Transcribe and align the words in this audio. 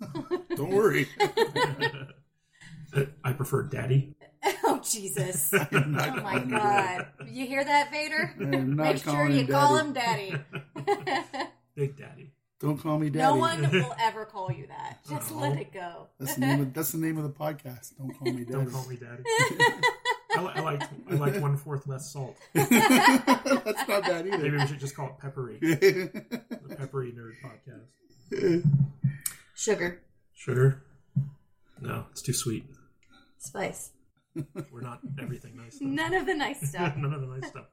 Don't 0.56 0.70
worry. 0.70 1.08
I 3.24 3.32
prefer 3.32 3.62
daddy. 3.64 4.14
Oh 4.66 4.78
Jesus! 4.84 5.52
Oh 5.72 5.80
my 5.86 6.08
calling 6.20 6.42
him 6.42 6.50
God! 6.50 7.06
You 7.26 7.46
hear 7.46 7.64
that, 7.64 7.90
Vader? 7.90 8.34
Make 8.38 9.02
sure 9.02 9.26
you 9.28 9.40
him 9.40 9.46
call 9.46 9.78
him 9.78 9.94
Daddy. 9.94 10.34
Big 11.74 11.96
daddy. 11.96 12.32
Don't 12.60 12.76
call 12.78 12.98
me 12.98 13.08
daddy. 13.08 13.24
no 13.34 13.36
one 13.40 13.70
will 13.70 13.94
ever 13.98 14.26
call 14.26 14.52
you 14.52 14.66
that. 14.66 14.98
Just 15.08 15.32
Oh. 15.32 15.38
let 15.38 15.58
it 15.58 15.72
go. 15.72 16.08
That's 16.18 16.34
the 16.34 16.40
name. 16.42 16.60
Of, 16.60 16.74
that's 16.74 16.92
the 16.92 16.98
name 16.98 17.16
of 17.16 17.24
the 17.24 17.30
podcast. 17.30 17.96
Don't 17.96 18.12
call 18.18 18.32
me 18.32 18.44
daddy. 18.44 18.52
Don't 18.52 18.70
call 18.70 18.86
me 18.86 18.96
daddy. 18.96 19.22
I, 20.36 20.52
I 20.56 20.60
like 20.60 20.82
I 21.10 21.14
like 21.14 21.40
one 21.40 21.56
fourth 21.56 21.86
less 21.86 22.12
salt. 22.12 22.36
that's 22.52 23.88
not 23.88 24.02
bad 24.02 24.26
either. 24.26 24.38
Maybe 24.38 24.56
we 24.58 24.66
should 24.66 24.80
just 24.80 24.94
call 24.94 25.06
it 25.06 25.18
peppery. 25.18 25.58
The 25.60 26.76
peppery 26.76 27.12
nerd 27.12 27.32
podcast. 27.42 28.62
Sugar, 29.54 30.00
Sugar? 30.34 30.82
No, 31.80 32.06
it's 32.10 32.22
too 32.22 32.32
sweet. 32.32 32.64
spice, 33.38 33.90
We're 34.72 34.80
not 34.80 35.00
everything 35.20 35.56
nice. 35.56 35.76
Stuff. 35.76 35.88
none 35.88 36.14
of 36.14 36.26
the 36.26 36.34
nice 36.34 36.68
stuff. 36.70 36.96
None 36.96 37.12
of 37.12 37.20
the 37.20 37.26
nice 37.26 37.48
stuff. 37.50 37.66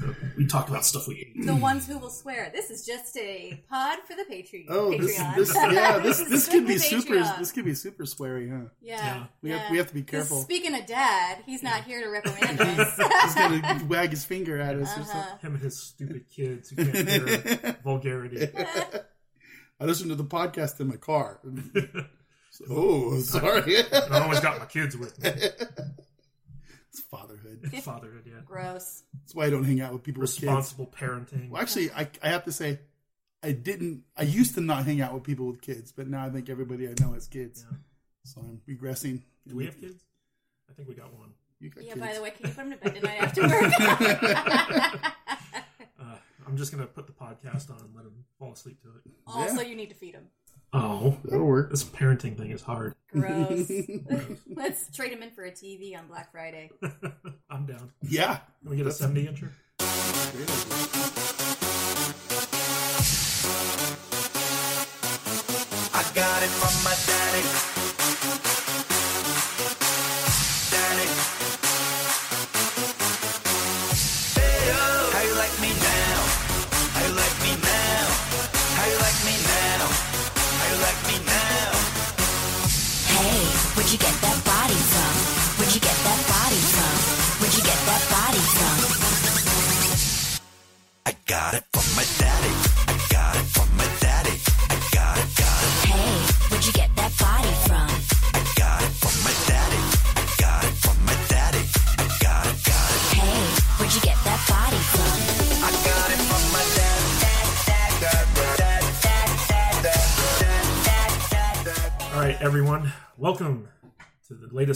So, 0.00 0.14
we 0.38 0.46
talk 0.46 0.68
about 0.68 0.84
stuff 0.84 1.06
we 1.08 1.16
hate. 1.16 1.44
The 1.46 1.54
ones 1.54 1.86
who 1.86 1.98
will 1.98 2.10
swear. 2.10 2.50
This 2.54 2.70
is 2.70 2.86
just 2.86 3.16
a 3.18 3.62
pod 3.68 3.98
for 4.06 4.14
the 4.14 4.24
Patreon. 4.32 4.66
oh, 4.70 4.90
this, 4.96 5.18
Patreon. 5.18 5.36
this, 5.36 5.54
yeah, 5.54 5.98
this, 6.02 6.20
is 6.20 6.28
this 6.30 6.48
could 6.48 6.66
be 6.66 6.78
super. 6.78 7.14
Patreon. 7.16 7.38
This 7.40 7.52
could 7.52 7.64
be 7.64 7.74
super 7.74 8.04
sweary, 8.04 8.50
huh? 8.50 8.68
Yeah, 8.80 8.96
Yeah. 9.04 9.24
We 9.42 9.50
have- 9.50 9.70
we 9.70 9.76
have 9.78 9.88
to 9.88 9.94
be 9.94 10.02
careful. 10.04 10.42
Speaking 10.42 10.74
of 10.74 10.86
dad, 10.86 11.38
he's 11.44 11.62
not 11.62 11.84
here 11.84 12.00
to 12.02 12.08
reprimand 12.08 12.60
us. 12.60 12.96
He's 13.24 13.34
gonna 13.34 13.84
wag 13.88 14.10
his 14.10 14.24
finger 14.24 14.58
at 14.60 14.76
us 14.76 14.96
Uh-huh. 14.96 15.36
Him 15.38 15.54
and 15.54 15.62
his 15.62 15.80
stupid 15.82 16.24
kids 16.30 16.70
who 16.70 16.76
can't 16.76 17.08
hear 17.08 17.76
vulgarity. 17.84 18.48
I 19.82 19.84
listen 19.84 20.08
to 20.10 20.14
the 20.14 20.22
podcast 20.24 20.78
in 20.78 20.86
my 20.86 20.94
car. 20.96 21.40
oh, 22.70 23.18
sorry. 23.18 23.78
I 23.92 24.20
always 24.20 24.38
got 24.38 24.60
my 24.60 24.66
kids 24.66 24.96
with 24.96 25.20
me. 25.20 25.28
it's 26.88 27.00
fatherhood. 27.10 27.68
Fatherhood, 27.82 28.22
yeah. 28.24 28.42
Gross. 28.44 29.02
That's 29.12 29.34
why 29.34 29.46
I 29.46 29.50
don't 29.50 29.64
hang 29.64 29.80
out 29.80 29.92
with 29.92 30.04
people 30.04 30.20
with. 30.20 30.30
Responsible 30.30 30.86
parenting. 30.86 31.50
Well, 31.50 31.60
actually, 31.60 31.90
I, 31.90 32.08
I 32.22 32.28
have 32.28 32.44
to 32.44 32.52
say, 32.52 32.78
I 33.42 33.50
didn't. 33.50 34.04
I 34.16 34.22
used 34.22 34.54
to 34.54 34.60
not 34.60 34.84
hang 34.84 35.00
out 35.00 35.14
with 35.14 35.24
people 35.24 35.46
with 35.46 35.60
kids, 35.60 35.90
but 35.90 36.06
now 36.06 36.24
I 36.24 36.30
think 36.30 36.48
everybody 36.48 36.86
I 36.86 36.94
know 37.00 37.14
has 37.14 37.26
kids. 37.26 37.66
Yeah. 37.68 37.76
So 38.22 38.40
I'm 38.40 38.60
regressing. 38.68 39.22
Do 39.48 39.56
we 39.56 39.64
have 39.64 39.80
kids? 39.80 40.00
I 40.70 40.74
think 40.74 40.88
we 40.88 40.94
got 40.94 41.12
one. 41.12 41.30
You 41.58 41.70
got 41.70 41.82
Yeah, 41.82 41.94
kids. 41.94 42.06
by 42.06 42.14
the 42.14 42.22
way, 42.22 42.30
can 42.30 42.46
you 42.48 42.54
put 42.54 42.64
him 42.66 42.70
to 42.70 42.76
bed 42.76 42.94
tonight 42.94 43.20
after 43.20 43.42
work? 45.02 45.12
I'm 46.46 46.56
just 46.56 46.72
gonna 46.72 46.86
put 46.86 47.06
the 47.06 47.12
podcast 47.12 47.70
on 47.70 47.80
and 47.80 47.94
let 47.94 48.04
him 48.04 48.24
fall 48.38 48.52
asleep 48.52 48.80
to 48.82 48.88
it. 48.88 49.12
also, 49.26 49.62
you 49.62 49.76
need 49.76 49.88
to 49.90 49.94
feed 49.94 50.14
him. 50.14 50.28
Oh, 50.74 51.18
That'll 51.24 51.46
work. 51.46 51.70
this 51.70 51.84
parenting 51.84 52.36
thing 52.36 52.50
is 52.50 52.62
hard. 52.62 52.94
Gross. 53.12 53.70
Let's 54.56 54.90
trade 54.94 55.12
him 55.12 55.22
in 55.22 55.30
for 55.30 55.44
a 55.44 55.50
TV 55.50 55.96
on 55.98 56.06
Black 56.06 56.32
Friday. 56.32 56.70
I'm 57.50 57.66
down. 57.66 57.92
Yeah. 58.02 58.38
Can 58.62 58.70
we 58.70 58.76
get 58.76 58.86
a 58.86 58.92
70 58.92 59.26
incher? 59.26 59.50
I 65.94 66.02
got 66.14 66.42
it 66.42 66.48
from 66.48 66.84
my 66.84 66.94
daddy. 67.06 67.42
Daddy. 67.42 67.61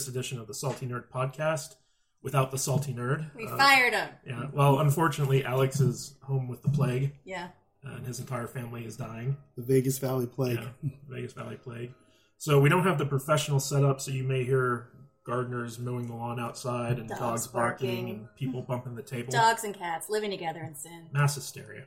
To 0.07 0.11
edition 0.19 0.39
of 0.39 0.47
the 0.47 0.55
Salty 0.55 0.87
Nerd 0.87 1.05
podcast. 1.13 1.77
Without 2.23 2.51
the 2.51 2.59
salty 2.59 2.93
nerd, 2.93 3.33
We 3.37 3.47
Uh, 3.47 3.57
fired 3.57 3.93
him. 3.95 4.09
yeah. 4.27 4.47
Well, 4.53 4.81
unfortunately, 4.81 5.45
Alex 5.45 5.79
is 5.81 6.15
home 6.23 6.49
with 6.49 6.61
the 6.63 6.69
plague, 6.71 7.15
Yeah. 7.25 7.51
and 7.85 8.05
his 8.05 8.19
entire 8.19 8.49
family 8.49 8.85
is 8.85 8.97
dying. 8.97 9.37
The 9.55 9.63
Vegas 9.63 9.99
Valley 9.99 10.27
Plague. 10.27 10.59
Yeah, 10.83 10.91
Vegas 11.09 11.35
Valley 11.35 11.57
plague. 11.57 11.95
So 12.39 12.61
we 12.61 12.69
don't 12.69 12.83
have 12.83 12.99
the 12.99 13.07
professional 13.07 13.61
setup, 13.61 14.01
so 14.01 14.11
you 14.11 14.25
may 14.25 14.43
hear 14.43 14.89
gardeners 15.23 15.79
mowing 15.79 16.09
the 16.09 16.15
lawn 16.15 16.41
outside 16.41 16.99
and 16.99 17.09
Dogs 17.09 17.21
dogs, 17.21 17.47
barking, 17.47 17.89
barking. 18.07 18.11
and 18.11 18.35
people 18.37 18.63
bumping 18.69 18.97
the 18.97 19.03
table. 19.03 19.31
Dogs 19.31 19.63
and 19.63 19.75
cats 19.75 20.09
living 20.11 20.31
together 20.33 20.63
in 20.65 20.75
sin. 20.75 21.09
Mass 21.13 21.37
hysteria. 21.37 21.85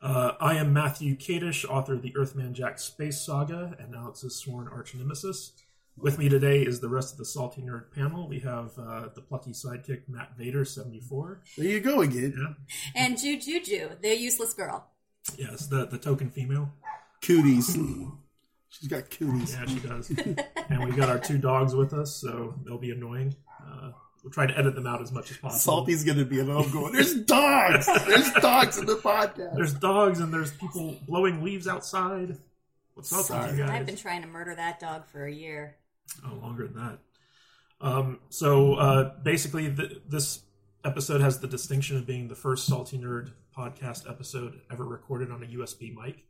Uh, 0.00 0.32
I 0.40 0.54
am 0.54 0.72
Matthew 0.72 1.16
Kadish, 1.16 1.64
author 1.68 1.94
of 1.94 2.02
the 2.02 2.16
Earthman 2.16 2.54
Jack 2.54 2.78
Space 2.78 3.20
Saga 3.20 3.76
and 3.80 3.94
Alex's 3.96 4.36
sworn 4.36 4.68
arch 4.68 4.94
nemesis. 4.94 5.52
With 6.00 6.18
me 6.18 6.30
today 6.30 6.62
is 6.62 6.80
the 6.80 6.88
rest 6.88 7.12
of 7.12 7.18
the 7.18 7.26
Salty 7.26 7.60
Nerd 7.60 7.92
panel. 7.94 8.26
We 8.26 8.38
have 8.40 8.70
uh, 8.78 9.08
the 9.14 9.20
plucky 9.20 9.50
sidekick 9.50 10.08
Matt 10.08 10.36
Vader, 10.38 10.64
74. 10.64 11.42
There 11.58 11.66
you 11.66 11.80
go 11.80 12.00
again. 12.00 12.34
Yeah. 12.38 12.54
And 12.94 13.18
Ju 13.18 13.38
Juju, 13.38 13.90
the 14.00 14.16
useless 14.16 14.54
girl. 14.54 14.86
Yes, 15.36 15.66
the, 15.66 15.86
the 15.86 15.98
token 15.98 16.30
female. 16.30 16.72
Cooties. 17.20 17.76
She's 18.70 18.88
got 18.88 19.10
cooties. 19.10 19.52
Yeah, 19.52 19.66
she 19.66 19.80
does. 19.80 20.10
and 20.70 20.84
we've 20.84 20.96
got 20.96 21.10
our 21.10 21.18
two 21.18 21.36
dogs 21.36 21.74
with 21.74 21.92
us, 21.92 22.16
so 22.16 22.54
they'll 22.64 22.78
be 22.78 22.92
annoying. 22.92 23.34
Uh, 23.62 23.90
we'll 24.24 24.32
try 24.32 24.46
to 24.46 24.56
edit 24.58 24.74
them 24.74 24.86
out 24.86 25.02
as 25.02 25.12
much 25.12 25.30
as 25.30 25.36
possible. 25.36 25.60
Salty's 25.60 26.02
gonna 26.04 26.24
be 26.24 26.40
at 26.40 26.46
home 26.46 26.70
going, 26.72 26.92
There's 26.94 27.14
dogs! 27.14 27.86
There's 28.06 28.32
dogs 28.32 28.78
in 28.78 28.86
the 28.86 28.94
podcast. 28.96 29.54
There's 29.54 29.74
dogs 29.74 30.20
and 30.20 30.32
there's 30.32 30.52
people 30.52 30.96
blowing 31.06 31.42
leaves 31.44 31.68
outside. 31.68 32.38
What's 32.94 33.12
up 33.12 33.26
Sorry. 33.26 33.50
with 33.50 33.58
you 33.58 33.64
guys? 33.64 33.80
I've 33.80 33.86
been 33.86 33.96
trying 33.96 34.22
to 34.22 34.28
murder 34.28 34.54
that 34.54 34.80
dog 34.80 35.06
for 35.06 35.26
a 35.26 35.32
year. 35.32 35.76
Oh, 36.24 36.34
longer 36.42 36.66
than 36.66 36.76
that. 36.76 36.98
Um, 37.80 38.20
so 38.28 38.74
uh, 38.74 39.14
basically, 39.22 39.74
th- 39.74 40.02
this 40.06 40.40
episode 40.84 41.20
has 41.20 41.40
the 41.40 41.46
distinction 41.46 41.96
of 41.96 42.06
being 42.06 42.28
the 42.28 42.34
first 42.34 42.66
Salty 42.66 42.98
Nerd 42.98 43.32
podcast 43.56 44.08
episode 44.08 44.60
ever 44.70 44.84
recorded 44.84 45.30
on 45.30 45.42
a 45.42 45.46
USB 45.46 45.94
mic. 45.94 46.24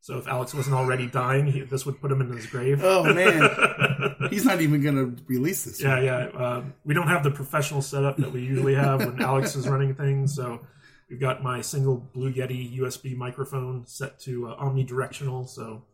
So 0.00 0.18
if 0.18 0.26
Alex 0.26 0.52
wasn't 0.52 0.74
already 0.74 1.06
dying, 1.06 1.46
he, 1.46 1.60
this 1.60 1.86
would 1.86 2.00
put 2.00 2.10
him 2.10 2.20
in 2.20 2.32
his 2.32 2.46
grave. 2.46 2.80
Oh 2.82 3.04
man. 3.04 4.16
He's 4.30 4.44
not 4.44 4.60
even 4.60 4.82
gonna 4.82 5.14
release 5.28 5.64
this. 5.64 5.80
yeah, 5.80 6.00
yeah. 6.00 6.26
Um, 6.34 6.74
we 6.84 6.92
don't 6.92 7.06
have 7.06 7.22
the 7.22 7.30
professional 7.30 7.82
setup 7.82 8.16
that 8.16 8.32
we 8.32 8.40
usually 8.40 8.74
have 8.74 8.98
when 9.04 9.22
Alex 9.22 9.54
is 9.54 9.68
running 9.68 9.94
things. 9.94 10.34
So 10.34 10.60
we've 11.08 11.20
got 11.20 11.42
my 11.44 11.60
single 11.60 11.96
Blue 11.98 12.32
Yeti 12.32 12.76
USB 12.80 13.16
microphone 13.16 13.86
set 13.86 14.18
to 14.20 14.48
uh, 14.48 14.56
omnidirectional. 14.64 15.48
So 15.48 15.84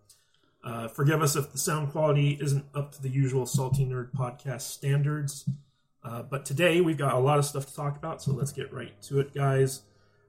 uh, 0.65 0.89
forgive 0.89 1.23
us 1.23 1.37
if 1.37 1.53
the 1.53 1.59
sound 1.59 1.91
quality 1.93 2.39
isn't 2.41 2.65
up 2.75 2.93
to 2.93 3.03
the 3.03 3.09
usual 3.09 3.47
Salty 3.47 3.85
Nerd 3.87 4.13
podcast 4.13 4.63
standards. 4.63 5.49
Uh, 6.03 6.23
but 6.23 6.45
today 6.45 6.81
we've 6.81 6.99
got 6.99 7.15
a 7.15 7.19
lot 7.19 7.39
of 7.39 7.45
stuff 7.45 7.67
to 7.67 7.75
talk 7.75 7.97
about, 7.97 8.23
so 8.23 8.33
let's 8.33 8.53
get 8.53 8.73
right 8.73 9.01
to 9.03 9.21
it, 9.21 9.35
guys. 9.35 9.83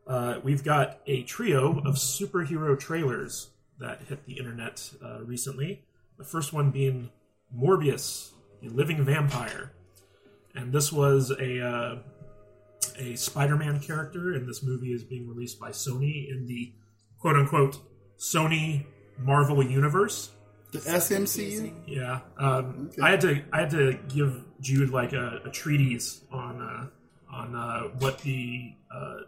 Uh, 0.08 0.40
we've 0.44 0.64
got 0.64 1.00
a 1.08 1.24
trio 1.24 1.80
of 1.80 1.96
superhero 1.96 2.78
trailers 2.80 3.50
that 3.80 4.02
hit 4.10 4.26
the 4.26 4.34
internet 4.34 4.92
uh, 5.04 5.24
recently. 5.24 5.84
The 6.18 6.24
first 6.24 6.52
one 6.52 6.72
being 6.72 7.10
Morbius, 7.56 8.32
the 8.62 8.70
living 8.70 9.04
vampire, 9.04 9.72
and 10.56 10.74
this 10.74 10.92
was 10.92 11.32
a 11.32 11.66
uh, 11.66 12.00
a 12.98 13.16
Spider-Man 13.16 13.80
character, 13.80 14.34
and 14.34 14.48
this 14.48 14.64
movie 14.64 14.92
is 14.92 15.04
being 15.04 15.28
released 15.28 15.60
by 15.60 15.70
Sony 15.70 16.30
in 16.30 16.46
the 16.48 16.74
quote 17.20 17.36
unquote 17.36 17.80
Sony 18.18 18.86
Marvel 19.20 19.64
universe. 19.64 20.32
The 20.72 20.80
SMCU? 20.80 21.74
Yeah, 21.88 22.20
um, 22.38 22.90
Okay. 22.94 23.02
I 23.02 23.10
had 23.12 23.22
to 23.22 23.42
I 23.52 23.60
had 23.62 23.70
to 23.72 24.00
give 24.08 24.44
Jude 24.62 24.92
like 24.92 25.14
a, 25.14 25.42
a 25.46 25.50
treatise 25.50 26.22
on 26.32 26.62
uh, 26.62 26.88
on 27.36 27.56
uh, 27.56 27.82
what 28.00 28.20
the 28.20 28.74
uh, 28.94 29.22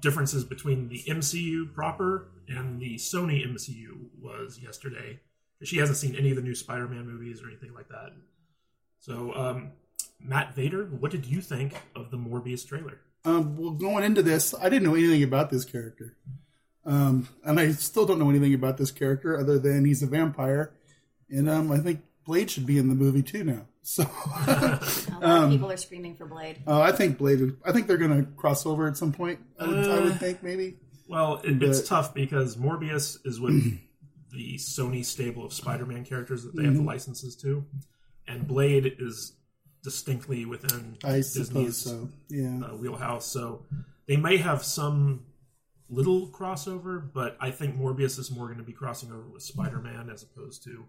differences 0.00 0.44
between 0.44 0.88
the 0.88 1.02
MCU 1.06 1.72
proper 1.74 2.28
and 2.48 2.80
the 2.80 2.96
Sony 2.96 3.46
MCU 3.46 4.06
was 4.20 4.58
yesterday. 4.62 5.20
She 5.62 5.78
hasn't 5.78 5.98
seen 5.98 6.14
any 6.16 6.30
of 6.30 6.36
the 6.36 6.42
new 6.42 6.54
Spider-Man 6.54 7.06
movies 7.06 7.42
or 7.42 7.48
anything 7.48 7.72
like 7.74 7.88
that. 7.88 8.12
So, 9.00 9.34
um, 9.34 9.72
Matt 10.20 10.54
Vader, 10.54 10.84
what 10.84 11.10
did 11.10 11.24
you 11.24 11.40
think 11.40 11.74
of 11.94 12.10
the 12.10 12.18
Morbius 12.18 12.66
trailer? 12.66 13.00
Um, 13.24 13.56
well, 13.56 13.70
going 13.70 14.04
into 14.04 14.22
this, 14.22 14.54
I 14.54 14.68
didn't 14.68 14.84
know 14.84 14.94
anything 14.94 15.22
about 15.22 15.50
this 15.50 15.64
character. 15.64 16.14
Um, 16.86 17.28
and 17.44 17.58
I 17.58 17.72
still 17.72 18.06
don't 18.06 18.18
know 18.20 18.30
anything 18.30 18.54
about 18.54 18.76
this 18.78 18.90
character 18.92 19.38
other 19.38 19.58
than 19.58 19.84
he's 19.84 20.02
a 20.02 20.06
vampire 20.06 20.72
and 21.28 21.50
um, 21.50 21.72
I 21.72 21.78
think 21.78 22.02
Blade 22.24 22.48
should 22.50 22.64
be 22.66 22.78
in 22.78 22.88
the 22.88 22.94
movie 22.94 23.22
too 23.22 23.42
now. 23.44 23.66
So 23.82 24.02
A 24.02 24.46
lot 24.46 25.22
Um, 25.22 25.44
of 25.44 25.50
people 25.50 25.70
are 25.70 25.76
screaming 25.76 26.16
for 26.16 26.26
Blade. 26.26 26.58
uh, 26.66 26.80
I 26.80 26.90
think 26.92 27.18
Blade. 27.18 27.56
I 27.64 27.70
think 27.72 27.86
they're 27.86 27.96
going 27.96 28.16
to 28.24 28.30
cross 28.32 28.66
over 28.66 28.88
at 28.88 28.96
some 28.96 29.12
point. 29.12 29.38
I 29.60 29.66
would, 29.68 29.78
I 29.88 30.00
would 30.00 30.18
think 30.20 30.42
maybe. 30.42 30.76
Well, 31.08 31.40
it, 31.44 31.62
it's 31.62 31.86
tough 31.88 32.12
because 32.14 32.56
Morbius 32.56 33.18
is 33.24 33.38
with 33.40 33.54
the 34.32 34.54
Sony 34.56 35.04
stable 35.04 35.44
of 35.46 35.52
Spider-Man 35.52 36.04
characters 36.04 36.42
that 36.42 36.56
they 36.56 36.64
have 36.64 36.72
the 36.74 36.78
Mm-hmm. 36.80 36.88
licenses 36.88 37.36
to, 37.42 37.64
and 38.26 38.46
Blade 38.48 38.96
is 38.98 39.34
distinctly 39.84 40.44
within 40.46 40.96
I 41.04 41.18
Disney's 41.18 41.76
so. 41.76 42.08
Yeah. 42.28 42.58
uh, 42.64 42.76
wheelhouse. 42.76 43.26
So 43.26 43.66
they 44.08 44.16
may 44.16 44.36
have 44.38 44.64
some 44.64 45.26
little 45.88 46.28
crossover, 46.28 47.02
but 47.12 47.36
I 47.40 47.50
think 47.50 47.76
Morbius 47.76 48.18
is 48.18 48.30
more 48.30 48.46
going 48.46 48.58
to 48.58 48.64
be 48.64 48.72
crossing 48.72 49.10
over 49.10 49.28
with 49.28 49.42
Spider-Man 49.42 50.10
as 50.10 50.22
opposed 50.22 50.64
to 50.64 50.84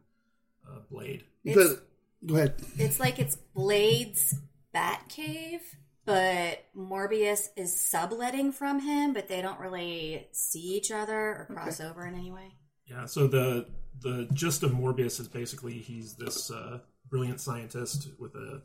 uh, 0.67 0.79
Blade. 0.89 1.23
It's, 1.43 1.79
go 2.25 2.35
ahead. 2.35 2.55
it's 2.77 2.99
like 2.99 3.19
it's 3.19 3.35
Blade's 3.35 4.35
Batcave, 4.73 5.61
but 6.05 6.65
Morbius 6.75 7.49
is 7.55 7.79
subletting 7.79 8.51
from 8.51 8.79
him, 8.79 9.13
but 9.13 9.27
they 9.27 9.41
don't 9.41 9.59
really 9.59 10.27
see 10.31 10.75
each 10.75 10.91
other 10.91 11.15
or 11.15 11.47
cross 11.51 11.79
over 11.79 12.05
in 12.05 12.15
any 12.15 12.31
way. 12.31 12.53
Yeah. 12.85 13.05
So 13.05 13.27
the 13.27 13.67
the 13.99 14.27
gist 14.33 14.63
of 14.63 14.71
Morbius 14.71 15.19
is 15.19 15.27
basically 15.27 15.73
he's 15.73 16.13
this 16.13 16.51
uh, 16.51 16.79
brilliant 17.09 17.41
scientist 17.41 18.09
with 18.19 18.35
a 18.35 18.61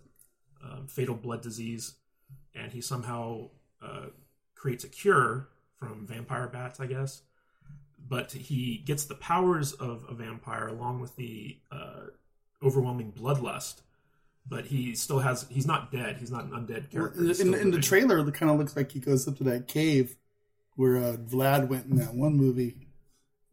um, 0.64 0.86
fatal 0.86 1.14
blood 1.14 1.42
disease, 1.42 1.94
and 2.54 2.70
he 2.72 2.80
somehow 2.80 3.48
uh, 3.82 4.06
creates 4.54 4.84
a 4.84 4.88
cure 4.88 5.48
from 5.82 6.06
vampire 6.06 6.46
bats, 6.48 6.78
I 6.80 6.86
guess. 6.86 7.22
But 8.08 8.32
he 8.32 8.82
gets 8.84 9.04
the 9.04 9.14
powers 9.14 9.72
of 9.72 10.04
a 10.08 10.14
vampire 10.14 10.68
along 10.68 11.00
with 11.00 11.14
the 11.16 11.56
uh, 11.70 12.06
overwhelming 12.62 13.12
bloodlust. 13.12 13.80
But 14.48 14.66
he 14.66 14.94
still 14.96 15.20
has. 15.20 15.46
He's 15.48 15.66
not 15.66 15.92
dead. 15.92 16.16
He's 16.18 16.30
not 16.30 16.44
an 16.44 16.50
undead 16.50 16.90
character. 16.90 17.20
In, 17.20 17.26
He's 17.28 17.40
in, 17.40 17.54
in 17.54 17.70
the 17.70 17.80
trailer, 17.80 18.18
it 18.26 18.34
kind 18.34 18.50
of 18.50 18.58
looks 18.58 18.74
like 18.76 18.90
he 18.92 18.98
goes 18.98 19.26
up 19.28 19.38
to 19.38 19.44
that 19.44 19.68
cave 19.68 20.16
where 20.74 20.96
uh, 20.96 21.16
Vlad 21.16 21.68
went 21.68 21.86
in 21.86 21.96
that 21.96 22.14
one 22.14 22.36
movie. 22.36 22.88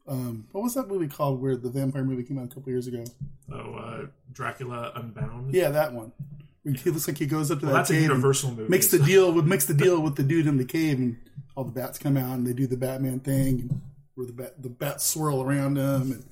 Um, 0.08 0.48
what 0.52 0.64
was 0.64 0.74
that 0.74 0.88
movie 0.88 1.08
called? 1.08 1.40
Where 1.42 1.56
the 1.56 1.70
vampire 1.70 2.04
movie 2.04 2.24
came 2.24 2.40
out 2.40 2.46
a 2.46 2.48
couple 2.56 2.72
years 2.72 2.88
ago? 2.88 3.04
Oh, 3.52 3.76
uh, 3.76 4.06
Dracula 4.34 4.92
Untold. 4.96 5.54
Yeah, 5.54 5.70
that 5.70 5.94
one. 5.94 6.12
He 6.64 6.90
looks 6.90 7.08
like 7.08 7.18
he 7.20 7.26
goes 7.28 7.52
up 7.52 7.60
to 7.60 7.66
Well, 7.68 7.74
that 7.76 7.80
that's 7.82 7.90
a 7.92 7.94
cave. 7.94 8.02
and 8.04 8.10
Universal 8.14 8.52
movie. 8.52 8.70
Makes 8.70 8.88
the 8.88 9.00
deal 9.00 9.32
with 9.32 9.46
makes 9.46 9.66
the 9.66 9.74
deal 9.76 10.02
with 10.02 10.16
the 10.16 10.24
dude 10.24 10.48
in 10.48 10.58
the 10.58 10.66
cave, 10.66 10.98
and 10.98 11.18
all 11.60 11.66
the 11.66 11.72
bats 11.74 12.00
come 12.00 12.16
out 12.16 12.38
and 12.38 12.48
they 12.48 12.54
do 12.54 12.66
the 12.68 12.78
Batman 12.78 13.20
thing, 13.20 13.82
where 14.16 14.26
the 14.26 14.32
bat 14.32 14.64
the 14.64 14.70
bats 14.70 15.06
swirl 15.06 15.42
around 15.42 15.78
him, 15.78 16.14
and 16.14 16.26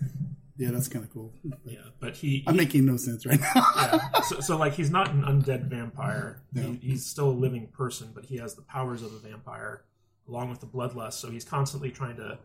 yeah, 0.55 0.71
that's 0.71 0.87
kind 0.87 1.03
of 1.03 1.11
cool. 1.11 1.33
Yeah, 1.65 1.79
but 1.99 2.15
he. 2.15 2.45
I'm 2.47 2.55
making 2.55 2.85
no 2.85 2.95
sense 2.95 3.25
right 3.25 3.37
now. 3.37 3.51
yeah. 3.75 4.21
so, 4.21 4.39
so 4.39 4.57
like 4.57 4.71
he's 4.71 4.89
not 4.89 5.11
an 5.11 5.23
undead 5.23 5.65
vampire. 5.65 6.41
No. 6.53 6.61
He, 6.61 6.91
he's 6.91 7.05
still 7.05 7.27
a 7.29 7.37
living 7.45 7.67
person, 7.67 8.11
but 8.15 8.23
he 8.23 8.37
has 8.37 8.55
the 8.55 8.61
powers 8.61 9.03
of 9.03 9.11
a 9.11 9.19
vampire 9.19 9.83
along 10.29 10.49
with 10.49 10.61
the 10.61 10.65
bloodlust. 10.65 11.13
So 11.15 11.29
he's 11.29 11.43
constantly 11.43 11.91
trying 11.91 12.15
to 12.15 12.39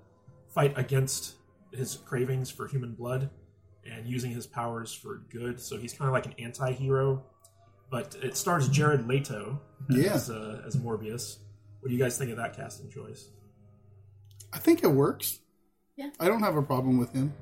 fight 0.49 0.77
against 0.77 1.37
his 1.73 1.95
cravings 2.05 2.51
for 2.51 2.67
human 2.67 2.95
blood 2.95 3.31
and 3.89 4.07
using 4.09 4.33
his 4.33 4.45
powers 4.49 4.93
for 4.93 5.23
good. 5.31 5.61
So 5.61 5.77
he's 5.79 5.93
kind 5.93 6.09
of 6.09 6.13
like 6.13 6.27
an 6.27 6.35
anti-hero. 6.41 7.23
But 7.93 8.17
it 8.23 8.37
stars 8.37 8.69
Jared 8.69 9.07
Leto 9.07 9.61
Yeah. 9.89 10.15
as, 10.15 10.31
uh, 10.31 10.63
as 10.67 10.77
Morbius. 10.77 11.37
What 11.83 11.89
do 11.89 11.95
you 11.97 12.01
guys 12.01 12.17
think 12.17 12.31
of 12.31 12.37
that 12.37 12.55
casting 12.57 12.89
choice? 12.89 13.29
I 14.53 14.59
think 14.59 14.85
it 14.85 14.87
works. 14.87 15.41
Yeah. 15.97 16.11
I 16.21 16.29
don't 16.29 16.41
have 16.41 16.55
a 16.57 16.63
problem 16.63 16.97
with 16.97 17.13
him. 17.13 17.35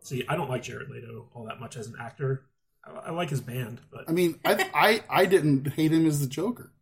See, 0.00 0.24
I 0.30 0.34
don't 0.34 0.48
like 0.48 0.62
Jared 0.62 0.88
Leto 0.88 1.28
all 1.34 1.44
that 1.44 1.60
much 1.60 1.76
as 1.76 1.88
an 1.88 1.94
actor. 2.00 2.46
I, 2.84 2.90
I 2.90 3.10
like 3.10 3.28
his 3.28 3.42
band, 3.42 3.82
but 3.92 4.04
I 4.08 4.12
mean, 4.12 4.40
I 4.46 4.70
I 4.74 5.04
I 5.10 5.26
didn't 5.26 5.68
hate 5.74 5.92
him 5.92 6.06
as 6.06 6.20
the 6.20 6.26
Joker. 6.26 6.72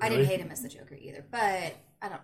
I 0.00 0.08
didn't 0.08 0.26
hate 0.26 0.40
him 0.40 0.50
as 0.50 0.62
the 0.62 0.68
Joker 0.70 0.94
either, 0.98 1.24
but 1.30 1.76
I 2.02 2.08
don't. 2.08 2.20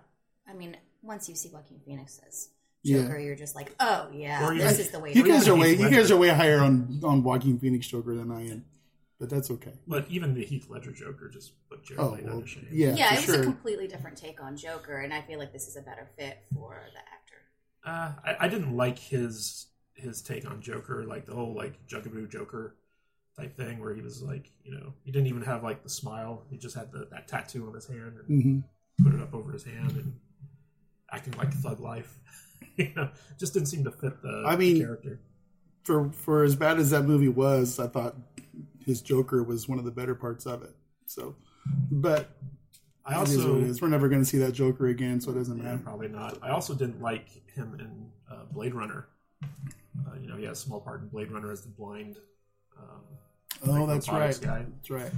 I 0.48 0.55
mean, 0.55 0.76
once 1.02 1.28
you 1.28 1.34
see 1.37 1.50
Joaquin 1.52 1.78
Phoenix 1.84 2.20
as 2.26 2.48
Yeah. 2.82 3.02
Joker, 3.02 3.19
you're 3.19 3.37
just 3.37 3.55
like, 3.55 3.75
oh 3.81 4.08
yeah, 4.14 4.46
Or 4.48 4.55
you- 4.55 4.62
this 4.62 4.78
is 4.78 4.90
the 4.90 4.98
way. 4.98 5.12
You 5.12 5.25
guys 5.25 5.46
are 5.46 5.55
way 5.55 5.75
you 5.75 5.90
guys 5.90 6.10
are 6.10 6.16
way 6.16 6.31
higher 6.31 6.60
on 6.60 7.00
on 7.05 7.22
Joaquin 7.22 7.58
Phoenix 7.58 7.87
Joker 7.87 8.14
than 8.16 8.32
I 8.32 8.48
am, 8.48 8.64
but 9.22 9.30
that's 9.30 9.52
okay. 9.52 9.72
but 9.86 10.04
even 10.10 10.34
the 10.34 10.44
Heath 10.44 10.69
Ledger 10.69 10.90
Joker 10.90 11.28
just 11.28 11.52
put 11.69 11.84
Jared 11.84 12.02
Oh 12.02 12.10
Leto 12.10 12.32
well, 12.32 12.40
to 12.40 12.46
shame. 12.46 12.66
yeah, 12.72 12.96
Yeah, 12.96 13.14
for 13.14 13.16
it 13.16 13.22
was 13.22 13.32
sure. 13.32 13.34
a 13.34 13.38
completely 13.38 13.86
different 13.88 14.16
take 14.19 14.42
on 14.42 14.56
Joker, 14.56 14.98
and 14.98 15.12
I 15.14 15.22
feel 15.22 15.38
like 15.38 15.52
this 15.52 15.69
is 15.69 15.76
a 15.76 15.82
better 15.82 16.10
fit 16.19 16.38
for 16.52 16.82
the 16.92 16.98
actor. 17.00 17.42
Uh, 17.84 18.12
I, 18.24 18.46
I 18.46 18.48
didn't 18.48 18.76
like 18.76 18.98
his 18.98 19.66
his 19.94 20.22
take 20.22 20.48
on 20.48 20.60
Joker, 20.62 21.04
like 21.04 21.26
the 21.26 21.34
whole 21.34 21.54
like 21.54 21.86
Juggalo 21.86 22.28
Joker 22.30 22.76
type 23.36 23.56
thing, 23.56 23.80
where 23.80 23.94
he 23.94 24.02
was 24.02 24.22
like, 24.22 24.50
you 24.64 24.72
know, 24.72 24.94
he 25.04 25.12
didn't 25.12 25.28
even 25.28 25.42
have 25.42 25.62
like 25.62 25.82
the 25.82 25.88
smile; 25.90 26.44
he 26.50 26.58
just 26.58 26.76
had 26.76 26.92
the, 26.92 27.06
that 27.10 27.28
tattoo 27.28 27.66
on 27.69 27.74
his 27.74 27.86
hand 27.86 28.19
and 28.19 28.28
hmm 28.28 28.60
put 29.04 29.14
it 29.14 29.20
up 29.22 29.34
over 29.34 29.52
his 29.52 29.64
hand 29.64 29.92
and 29.96 30.14
acting 31.12 31.34
like 31.36 31.52
thug 31.54 31.80
life. 31.80 32.19
you 32.76 32.92
know, 32.96 33.10
just 33.38 33.54
didn't 33.54 33.69
seem 33.69 33.84
to 33.84 33.90
fit 33.90 34.22
the, 34.22 34.52
I 34.52 34.56
the 34.64 34.72
mean, 34.72 34.72
character. 34.72 35.20
For 35.84 36.10
for 36.12 36.44
as 36.44 36.56
bad 36.56 36.78
as 36.78 36.90
that 36.90 37.04
movie 37.04 37.28
was, 37.28 37.78
I 37.80 37.88
thought 37.88 38.16
his 38.84 39.00
Joker 39.02 39.43
was 39.43 39.69
one 39.69 39.79
of 39.79 39.84
the 39.84 39.90
better 39.90 40.14
parts 40.14 40.46
of 40.46 40.62
it. 40.62 40.75
So, 41.06 41.34
but 41.90 42.31
I 43.05 43.20
it 43.20 43.29
is 43.29 43.37
what 43.38 43.46
also 43.46 43.56
it 43.61 43.62
is. 43.64 43.82
We're 43.82 43.88
never 43.88 44.08
going 44.08 44.20
to 44.23 44.26
see 44.26 44.38
that 44.38 44.52
Joker 44.52 44.87
again, 44.88 45.20
so 45.20 45.31
it 45.31 45.34
doesn't 45.34 45.58
yeah, 45.58 45.64
matter. 45.64 45.79
probably 45.79 46.08
not. 46.08 46.38
I 46.43 46.50
also 46.50 46.75
didn't 46.75 47.00
like 47.00 47.29
him 47.55 47.76
in 47.79 48.11
uh, 48.34 48.44
Blade 48.52 48.75
Runner. 48.75 49.08
Uh, 49.43 50.14
you 50.20 50.26
know, 50.29 50.37
he 50.37 50.44
has 50.44 50.58
a 50.58 50.61
small 50.62 50.81
part 50.81 51.02
in 51.02 51.08
Blade 51.08 51.31
Runner 51.31 51.50
as 51.52 51.62
the 51.62 51.69
blind. 51.69 52.17
Um, 52.79 53.00
Oh, 53.64 53.87
that's 53.87 54.08
right. 54.08 54.37
guy. 54.40 54.64
That's 54.76 54.90
right. 54.90 55.12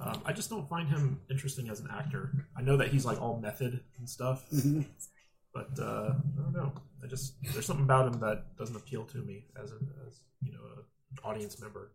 Um, 0.00 0.22
I 0.24 0.32
just 0.32 0.48
don't 0.48 0.66
find 0.68 0.88
him 0.88 1.20
interesting 1.30 1.68
as 1.68 1.80
an 1.80 1.88
actor. 1.92 2.46
I 2.56 2.62
know 2.62 2.76
that 2.78 2.88
he's 2.88 3.04
like 3.04 3.20
all 3.20 3.38
method 3.38 3.80
and 3.98 4.08
stuff, 4.08 4.48
Mhm. 4.50 4.86
but 5.52 5.68
uh, 5.78 6.14
I 6.14 6.42
don't 6.42 6.52
know. 6.52 6.72
I 7.04 7.06
just 7.08 7.34
there's 7.52 7.66
something 7.66 7.84
about 7.84 8.06
him 8.12 8.20
that 8.20 8.56
doesn't 8.56 8.74
appeal 8.76 9.04
to 9.06 9.18
me 9.18 9.46
as 9.62 9.70
an 9.72 9.86
as 10.08 10.20
you 10.42 10.52
know 10.52 10.60
an 10.76 10.84
audience 11.24 11.60
member. 11.60 11.90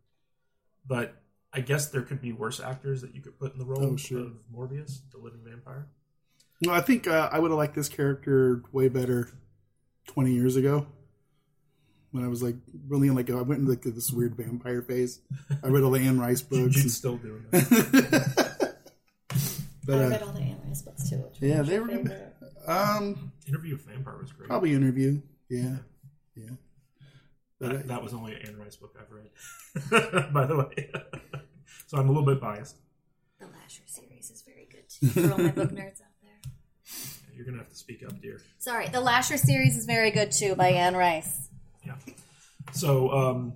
But 0.87 1.15
I 1.53 1.61
guess 1.61 1.87
there 1.87 2.01
could 2.01 2.21
be 2.21 2.31
worse 2.31 2.59
actors 2.59 3.01
that 3.01 3.13
you 3.15 3.21
could 3.21 3.37
put 3.39 3.53
in 3.53 3.59
the 3.59 3.65
role 3.65 3.83
Oh, 3.83 3.95
sure. 3.97 4.19
of 4.21 4.33
Morbius, 4.53 4.99
the 5.11 5.17
living 5.17 5.41
vampire. 5.43 5.87
No, 6.61 6.71
I 6.71 6.81
think 6.81 7.07
uh, 7.07 7.29
I 7.31 7.39
would 7.39 7.51
have 7.51 7.57
liked 7.57 7.75
this 7.75 7.89
character 7.89 8.63
way 8.71 8.87
better 8.89 9.29
twenty 10.07 10.33
years 10.33 10.55
ago. 10.55 10.87
When 12.11 12.23
I 12.23 12.29
was 12.29 12.41
like 12.41 12.55
really 12.87 13.09
in 13.09 13.15
like 13.15 13.29
I 13.29 13.41
went 13.41 13.59
into 13.59 13.71
like 13.71 13.81
this 13.83 14.11
weird 14.11 14.35
vampire 14.35 14.81
phase. 14.81 15.19
I 15.63 15.67
read 15.67 15.83
all 15.83 15.91
the 15.91 15.99
Anne 15.99 16.19
Rice 16.19 16.41
books. 16.41 16.73
Jude's 16.75 16.95
still 16.95 17.17
doing 17.17 17.43
that. 17.51 18.75
but 19.85 19.95
I 19.99 20.03
uh, 20.05 20.09
read 20.09 20.21
all 20.23 20.31
the 20.31 20.39
Anne 20.41 20.61
Rice 20.67 20.81
books 20.81 21.09
too. 21.09 21.17
Which 21.17 21.37
yeah, 21.41 21.61
they 21.61 21.73
your 21.73 21.83
were 21.83 21.89
favorite? 21.89 22.33
um 22.67 23.31
Interview 23.47 23.75
with 23.75 23.85
Vampire 23.85 24.17
was 24.19 24.31
great. 24.31 24.47
probably 24.49 24.73
interview. 24.73 25.21
Yeah, 25.49 25.75
yeah. 26.35 26.49
But 26.49 26.57
That, 27.59 27.87
that 27.87 28.03
was 28.03 28.13
only 28.13 28.33
an 28.35 28.41
Anne 28.47 28.57
Rice 28.57 28.75
book 28.75 28.95
I've 28.99 29.11
read, 29.11 30.31
by 30.33 30.45
the 30.45 30.55
way. 30.57 30.91
so 31.87 31.97
I'm 31.97 32.07
a 32.07 32.11
little 32.11 32.25
bit 32.25 32.39
biased. 32.39 32.75
The 33.39 33.45
Lasher 33.47 33.81
series 33.87 34.29
is 34.29 34.43
very 34.43 34.67
good 34.71 34.87
too. 34.89 35.07
For 35.07 35.31
all 35.31 35.37
my 35.39 35.51
book 35.51 35.71
nerds 35.71 36.01
out 36.01 36.13
there. 36.21 36.39
You're 37.35 37.45
gonna 37.45 37.57
have 37.57 37.69
to 37.69 37.75
speak 37.75 38.03
up, 38.07 38.21
dear. 38.21 38.41
Sorry, 38.59 38.87
the 38.89 39.01
Lasher 39.01 39.37
series 39.37 39.75
is 39.75 39.85
very 39.85 40.11
good 40.11 40.31
too 40.31 40.55
by 40.55 40.69
Anne 40.69 40.95
Rice. 40.95 41.49
Yeah. 41.85 41.95
So 42.73 43.11
um, 43.11 43.53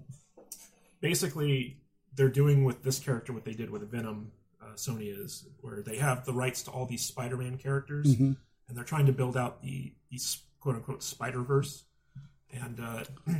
basically, 0.99 1.77
they're 2.15 2.29
doing 2.29 2.63
with 2.63 2.83
this 2.83 2.99
character 2.99 3.33
what 3.33 3.45
they 3.45 3.53
did 3.53 3.69
with 3.69 3.89
Venom. 3.91 4.31
Uh, 4.61 4.73
Sony 4.75 5.15
is 5.15 5.45
where 5.61 5.81
they 5.81 5.97
have 5.97 6.25
the 6.25 6.33
rights 6.33 6.63
to 6.63 6.71
all 6.71 6.85
these 6.85 7.03
Spider-Man 7.03 7.57
characters, 7.57 8.15
Mhm. 8.15 8.35
and 8.67 8.77
they're 8.77 8.83
trying 8.83 9.05
to 9.07 9.11
build 9.13 9.35
out 9.37 9.61
the 9.61 9.93
these 10.09 10.41
quote 10.59 10.75
unquote 10.75 11.03
Spider 11.03 11.41
Verse. 11.43 11.83
And 12.53 12.79
uh, 12.79 13.03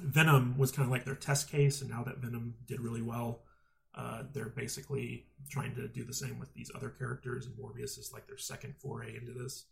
Venom 0.00 0.56
was 0.58 0.70
kind 0.72 0.86
of 0.86 0.90
like 0.92 1.04
their 1.04 1.14
test 1.14 1.50
case, 1.50 1.80
and 1.80 1.90
now 1.90 2.02
that 2.04 2.18
Venom 2.18 2.54
did 2.66 2.80
really 2.80 3.02
well, 3.02 3.42
uh, 3.94 4.22
they're 4.32 4.48
basically 4.48 5.26
trying 5.50 5.74
to 5.74 5.88
do 5.88 6.04
the 6.04 6.14
same 6.14 6.38
with 6.38 6.52
these 6.54 6.70
other 6.74 6.88
characters. 6.88 7.46
And 7.46 7.54
Morbius 7.56 7.98
is 7.98 8.10
like 8.12 8.26
their 8.26 8.38
second 8.38 8.74
foray 8.78 9.16
into 9.16 9.32
this. 9.32 9.66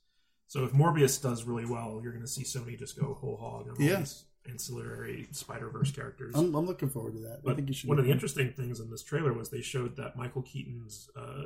So 0.47 0.64
if 0.64 0.73
Morbius 0.73 1.23
does 1.23 1.45
really 1.45 1.64
well, 1.64 2.00
you're 2.02 2.12
going 2.12 2.25
to 2.25 2.31
see 2.31 2.43
Sony 2.43 2.79
just 2.79 2.99
go 2.99 3.14
whole 3.14 3.37
hog 3.37 3.69
on 3.71 3.76
Yeah. 3.83 3.97
these 4.00 4.25
ancillary 4.49 5.29
Spider 5.31 5.71
Verse 5.71 5.93
characters. 5.93 6.35
I'm, 6.35 6.55
I'm 6.55 6.67
looking 6.67 6.88
forward 6.90 7.14
to 7.14 7.21
that. 7.21 7.37
I 7.38 7.40
but 7.45 7.57
think 7.57 7.69
you 7.69 7.75
should. 7.75 7.88
one 7.88 7.99
of 7.99 8.05
the 8.05 8.11
interesting 8.11 8.52
things 8.52 8.81
in 8.81 8.90
this 8.90 9.02
trailer 9.05 9.33
was 9.33 9.49
they 9.50 9.61
showed 9.62 9.97
that 9.97 10.17
Michael 10.17 10.43
Keaton's 10.43 11.09
uh, 11.17 11.45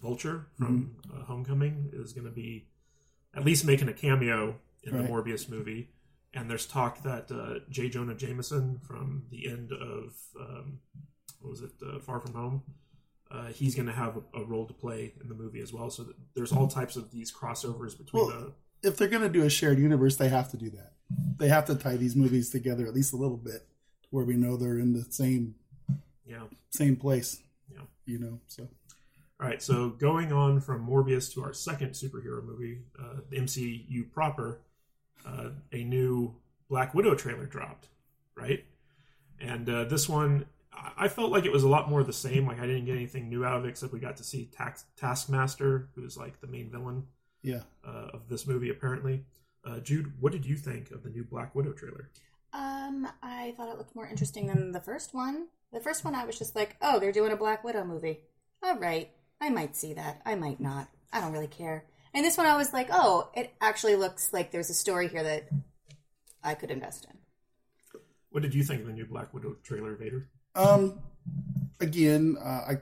Vulture 0.00 0.46
from 0.58 0.94
Mm-hmm. 1.08 1.20
uh, 1.20 1.24
Homecoming 1.24 1.90
is 1.94 2.12
going 2.12 2.26
to 2.26 2.32
be 2.32 2.68
at 3.34 3.44
least 3.44 3.64
making 3.64 3.88
a 3.88 3.92
cameo 3.92 4.56
in 4.82 4.94
Right. 4.94 5.02
the 5.06 5.08
Morbius 5.08 5.48
movie. 5.48 5.88
And 6.34 6.50
there's 6.50 6.66
talk 6.66 7.02
that 7.02 7.30
uh, 7.30 7.60
J. 7.70 7.88
Jonah 7.88 8.14
Jameson 8.14 8.80
from 8.86 9.24
the 9.30 9.48
end 9.48 9.72
of 9.72 10.14
um, 10.40 10.78
what 11.40 11.50
was 11.50 11.60
it, 11.60 11.70
uh, 11.86 11.98
Far 12.00 12.18
From 12.20 12.34
Home, 12.34 12.62
uh, 13.30 13.46
he's 13.46 13.74
going 13.74 13.86
to 13.86 13.92
have 13.92 14.16
a, 14.34 14.40
a 14.40 14.44
role 14.44 14.66
to 14.66 14.74
play 14.74 15.12
in 15.20 15.28
the 15.28 15.34
movie 15.34 15.60
as 15.60 15.72
well. 15.72 15.90
So 15.90 16.02
that 16.04 16.16
there's 16.34 16.52
all 16.52 16.66
types 16.66 16.96
of 16.96 17.10
these 17.12 17.32
crossovers 17.32 17.96
between 17.96 18.26
Well, 18.26 18.52
the 18.82 18.88
if 18.88 18.96
they're 18.96 19.08
going 19.08 19.22
to 19.22 19.28
do 19.28 19.44
a 19.44 19.50
shared 19.50 19.78
universe, 19.78 20.16
they 20.16 20.28
have 20.28 20.50
to 20.50 20.56
do 20.56 20.70
that. 20.70 20.92
they 21.38 21.48
have 21.48 21.64
to 21.66 21.74
tie 21.74 21.96
these 21.96 22.16
movies 22.16 22.50
together 22.50 22.86
at 22.86 22.94
least 22.94 23.12
a 23.12 23.16
little 23.16 23.36
bit, 23.36 23.66
where 24.10 24.24
we 24.24 24.34
know 24.36 24.56
they're 24.56 24.78
in 24.78 24.92
the 24.92 25.04
same 25.10 25.54
Yeah. 26.26 26.44
same 26.70 26.96
place. 26.96 27.40
Yeah. 27.72 27.82
You 28.06 28.18
know, 28.18 28.40
so 28.48 28.68
All 29.40 29.48
right, 29.48 29.62
so 29.62 29.90
going 29.90 30.32
on 30.32 30.60
from 30.60 30.86
Morbius 30.86 31.32
to 31.34 31.42
our 31.42 31.52
second 31.52 31.90
superhero 31.90 32.42
movie, 32.44 32.80
uh, 32.98 33.20
the 33.30 33.36
MCU 33.38 34.10
proper, 34.12 34.60
uh, 35.24 35.50
a 35.72 35.84
new 35.84 36.34
Black 36.68 36.94
Widow 36.94 37.14
trailer 37.14 37.46
dropped, 37.46 37.88
right? 38.36 38.64
And 39.40 39.68
uh, 39.68 39.84
this 39.84 40.08
one, 40.08 40.46
I 40.72 40.92
I 40.96 41.08
felt 41.08 41.30
like 41.30 41.44
it 41.44 41.52
was 41.52 41.62
a 41.62 41.68
lot 41.68 41.88
more 41.88 42.00
of 42.00 42.06
the 42.06 42.12
same. 42.12 42.46
Like 42.46 42.60
I 42.60 42.66
didn't 42.66 42.84
get 42.86 42.96
anything 42.96 43.28
new 43.28 43.44
out 43.44 43.58
of 43.58 43.64
it, 43.64 43.68
except 43.68 43.92
we 43.92 44.00
got 44.00 44.16
to 44.18 44.24
see 44.24 44.46
Tax- 44.46 44.84
Taskmaster, 44.96 45.88
who's 45.94 46.16
like 46.16 46.40
the 46.40 46.46
main 46.46 46.70
villain 46.70 47.06
yeah. 47.42 47.60
uh, 47.86 48.08
of 48.12 48.28
this 48.28 48.46
movie, 48.46 48.70
apparently. 48.70 49.24
Uh, 49.64 49.78
Jude, 49.78 50.12
what 50.20 50.32
did 50.32 50.44
you 50.44 50.56
think 50.56 50.90
of 50.90 51.02
the 51.02 51.10
new 51.10 51.24
Black 51.24 51.54
Widow 51.54 51.72
trailer? 51.72 52.10
Um, 52.52 53.08
I 53.22 53.54
thought 53.56 53.70
it 53.70 53.78
looked 53.78 53.96
more 53.96 54.06
interesting 54.06 54.46
than 54.46 54.72
the 54.72 54.80
first 54.80 55.14
one. 55.14 55.48
The 55.72 55.80
first 55.80 56.04
one, 56.04 56.14
I 56.14 56.24
was 56.24 56.38
just 56.38 56.54
like, 56.54 56.76
oh, 56.82 57.00
they're 57.00 57.12
doing 57.12 57.32
a 57.32 57.36
Black 57.36 57.64
Widow 57.64 57.84
movie. 57.84 58.20
All 58.62 58.78
right, 58.78 59.10
I 59.40 59.50
might 59.50 59.76
see 59.76 59.94
that. 59.94 60.22
I 60.24 60.34
might 60.34 60.60
not. 60.60 60.88
I 61.12 61.20
don't 61.20 61.32
really 61.32 61.46
care. 61.46 61.84
And 62.14 62.24
this 62.24 62.38
one, 62.38 62.46
I 62.46 62.56
was 62.56 62.72
like, 62.72 62.88
oh, 62.92 63.28
it 63.34 63.52
actually 63.60 63.96
looks 63.96 64.32
like 64.32 64.52
there's 64.52 64.70
a 64.70 64.74
story 64.74 65.08
here 65.08 65.22
that 65.24 65.48
I 66.44 66.54
could 66.54 66.70
invest 66.70 67.06
in. 67.10 67.18
What 68.30 68.42
did 68.42 68.54
you 68.54 68.62
think 68.62 68.82
of 68.82 68.86
the 68.86 68.92
new 68.92 69.04
Black 69.04 69.34
Widow 69.34 69.56
trailer, 69.64 69.96
Vader? 69.96 70.28
Um, 70.54 71.00
again, 71.80 72.36
uh, 72.40 72.62
I 72.68 72.76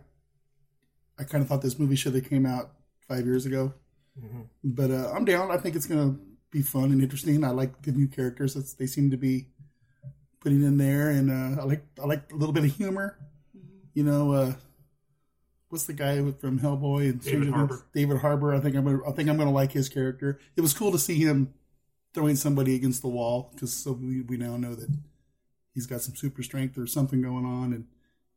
I 1.19 1.25
kind 1.25 1.43
of 1.43 1.49
thought 1.49 1.62
this 1.62 1.79
movie 1.79 1.97
should 1.97 2.15
have 2.15 2.29
came 2.29 2.47
out 2.47 2.73
five 3.09 3.25
years 3.27 3.47
ago, 3.47 3.73
but 4.65 4.91
uh, 4.91 5.12
I'm 5.15 5.25
down. 5.25 5.51
I 5.51 5.57
think 5.57 5.77
it's 5.77 5.87
gonna 5.87 6.17
be 6.51 6.62
fun 6.62 6.85
and 6.85 7.03
interesting. 7.03 7.45
I 7.45 7.51
like 7.51 7.83
the 7.83 7.93
new 7.93 8.09
characters 8.09 8.55
that 8.55 8.75
they 8.79 8.87
seem 8.87 9.11
to 9.11 9.17
be 9.17 9.49
putting 10.41 10.62
in 10.62 10.77
there, 10.79 11.11
and 11.11 11.31
uh, 11.31 11.62
I 11.62 11.65
like 11.65 11.85
I 12.03 12.07
like 12.07 12.33
a 12.33 12.37
little 12.37 12.53
bit 12.53 12.65
of 12.65 12.75
humor. 12.75 13.19
You 13.95 14.05
know, 14.05 14.33
uh, 14.33 14.55
what's 15.73 15.85
the 15.85 15.95
guy 15.95 16.17
from 16.33 16.61
Hellboy 16.61 17.09
and 17.09 17.23
David 17.23 17.49
Harbour. 17.49 17.87
David 17.95 18.19
Harbour. 18.19 18.55
I 18.55 18.61
think 18.61 18.76
I'm 18.76 18.85
gonna 18.85 19.09
I 19.09 19.12
think 19.12 19.31
I'm 19.31 19.38
gonna 19.38 19.50
like 19.50 19.73
his 19.73 19.88
character. 19.88 20.38
It 20.55 20.61
was 20.61 20.75
cool 20.75 20.93
to 20.93 20.99
see 20.99 21.19
him 21.19 21.55
throwing 22.12 22.37
somebody 22.37 22.75
against 22.76 23.00
the 23.00 23.09
wall 23.09 23.50
because 23.55 23.73
so 23.73 23.93
we, 23.93 24.21
we 24.21 24.37
now 24.37 24.59
know 24.59 24.75
that 24.75 24.95
he's 25.73 25.87
got 25.87 26.02
some 26.02 26.14
super 26.14 26.43
strength 26.43 26.76
or 26.76 26.87
something 26.87 27.23
going 27.23 27.47
on, 27.47 27.73
and 27.73 27.87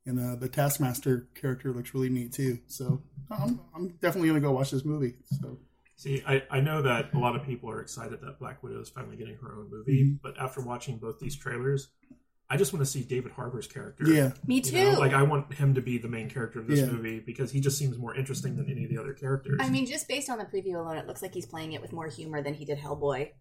and 0.05 0.17
uh, 0.17 0.35
the 0.37 0.47
Taskmaster 0.47 1.27
character 1.35 1.73
looks 1.73 1.93
really 1.93 2.07
neat 2.07 2.31
too. 2.31 2.59
So 2.67 3.01
I'm 3.29 3.59
I'm 3.75 3.89
definitely 4.01 4.29
gonna 4.29 4.39
go 4.39 4.53
watch 4.53 4.71
this 4.71 4.85
movie. 4.85 5.15
So 5.41 5.57
See, 5.97 6.21
I, 6.27 6.43
I 6.51 6.59
know 6.59 6.81
that 6.81 7.13
a 7.13 7.17
lot 7.17 7.37
of 7.37 7.45
people 7.45 7.69
are 7.69 7.79
excited 7.79 8.19
that 8.21 8.37
Black 8.37 8.61
Widow 8.61 8.81
is 8.81 8.89
finally 8.89 9.15
getting 9.15 9.37
her 9.37 9.55
own 9.55 9.69
movie, 9.69 10.17
but 10.21 10.37
after 10.37 10.59
watching 10.59 10.97
both 10.97 11.19
these 11.19 11.37
trailers, 11.37 11.87
I 12.49 12.57
just 12.57 12.73
want 12.73 12.85
to 12.85 12.91
see 12.91 13.01
David 13.01 13.31
Harbour's 13.31 13.65
character. 13.67 14.07
yeah, 14.07 14.31
Me 14.45 14.55
You 14.57 14.61
too. 14.61 14.91
know, 14.93 14.99
like 14.99 15.13
I 15.13 15.23
want 15.23 15.53
him 15.55 15.73
to 15.75 15.81
be 15.81 15.97
the 15.97 16.07
main 16.07 16.29
character 16.29 16.59
of 16.59 16.67
this 16.67 16.79
Yeah. 16.81 16.85
movie 16.91 17.19
because 17.19 17.51
he 17.51 17.59
just 17.59 17.77
seems 17.77 17.97
more 17.97 18.15
interesting 18.15 18.55
than 18.55 18.69
any 18.69 18.83
of 18.83 18.89
the 18.91 18.97
other 18.99 19.13
characters. 19.13 19.59
I 19.61 19.69
mean, 19.69 19.85
just 19.87 20.07
based 20.07 20.29
on 20.29 20.37
the 20.37 20.45
preview 20.45 20.75
alone, 20.75 20.97
it 20.97 21.07
looks 21.07 21.21
like 21.23 21.33
he's 21.33 21.47
playing 21.47 21.73
it 21.73 21.81
with 21.81 21.91
more 21.91 22.07
humor 22.07 22.43
than 22.43 22.53
he 22.53 22.63
did 22.65 22.77
Hellboy. 22.77 23.31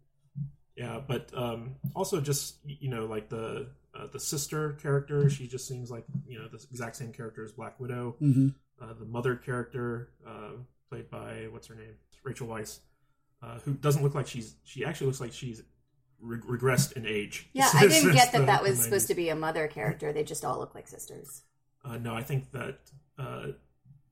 yeah, 0.77 1.01
but 1.07 1.31
um, 1.37 1.77
also 1.95 2.21
just 2.21 2.57
you 2.65 2.89
know 2.89 3.05
like 3.07 3.29
the 3.29 3.69
uh, 3.95 4.07
the 4.13 4.19
sister 4.19 4.73
character, 4.83 5.29
she 5.31 5.47
just 5.47 5.69
seems 5.69 5.91
like 5.91 6.05
you 6.27 6.39
know 6.39 6.49
the 6.49 6.65
exact 6.71 6.97
same 6.97 7.13
character 7.13 7.45
as 7.45 7.53
Black 7.53 7.79
Widow. 7.81 8.17
hmm 8.19 8.49
Uh, 8.81 8.93
the 8.99 9.05
mother 9.05 9.37
character, 9.37 10.09
uh, 10.27 10.51
played 10.91 11.09
by 11.11 11.47
what's 11.53 11.69
her 11.69 11.77
name, 11.77 11.95
Rachel 12.25 12.49
Weisz, 12.49 12.81
uh, 13.43 13.59
who 13.61 13.75
doesn't 13.75 14.03
look 14.03 14.15
like 14.17 14.27
she's 14.27 14.57
she 14.65 14.85
actually 14.85 15.07
looks 15.09 15.21
like 15.21 15.33
she's 15.33 15.63
re- 16.21 16.39
regressed 16.39 16.93
in 16.93 17.07
age. 17.07 17.49
Yeah, 17.53 17.71
I 17.75 17.87
didn't 17.89 18.13
get 18.13 18.33
that 18.33 18.39
the- 18.41 18.47
that 18.47 18.63
was 18.63 18.83
supposed 18.83 19.09
to 19.09 19.15
be 19.15 19.29
a 19.29 19.37
mother 19.37 19.67
character. 19.69 20.13
They 20.13 20.25
just 20.25 20.45
all 20.45 20.59
look 20.59 20.75
like 20.75 20.89
sisters. 20.89 21.43
Uh, 21.85 21.99
no, 21.99 22.15
I 22.15 22.23
think 22.23 22.51
that 22.53 22.79
uh, 23.19 23.47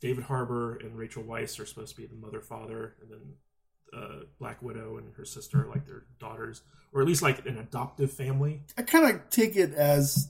David 0.00 0.24
Harbour 0.24 0.76
and 0.76 0.96
Rachel 0.96 1.22
Weisz 1.22 1.58
are 1.58 1.66
supposed 1.66 1.94
to 1.94 2.00
be 2.00 2.06
the 2.06 2.14
mother 2.16 2.40
father, 2.40 2.94
and 3.00 3.10
then 3.10 4.00
uh, 4.00 4.24
Black 4.38 4.60
Widow 4.62 4.98
and 4.98 5.14
her 5.16 5.24
sister 5.24 5.64
are 5.64 5.68
like 5.70 5.86
their 5.86 6.04
daughters, 6.18 6.62
or 6.92 7.00
at 7.00 7.06
least 7.06 7.22
like 7.22 7.46
an 7.46 7.56
adoptive 7.58 8.12
family. 8.12 8.62
I 8.76 8.82
kind 8.82 9.06
of 9.14 9.30
take 9.30 9.56
it 9.56 9.72
as 9.74 10.28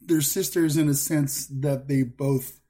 they're 0.00 0.20
sisters 0.20 0.76
in 0.76 0.88
a 0.88 0.94
sense 0.94 1.46
that 1.48 1.88
they 1.88 2.02
both 2.02 2.60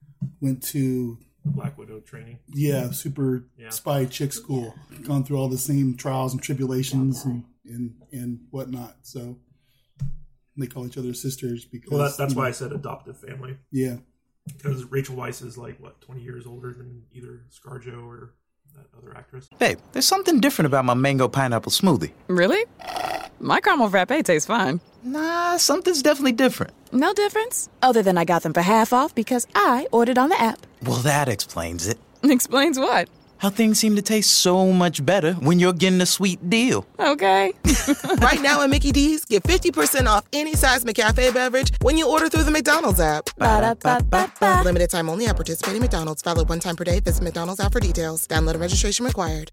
went 0.41 0.63
to 0.65 1.17
The 1.21 1.26
Black 1.55 1.79
Widow 1.79 2.01
training. 2.01 2.39
yeah 2.53 2.91
super 2.91 3.45
Yeah. 3.59 3.71
spy 3.71 4.05
chick 4.07 4.33
school, 4.33 4.75
gone 5.05 5.25
through 5.25 5.39
all 5.39 5.49
the 5.49 5.59
same 5.59 5.95
trials 5.97 6.33
and 6.33 6.43
tribulations 6.43 7.25
and 7.25 7.45
and 7.65 7.95
and 8.13 8.41
whatnot. 8.51 8.97
So 9.03 9.39
they 10.57 10.67
call 10.67 10.87
each 10.87 10.97
other 10.99 11.15
sisters 11.15 11.65
because 11.65 11.91
Well, 11.91 12.01
that, 12.01 12.17
that's 12.17 12.35
why 12.35 12.45
know, 12.45 12.49
I 12.49 12.53
said 12.53 12.73
adoptive 12.73 13.19
family 13.19 13.57
yeah. 13.71 13.97
because 14.47 14.85
Rachel 14.85 15.17
Weisz 15.17 15.45
is 15.45 15.57
like 15.59 15.79
what 15.81 16.01
twenty 16.01 16.23
years 16.23 16.47
older 16.47 16.73
than 16.73 17.03
either 17.13 17.45
ScarJo 17.51 18.07
or 18.07 18.35
that 18.75 18.87
other 18.99 19.17
actress. 19.17 19.49
Babe, 19.59 19.79
there's 19.93 20.07
something 20.07 20.41
different 20.41 20.67
about 20.67 20.85
my 20.85 20.95
mango 20.95 21.29
pineapple 21.29 21.73
smoothie. 21.73 22.13
Really? 22.29 22.63
My 23.41 23.61
caramel 23.61 23.89
frappe 23.91 24.25
tastes 24.25 24.47
fine. 24.47 24.81
Nah, 25.03 25.57
something's 25.59 26.03
definitely 26.03 26.33
different. 26.33 26.73
No 26.93 27.13
difference? 27.15 27.69
Other 27.83 28.03
than 28.03 28.19
I 28.19 28.25
got 28.25 28.43
them 28.43 28.53
for 28.53 28.61
half 28.63 28.93
off 28.93 29.15
because 29.15 29.47
I 29.55 29.87
ordered 29.93 30.19
on 30.19 30.31
the 30.31 30.41
app. 30.41 30.67
Well, 30.87 30.99
that 30.99 31.29
explains 31.29 31.87
it. 31.89 31.99
Explains 32.23 32.79
what? 32.79 33.09
How 33.39 33.51
things 33.51 33.79
seem 33.79 33.97
to 33.97 34.03
taste 34.03 34.31
so 34.31 34.73
much 34.73 35.05
better 35.05 35.35
when 35.35 35.59
you're 35.59 35.75
getting 35.75 36.01
a 36.01 36.07
sweet 36.07 36.49
deal. 36.49 36.87
Okay. 36.99 37.53
right 38.19 38.41
now 38.41 38.63
at 38.63 38.71
Mickey 38.71 38.93
D's, 38.93 39.25
get 39.27 39.43
50% 39.43 40.07
off 40.07 40.25
any 40.33 40.55
size 40.55 40.85
McCafe 40.85 41.35
beverage 41.35 41.73
when 41.83 41.99
you 41.99 42.09
order 42.09 42.29
through 42.29 42.45
the 42.45 42.51
McDonald's 42.51 43.01
app. 43.01 43.27
Ba-da-ba-ba-ba. 43.37 44.63
Limited 44.65 44.89
time 44.89 45.11
only 45.11 45.27
at 45.27 45.37
participating 45.37 45.83
McDonald's. 45.83 46.23
Valid 46.23 46.49
one 46.49 46.61
time 46.61 46.77
per 46.77 46.85
day. 46.85 47.01
Visit 47.01 47.25
McDonald's 47.25 47.61
app 47.61 47.73
for 47.73 47.81
details. 47.81 48.27
Download 48.27 48.53
and 48.53 48.61
registration 48.61 49.05
required. 49.05 49.53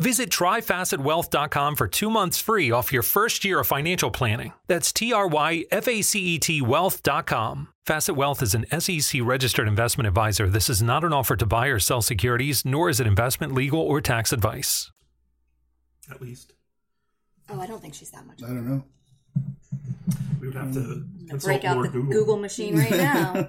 Visit 0.00 0.30
tryfacetwealth.com 0.30 1.76
for 1.76 1.86
two 1.86 2.08
months 2.08 2.40
free 2.40 2.70
off 2.70 2.90
your 2.90 3.02
first 3.02 3.44
year 3.44 3.60
of 3.60 3.66
financial 3.66 4.10
planning. 4.10 4.54
That's 4.66 4.94
T 4.94 5.12
R 5.12 5.26
Y 5.28 5.66
F 5.70 5.86
A 5.86 6.00
C 6.00 6.20
E 6.20 6.38
T 6.38 6.62
wealth.com. 6.62 7.68
Facet 7.84 8.16
Wealth 8.16 8.40
is 8.42 8.54
an 8.54 8.64
SEC 8.80 9.20
registered 9.22 9.68
investment 9.68 10.08
advisor. 10.08 10.48
This 10.48 10.70
is 10.70 10.80
not 10.80 11.04
an 11.04 11.12
offer 11.12 11.36
to 11.36 11.44
buy 11.44 11.66
or 11.66 11.78
sell 11.78 12.00
securities, 12.00 12.64
nor 12.64 12.88
is 12.88 12.98
it 12.98 13.06
investment, 13.06 13.52
legal, 13.52 13.80
or 13.80 14.00
tax 14.00 14.32
advice. 14.32 14.90
At 16.10 16.22
least 16.22 16.54
Oh, 17.50 17.60
I 17.60 17.66
don't 17.66 17.82
think 17.82 17.92
she's 17.94 18.10
that 18.12 18.26
much. 18.26 18.42
I 18.42 18.46
don't 18.46 18.66
know. 18.66 18.84
we 20.40 20.46
would 20.46 20.56
have 20.56 20.72
to 20.72 20.78
mm. 20.78 21.28
consult 21.28 21.42
Break 21.42 21.64
out 21.64 21.74
more 21.76 21.86
the 21.88 21.92
Google. 21.92 22.12
Google. 22.12 22.36
machine 22.38 22.78
right 22.78 22.90
now. 22.92 23.48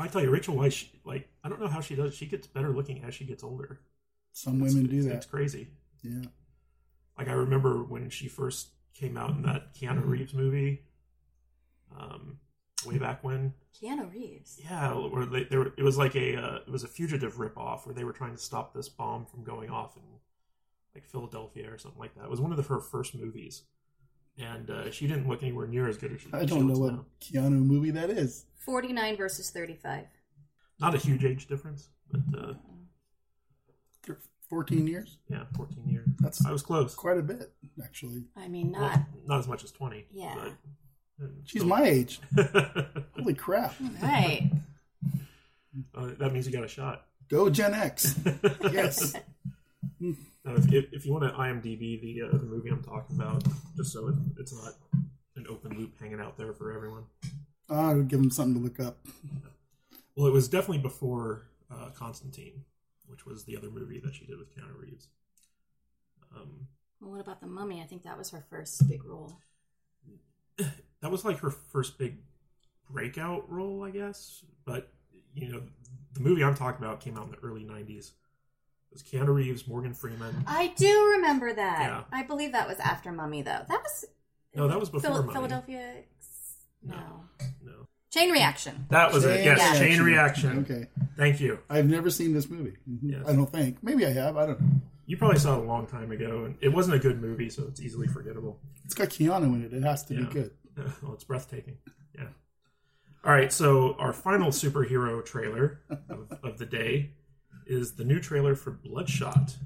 I 0.00 0.08
tell 0.08 0.22
you, 0.22 0.30
Rachel 0.30 0.56
Weisz, 0.56 0.72
she, 0.72 0.90
like 1.04 1.28
I 1.44 1.48
don't 1.48 1.60
know 1.60 1.68
how 1.68 1.80
she 1.80 1.94
does. 1.94 2.14
She 2.14 2.26
gets 2.26 2.48
better 2.48 2.70
looking 2.74 3.04
as 3.04 3.14
she 3.14 3.24
gets 3.24 3.44
older. 3.44 3.78
Some 4.36 4.60
women 4.60 4.84
do 4.84 4.98
It's- 4.98 5.04
that. 5.06 5.14
It's 5.14 5.26
crazy. 5.26 5.68
Yeah. 6.02 6.24
Like 7.16 7.28
I 7.28 7.32
remember 7.32 7.82
when 7.82 8.10
she 8.10 8.28
first 8.28 8.68
came 8.92 9.16
out 9.16 9.30
in 9.30 9.40
that 9.42 9.72
Keanu 9.74 10.06
Reeves 10.06 10.34
movie, 10.34 10.82
um, 11.98 12.38
way 12.84 12.98
back 12.98 13.24
when. 13.24 13.54
Keanu 13.74 14.12
Reeves. 14.12 14.60
Yeah, 14.62 14.92
where 14.92 15.24
they, 15.24 15.44
they 15.44 15.56
were, 15.56 15.72
it 15.78 15.82
was 15.82 15.96
like 15.96 16.14
a 16.14 16.36
uh, 16.36 16.56
it 16.66 16.70
was 16.70 16.84
a 16.84 16.88
fugitive 16.88 17.36
ripoff 17.36 17.86
where 17.86 17.94
they 17.94 18.04
were 18.04 18.12
trying 18.12 18.32
to 18.34 18.38
stop 18.40 18.74
this 18.74 18.90
bomb 18.90 19.24
from 19.24 19.42
going 19.42 19.70
off 19.70 19.96
in 19.96 20.02
like 20.94 21.06
Philadelphia 21.06 21.72
or 21.72 21.78
something 21.78 21.98
like 21.98 22.14
that. 22.16 22.24
It 22.24 22.30
was 22.30 22.40
one 22.40 22.50
of 22.50 22.58
the, 22.58 22.62
her 22.64 22.80
first 22.80 23.14
movies, 23.14 23.62
and 24.36 24.68
uh, 24.68 24.90
she 24.90 25.06
didn't 25.06 25.26
look 25.28 25.42
anywhere 25.42 25.66
near 25.66 25.88
as 25.88 25.96
good 25.96 26.12
as 26.12 26.20
she. 26.20 26.28
I 26.34 26.44
don't 26.44 26.66
know 26.68 26.74
looks 26.74 26.78
what 26.80 26.92
now. 26.92 27.06
Keanu 27.48 27.64
movie 27.64 27.90
that 27.92 28.10
is. 28.10 28.44
49 28.58 29.16
versus 29.16 29.48
35. 29.50 30.04
Not 30.78 30.94
a 30.94 30.98
huge 30.98 31.24
age 31.24 31.46
difference, 31.46 31.88
but 32.10 32.20
uh, 32.38 32.52
Fourteen 34.48 34.86
years. 34.86 35.18
yeah, 35.28 35.44
fourteen 35.56 35.88
years. 35.88 36.06
That's 36.20 36.44
I 36.46 36.52
was 36.52 36.62
close. 36.62 36.94
quite 36.94 37.18
a 37.18 37.22
bit. 37.22 37.52
actually. 37.82 38.24
I 38.36 38.46
mean, 38.48 38.72
Well, 38.72 38.80
not 38.82 39.00
not 39.26 39.38
as 39.40 39.48
much 39.48 39.64
as 39.64 39.72
twenty. 39.72 40.06
Yeah. 40.12 40.34
but- 40.38 40.52
She's 41.46 41.64
my 41.64 41.82
age. 41.82 42.20
Holy 43.16 43.32
crap. 43.32 43.74
right. 44.02 44.50
Uh, 45.94 46.10
that 46.18 46.32
means 46.32 46.46
you 46.46 46.52
got 46.52 46.62
a 46.64 46.68
shot. 46.68 47.06
Go 47.28 47.48
Gen 47.50 47.72
X. 47.74 48.14
Yes. 48.70 49.14
Now, 49.98 50.54
if, 50.54 50.70
if, 50.72 50.84
if 50.92 51.06
you 51.06 51.12
want 51.12 51.24
to 51.24 51.30
IMDb 51.30 52.00
the 52.00 52.22
uh, 52.28 52.36
the 52.38 52.44
movie 52.44 52.68
I'm 52.68 52.82
talking 52.82 53.16
about, 53.16 53.42
just 53.76 53.92
so 53.94 54.08
it, 54.08 54.14
it's 54.38 54.52
not 54.52 54.74
an 55.36 55.46
open 55.48 55.76
loop 55.78 55.98
hanging 55.98 56.20
out 56.20 56.36
there 56.36 56.52
for 56.52 56.72
everyone. 56.72 57.04
I'll 57.70 58.02
give 58.02 58.20
them 58.20 58.30
something 58.30 58.54
to 58.54 58.60
look 58.60 58.78
up. 58.78 58.98
Well, 60.16 60.26
it 60.26 60.32
was 60.32 60.48
definitely 60.48 60.82
before 60.82 61.46
uh, 61.70 61.88
Constantine, 61.94 62.62
which 63.08 63.24
was 63.26 63.44
the 63.44 63.56
other 63.56 63.70
movie 63.70 64.00
that 64.00 64.14
she 64.14 64.24
did 64.26 64.38
with 64.38 64.54
Keanu 64.54 64.78
Reeves. 64.80 65.08
Um, 66.34 66.66
Well, 67.00 67.12
what 67.12 67.20
about 67.20 67.40
the 67.40 67.46
mummy? 67.46 67.80
I 67.82 67.84
think 67.86 68.02
that 68.04 68.18
was 68.18 68.30
her 68.30 68.44
first 68.50 68.86
big 68.88 69.04
role. 69.04 69.38
that 70.58 71.10
was 71.10 71.24
like 71.24 71.38
her 71.40 71.50
first 71.50 71.98
big 71.98 72.18
breakout 72.90 73.50
role, 73.50 73.84
I 73.84 73.90
guess. 73.90 74.44
But 74.64 74.92
you 75.34 75.48
know, 75.52 75.62
the 76.12 76.20
movie 76.20 76.42
I'm 76.44 76.54
talking 76.54 76.84
about 76.84 77.00
came 77.00 77.16
out 77.16 77.26
in 77.26 77.30
the 77.32 77.38
early 77.38 77.64
'90s. 77.64 78.10
It 78.90 78.92
was 78.92 79.02
Keanu 79.02 79.34
Reeves, 79.34 79.66
Morgan 79.68 79.92
Freeman. 79.92 80.44
I 80.46 80.68
do 80.76 81.12
remember 81.16 81.52
that. 81.52 81.80
Yeah. 81.82 82.02
I 82.12 82.22
believe 82.22 82.52
that 82.52 82.66
was 82.68 82.78
after 82.78 83.12
Mummy, 83.12 83.42
though. 83.42 83.62
That 83.68 83.82
was 83.82 84.04
No, 84.54 84.68
that 84.68 84.78
was 84.80 84.88
before 84.88 85.10
Phil- 85.10 85.22
Mummy. 85.22 85.34
Philadelphia. 85.34 85.94
X. 85.98 86.54
No. 86.82 87.24
No, 87.62 87.86
Chain 88.10 88.30
Reaction. 88.30 88.86
that 88.90 89.12
was 89.12 89.24
it. 89.24 89.44
Yes, 89.44 89.58
Reaction. 89.58 89.86
Chain 89.86 90.00
Reaction. 90.02 90.58
Okay. 90.60 90.86
Thank 91.16 91.40
you. 91.40 91.58
I've 91.68 91.88
never 91.88 92.08
seen 92.10 92.32
this 92.32 92.48
movie. 92.48 92.76
Mhm. 92.88 93.26
I 93.28 93.32
don't 93.32 93.50
think. 93.50 93.82
Maybe 93.82 94.06
I 94.06 94.10
have. 94.12 94.36
I 94.36 94.46
don't 94.46 94.60
know. 94.60 94.80
You 95.06 95.16
probably 95.16 95.38
saw 95.38 95.54
it 95.58 95.64
a 95.64 95.66
long 95.66 95.86
time 95.86 96.10
ago, 96.12 96.44
and 96.44 96.56
it 96.60 96.68
wasn't 96.70 96.96
a 96.96 96.98
good 96.98 97.20
movie, 97.20 97.48
so 97.50 97.64
it's 97.68 97.80
easily 97.80 98.06
forgettable. 98.08 98.58
It's 98.84 98.94
got 98.94 99.08
Keanu 99.08 99.54
in 99.54 99.64
it. 99.64 99.72
It 99.72 99.82
has 99.82 100.04
to 100.06 100.14
Yeah. 100.14 100.20
be 100.20 100.26
good. 100.32 100.50
well, 101.02 101.12
it's 101.14 101.24
breathtaking. 101.24 101.78
Yeah. 102.14 102.28
All 103.24 103.32
right, 103.32 103.52
so 103.52 103.94
our 103.98 104.12
final 104.12 104.48
superhero 104.50 105.24
trailer 105.24 105.80
of, 106.08 106.32
of 106.42 106.58
the 106.58 106.66
day 106.66 107.10
is 107.66 107.94
the 107.94 108.04
new 108.04 108.20
trailer 108.20 108.54
for 108.54 108.70
Bloodshot, 108.70 109.56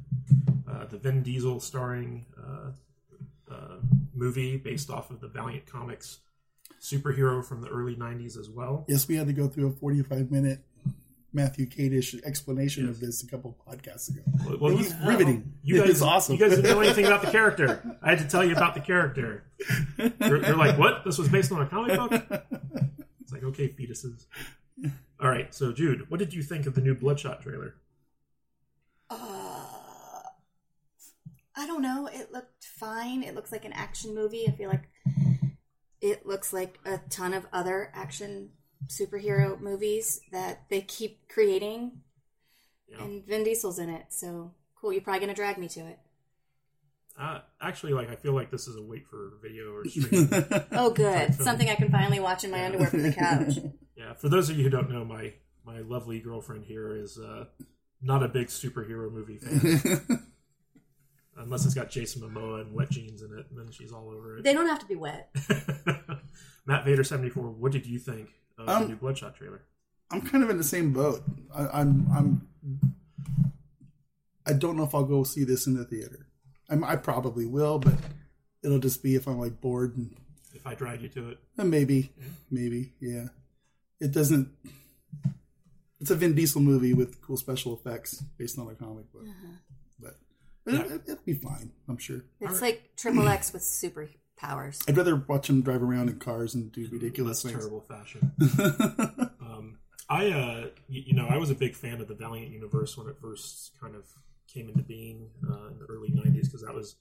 uh, 0.69 0.87
the 0.87 0.97
Vin 0.99 1.23
Diesel 1.23 1.61
starring 1.61 2.27
uh, 2.43 2.71
uh, 3.53 3.77
movie 4.15 4.57
based 4.57 4.89
off 4.91 5.11
of 5.11 5.21
the 5.21 5.29
Valiant 5.29 5.67
Comics 5.67 6.21
superhero 6.81 7.45
from 7.45 7.61
the 7.61 7.69
early 7.69 7.95
90s 7.95 8.39
as 8.39 8.49
well. 8.49 8.85
Yes, 8.89 9.07
we 9.07 9.17
had 9.17 9.27
to 9.27 9.33
go 9.33 9.49
through 9.49 9.69
a 9.69 9.73
45 9.73 10.31
minute 10.31 10.61
Matthew 11.33 11.67
Kadish 11.67 12.21
explanation 12.25 12.89
of 12.89 12.99
this 13.01 13.23
a 13.23 13.27
couple 13.29 13.57
podcasts 13.69 14.09
ago. 14.11 14.23
Well, 14.59 14.73
it 14.73 14.77
was 14.79 14.89
you- 14.91 15.09
riveting. 15.09 15.53
You 15.63 15.77
it 15.77 15.81
guys, 15.81 15.89
was 15.89 16.03
awesome. 16.03 16.35
You 16.37 16.41
guys 16.41 16.57
didn't 16.57 16.71
know 16.71 16.81
anything 16.81 17.05
about 17.05 17.23
the 17.23 17.31
character. 17.31 17.99
I 18.03 18.11
had 18.11 18.19
to 18.19 18.29
tell 18.29 18.45
you 18.45 18.57
about 18.57 18.75
the 18.75 18.81
character. 18.81 19.45
You're, 19.99 20.45
you're 20.45 20.57
like, 20.57 20.79
what? 20.79 21.05
This 21.05 21.19
was 21.19 21.29
based 21.29 21.53
on 21.53 21.61
a 21.63 21.67
comic 21.67 21.97
book? 21.97 22.43
It's 23.21 23.33
like, 23.33 23.45
okay, 23.45 23.69
fetuses. 23.69 24.25
All 25.21 25.29
right, 25.29 25.55
so 25.55 25.71
Jude, 25.73 26.11
what 26.11 26.19
did 26.19 26.33
you 26.35 26.43
think 26.43 26.67
of 26.67 26.75
the 26.75 26.81
new 26.81 26.95
Bloodshot 26.95 27.43
trailer? 27.43 27.75
Uh, 29.09 29.67
I 31.57 31.67
don't 31.67 31.83
know. 31.83 32.09
It 32.13 32.33
looked 32.33 32.65
fine. 32.65 33.23
It 33.23 33.35
looks 33.35 33.53
like 33.53 33.65
an 33.65 33.73
action 33.73 34.15
movie. 34.15 34.47
I 34.49 34.53
feel 34.53 34.69
like 34.71 34.89
it 36.01 36.27
looks 36.27 36.53
like 36.53 36.79
a 36.85 36.99
ton 37.11 37.35
of 37.35 37.47
other 37.53 37.91
action 37.95 38.51
superhero 38.87 39.61
movies 39.61 40.21
that 40.33 40.63
they 40.69 40.81
keep 40.81 41.29
creating. 41.29 42.01
And 42.99 43.25
Vin 43.27 43.45
Diesel's 43.45 43.79
in 43.79 43.89
it, 43.89 44.07
so 44.09 44.53
cool. 44.81 44.93
You're 44.93 45.03
probably 45.03 45.21
gonna 45.21 45.35
drag 45.35 45.59
me 45.59 45.69
to 45.69 45.81
it. 45.81 45.99
Uh, 47.19 47.41
actually, 47.61 47.93
like 47.93 48.09
I 48.11 48.17
feel 48.17 48.33
like 48.33 48.51
this 48.51 48.67
is 48.67 48.77
a 48.77 48.83
wait 48.83 49.07
for 49.07 49.35
video 49.43 49.73
or 49.73 49.85
streaming. 49.89 50.29
Oh, 50.73 50.91
good. 50.91 51.35
Something 51.35 51.69
I 51.69 51.75
can 51.75 51.91
finally 51.91 52.19
watch 52.19 52.45
in 52.45 52.51
my 52.51 52.65
underwear 52.65 52.89
from 52.89 53.03
the 53.03 53.13
couch. 53.13 53.59
Yeah, 53.97 54.15
for 54.15 54.31
those 54.31 54.49
of 54.49 54.57
you 54.57 54.65
who 54.65 54.71
don't 54.71 54.91
know, 54.91 55.05
my 55.05 55.35
my 55.63 55.81
lovely 55.81 56.21
girlfriend 56.21 56.65
here 56.65 56.97
is 56.97 57.19
uh, 57.19 57.45
not 58.01 58.23
a 58.23 58.29
big 58.29 58.47
superhero 58.47 59.13
movie 59.13 59.37
fan. 59.37 60.27
Unless 61.43 61.65
it's 61.65 61.75
got 61.75 61.91
Jason 61.91 62.23
Momoa 62.23 62.61
and 62.61 62.75
wet 62.75 62.91
jeans 62.91 63.23
in 63.23 63.37
it, 63.39 63.47
and 63.51 63.59
then 63.59 63.71
she's 63.71 63.93
all 63.93 64.11
over 64.11 64.39
it. 64.39 64.45
They 64.45 64.53
don't 64.53 64.67
have 64.67 64.79
to 64.81 64.87
be 64.87 64.95
wet. 64.97 65.35
Matt 66.67 66.85
Vader 66.85 67.03
seventy 67.05 67.31
four. 67.31 67.45
What 67.51 67.73
did 67.73 67.87
you 67.87 67.99
think 67.99 68.29
of 68.59 68.69
Um, 68.69 68.83
the 68.83 68.89
new 68.91 68.97
Bloodshot 68.97 69.35
trailer? 69.37 69.63
I'm 70.11 70.21
kind 70.23 70.45
of 70.45 70.51
in 70.51 70.59
the 70.59 70.65
same 70.65 70.93
boat. 70.93 71.23
I, 71.55 71.81
I'm 71.81 72.07
I'm 72.15 72.49
I 74.47 74.53
don't 74.53 74.77
know 74.77 74.85
if 74.85 74.95
I'll 74.95 75.05
go 75.05 75.25
see 75.25 75.45
this 75.45 75.67
in 75.67 75.75
the 75.75 75.85
theater. 75.85 76.27
I'm, 76.69 76.85
I 76.85 76.97
probably 76.97 77.47
will, 77.47 77.79
but 77.79 77.95
it'll 78.63 78.79
just 78.79 79.03
be 79.03 79.15
if 79.15 79.27
I'm 79.27 79.39
like 79.39 79.61
bored 79.61 79.97
and, 79.97 80.15
If 80.55 80.67
I 80.67 80.75
drag 80.75 81.03
you 81.03 81.09
to 81.11 81.31
it, 81.31 81.39
and 81.57 81.71
maybe, 81.71 82.13
maybe, 82.51 82.93
yeah. 83.01 83.27
It 84.01 84.13
doesn't. 84.13 84.49
It's 86.01 86.11
a 86.11 86.15
Vin 86.17 86.35
Diesel 86.35 86.61
movie 86.63 86.95
with 86.95 87.21
cool 87.21 87.37
special 87.37 87.75
effects 87.75 88.23
based 88.39 88.59
on 88.59 88.69
a 88.69 88.75
comic 88.75 89.13
book, 89.13 89.25
but, 89.25 89.51
but 90.65 90.75
it, 90.75 90.81
it, 90.91 91.03
it'll 91.07 91.25
be 91.25 91.35
fine. 91.35 91.73
I'm 91.89 91.99
sure. 91.99 92.25
It's 92.41 92.63
like 92.63 92.91
Triple 92.97 93.29
X 93.29 93.53
with 93.53 93.63
superpowers. 93.63 94.89
I'd 94.89 94.97
rather 94.97 95.17
watch 95.17 95.49
him 95.49 95.63
drive 95.63 95.83
around 95.83 96.09
in 96.09 96.19
cars 96.19 96.55
and 96.55 96.71
do 96.73 96.89
ridiculous 96.91 97.45
less 97.45 97.53
things. 97.53 97.65
terrible 97.65 97.81
fashion. 97.81 98.33
um, 99.41 99.79
I, 100.09 100.31
uh, 100.31 100.67
you, 100.89 101.03
you 101.07 101.15
know, 101.15 101.27
I 101.29 101.37
was 101.39 101.51
a 101.51 101.55
big 101.55 101.75
fan 101.75 102.01
of 102.01 102.09
the 102.09 102.15
Valiant 102.15 102.51
universe 102.53 102.97
when 102.97 103.09
it 103.09 103.17
first 103.21 103.73
kind 103.81 103.95
of 103.95 104.05
came 104.49 104.69
into 104.69 104.83
being 104.83 105.31
uh, 105.49 105.69
in 105.69 105.79
the 105.79 105.87
early 105.89 106.11
'90s 106.11 106.45
because 106.45 106.63
that 106.63 106.75
was 106.75 106.97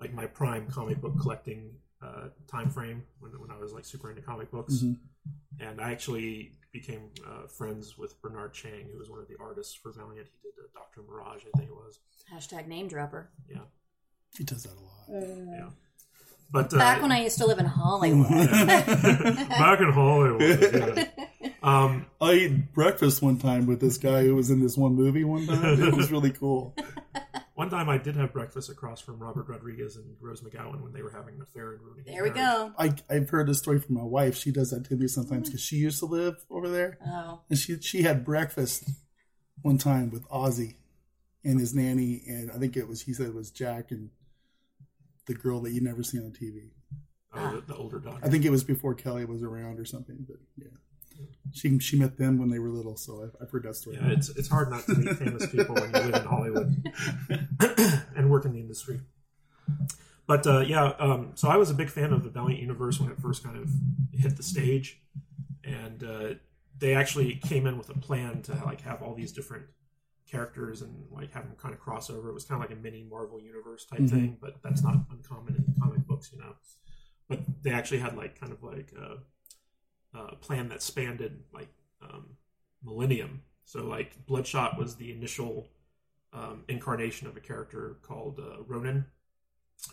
like 0.00 0.12
my 0.14 0.26
prime 0.26 0.66
comic 0.68 1.00
book 1.00 1.18
collecting 1.20 1.70
uh, 2.02 2.28
time 2.50 2.70
frame 2.70 3.04
when, 3.20 3.32
when 3.32 3.50
I 3.50 3.58
was 3.58 3.72
like 3.72 3.84
super 3.84 4.10
into 4.10 4.22
comic 4.22 4.50
books. 4.50 4.74
Mhm. 4.74 4.96
And 5.60 5.80
I 5.80 5.92
actually 5.92 6.52
became 6.72 7.10
uh, 7.26 7.46
friends 7.48 7.96
with 7.98 8.20
Bernard 8.22 8.52
Chang, 8.54 8.88
who 8.92 8.98
was 8.98 9.10
one 9.10 9.20
of 9.20 9.28
the 9.28 9.36
artists 9.38 9.74
for 9.74 9.92
Valiant. 9.92 10.26
He 10.42 10.48
did 10.48 10.52
uh, 10.58 10.68
Doctor 10.74 11.02
Mirage, 11.02 11.42
I 11.54 11.58
think 11.58 11.70
it 11.70 11.74
was. 11.74 11.98
Hashtag 12.32 12.66
name 12.66 12.88
dropper. 12.88 13.30
Yeah, 13.50 13.58
He 14.36 14.44
does 14.44 14.62
that 14.64 14.72
a 14.72 14.80
lot. 14.80 15.26
yeah. 15.58 15.68
But 16.50 16.72
uh, 16.74 16.78
Back 16.78 17.00
when 17.02 17.12
I 17.12 17.22
used 17.22 17.38
to 17.38 17.46
live 17.46 17.58
in 17.58 17.64
Hollywood. 17.66 18.28
back 18.28 19.80
in 19.80 19.90
Hollywood, 19.90 21.08
yeah. 21.40 21.50
Um, 21.62 22.06
I 22.20 22.30
ate 22.32 22.72
breakfast 22.74 23.22
one 23.22 23.38
time 23.38 23.66
with 23.66 23.80
this 23.80 23.96
guy 23.96 24.24
who 24.24 24.34
was 24.34 24.50
in 24.50 24.60
this 24.60 24.76
one 24.76 24.94
movie 24.94 25.24
one 25.24 25.46
time. 25.46 25.80
It 25.82 25.94
was 25.94 26.10
really 26.10 26.30
cool. 26.30 26.74
One 27.62 27.70
time 27.70 27.88
I 27.88 27.96
did 27.96 28.16
have 28.16 28.32
breakfast 28.32 28.70
across 28.70 29.00
from 29.00 29.20
Robert 29.20 29.48
Rodriguez 29.48 29.94
and 29.94 30.16
Rose 30.20 30.40
McGowan 30.40 30.82
when 30.82 30.92
they 30.92 31.00
were 31.00 31.12
having 31.12 31.36
an 31.36 31.42
affair 31.42 31.74
and 31.74 31.80
ruining 31.80 32.02
There 32.06 32.24
we 32.24 32.30
marriage. 32.30 32.34
go. 32.34 32.72
I, 32.76 32.92
I've 33.08 33.30
heard 33.30 33.46
this 33.46 33.58
story 33.58 33.78
from 33.78 33.94
my 33.94 34.02
wife. 34.02 34.36
She 34.36 34.50
does 34.50 34.72
that 34.72 34.84
to 34.86 34.96
me 34.96 35.06
sometimes 35.06 35.42
mm-hmm. 35.42 35.50
because 35.52 35.60
she 35.60 35.76
used 35.76 36.00
to 36.00 36.06
live 36.06 36.44
over 36.50 36.68
there. 36.68 36.98
Oh. 37.06 37.42
And 37.48 37.56
she 37.56 37.80
she 37.80 38.02
had 38.02 38.24
breakfast 38.24 38.90
one 39.60 39.78
time 39.78 40.10
with 40.10 40.28
Ozzy 40.28 40.74
and 41.44 41.60
his 41.60 41.72
nanny, 41.72 42.24
and 42.26 42.50
I 42.50 42.58
think 42.58 42.76
it 42.76 42.88
was 42.88 43.02
he 43.02 43.12
said 43.12 43.28
it 43.28 43.34
was 43.34 43.52
Jack 43.52 43.92
and 43.92 44.10
the 45.26 45.34
girl 45.34 45.60
that 45.60 45.70
you 45.70 45.80
never 45.80 46.02
see 46.02 46.18
on 46.18 46.32
TV. 46.32 46.70
Oh, 47.32 47.54
the, 47.54 47.60
the 47.60 47.76
older 47.76 48.00
daughter. 48.00 48.18
I 48.24 48.28
think 48.28 48.44
it 48.44 48.50
was 48.50 48.64
before 48.64 48.94
Kelly 48.94 49.24
was 49.24 49.44
around 49.44 49.78
or 49.78 49.84
something. 49.84 50.26
But 50.28 50.38
yeah, 50.51 50.51
she 51.52 51.78
she 51.78 51.98
met 51.98 52.16
them 52.18 52.38
when 52.38 52.50
they 52.50 52.58
were 52.58 52.68
little, 52.70 52.96
so 52.96 53.22
I've, 53.24 53.36
I've 53.40 53.50
heard 53.50 53.62
that 53.64 53.76
story. 53.76 53.96
Yeah, 54.00 54.10
it's 54.10 54.28
it's 54.30 54.48
hard 54.48 54.70
not 54.70 54.84
to 54.86 54.94
meet 54.94 55.16
famous 55.16 55.46
people 55.46 55.74
when 55.74 55.92
you 55.94 56.00
live 56.00 56.14
in 56.14 56.24
Hollywood 56.26 56.90
and 58.16 58.30
work 58.30 58.44
in 58.44 58.52
the 58.52 58.60
industry. 58.60 59.00
But 60.26 60.46
uh, 60.46 60.60
yeah, 60.60 60.84
um, 60.98 61.32
so 61.34 61.48
I 61.48 61.56
was 61.56 61.70
a 61.70 61.74
big 61.74 61.90
fan 61.90 62.12
of 62.12 62.22
the 62.24 62.30
Valiant 62.30 62.60
universe 62.60 63.00
when 63.00 63.10
it 63.10 63.18
first 63.20 63.42
kind 63.44 63.56
of 63.56 63.68
hit 64.12 64.36
the 64.36 64.42
stage, 64.42 65.00
and 65.64 66.02
uh, 66.04 66.34
they 66.78 66.94
actually 66.94 67.36
came 67.36 67.66
in 67.66 67.76
with 67.76 67.90
a 67.90 67.98
plan 67.98 68.42
to 68.42 68.52
like 68.64 68.80
have 68.82 69.02
all 69.02 69.14
these 69.14 69.32
different 69.32 69.64
characters 70.30 70.80
and 70.80 71.06
like 71.10 71.32
have 71.32 71.44
them 71.44 71.54
kind 71.60 71.74
of 71.74 71.80
cross 71.80 72.08
over. 72.08 72.30
It 72.30 72.34
was 72.34 72.44
kind 72.44 72.62
of 72.62 72.68
like 72.70 72.76
a 72.76 72.80
mini 72.80 73.02
Marvel 73.08 73.40
universe 73.40 73.84
type 73.84 74.00
Mhm. 74.00 74.10
thing, 74.10 74.38
but 74.40 74.62
that's 74.62 74.82
not 74.82 74.94
uncommon 75.10 75.56
in 75.56 75.74
comic 75.80 76.06
books, 76.06 76.30
you 76.32 76.38
know. 76.38 76.54
But 77.28 77.40
they 77.62 77.70
actually 77.70 77.98
had 77.98 78.16
like 78.16 78.38
kind 78.40 78.52
of 78.52 78.62
like 78.62 78.92
a, 78.96 79.18
a 80.14 80.36
plan 80.36 80.68
that 80.68 80.82
spanned 80.82 81.20
like 81.52 81.68
um, 82.02 82.36
millennium. 82.82 83.42
So 83.64 83.84
like 83.86 84.26
Bloodshot 84.26 84.78
was 84.78 84.96
the 84.96 85.12
initial 85.12 85.68
um, 86.32 86.64
incarnation 86.68 87.26
of 87.28 87.36
a 87.36 87.40
character 87.40 87.96
called 88.02 88.40
uh, 88.40 88.62
Ronin, 88.66 89.04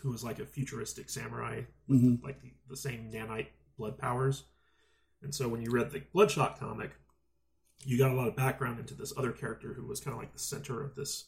who 0.02 0.10
was 0.10 0.24
like 0.24 0.38
a 0.38 0.46
futuristic 0.46 1.10
samurai 1.10 1.62
with 1.88 2.02
Mhm. 2.02 2.22
like 2.22 2.40
the, 2.42 2.52
the 2.68 2.76
same 2.76 3.10
nanite 3.12 3.48
blood 3.76 3.98
powers. 3.98 4.44
And 5.22 5.34
so 5.34 5.48
when 5.48 5.62
you 5.62 5.70
read 5.70 5.90
the 5.90 6.02
Bloodshot 6.12 6.58
comic, 6.58 6.92
you 7.84 7.98
got 7.98 8.10
a 8.10 8.14
lot 8.14 8.28
of 8.28 8.36
background 8.36 8.78
into 8.78 8.94
this 8.94 9.12
other 9.16 9.32
character 9.32 9.72
who 9.74 9.86
was 9.86 10.00
kind 10.00 10.14
of 10.14 10.20
like 10.20 10.32
the 10.32 10.38
center 10.38 10.82
of 10.82 10.94
this 10.94 11.26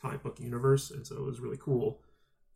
comic 0.00 0.22
book 0.22 0.40
universe, 0.40 0.90
and 0.90 1.06
so 1.06 1.16
it 1.16 1.22
was 1.24 1.40
really 1.40 1.56
cool. 1.56 2.00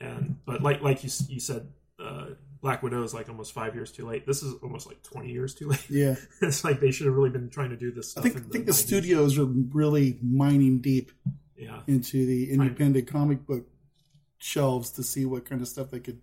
And 0.01 0.37
but 0.45 0.63
like 0.63 0.81
like 0.83 1.03
you 1.05 1.11
you 1.29 1.41
said, 1.41 1.69
uh, 2.09 2.27
Black 2.61 2.83
Widow 2.83 3.03
is 3.05 3.15
like 3.15 3.29
almost 3.29 3.53
five 3.53 3.75
years 3.75 3.93
too 3.93 4.07
late. 4.07 4.27
This 4.27 4.43
is 4.43 4.55
almost 4.63 4.87
like 4.87 5.03
twenty 5.03 5.31
years 5.33 5.55
too 5.55 5.69
late. 5.69 5.89
Yeah. 5.91 6.17
it's 6.43 6.65
like 6.65 6.81
they 6.81 6.91
should 6.91 7.07
have 7.07 7.15
really 7.15 7.31
been 7.31 7.51
trying 7.51 7.71
to 7.71 7.77
do 7.77 7.93
this 7.93 8.17
I 8.17 8.23
think 8.23 8.37
in 8.37 8.45
I 8.45 8.49
think 8.49 8.67
the 8.67 8.73
90s. 8.73 8.87
studios 8.87 9.39
are 9.39 9.45
really 9.45 10.19
mining 10.23 10.81
deep 10.81 11.13
Yeah. 11.57 11.81
into 11.87 12.27
the 12.27 12.51
independent 12.51 13.07
comic 13.07 13.47
book 13.47 13.67
shelves 14.39 14.91
to 14.93 15.03
see 15.03 15.25
what 15.25 15.45
kind 15.45 15.61
of 15.61 15.69
stuff 15.69 15.91
they 15.91 16.01
could 16.01 16.21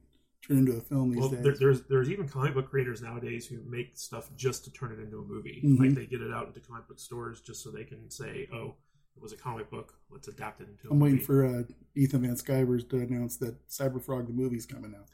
turn 0.48 0.58
into 0.60 0.74
a 0.74 0.82
film 0.82 1.10
these 1.12 1.20
Well, 1.20 1.30
days. 1.30 1.44
there, 1.44 1.56
there's 1.58 1.82
there's 1.84 2.10
even 2.10 2.28
comic 2.28 2.54
book 2.54 2.70
creators 2.70 3.02
nowadays 3.02 3.48
who 3.48 3.58
make 3.70 3.92
stuff 3.98 4.30
just 4.36 4.64
to 4.66 4.72
turn 4.72 4.92
it 4.92 5.00
into 5.00 5.20
a 5.20 5.24
movie. 5.24 5.62
Mhm. 5.66 5.80
Like 5.80 5.96
they 5.96 6.06
get 6.06 6.22
it 6.22 6.32
out 6.34 6.48
into 6.48 6.60
comic 6.60 6.88
book 6.88 7.00
stores 7.00 7.42
just 7.42 7.64
so 7.64 7.72
they 7.72 7.84
can 7.84 8.10
say, 8.12 8.48
"Oh, 8.54 8.76
it 9.16 9.22
was 9.22 9.34
a 9.34 9.38
comic 9.38 9.70
book. 9.72 9.94
Let's 10.12 10.28
adapt 10.28 10.62
it 10.62 10.68
into 10.70 10.88
a 10.90 10.92
I'm 10.92 11.00
waiting 11.00 11.20
for 11.20 11.46
uh, 11.46 11.64
Ethan 11.96 12.22
Van 12.22 12.36
Sciver's 12.36 12.84
to 12.86 12.98
announce 12.98 13.38
that 13.38 13.68
Cyberfrog 13.70 14.28
the 14.28 14.34
movie's 14.34 14.66
coming 14.66 14.94
out. 14.98 15.10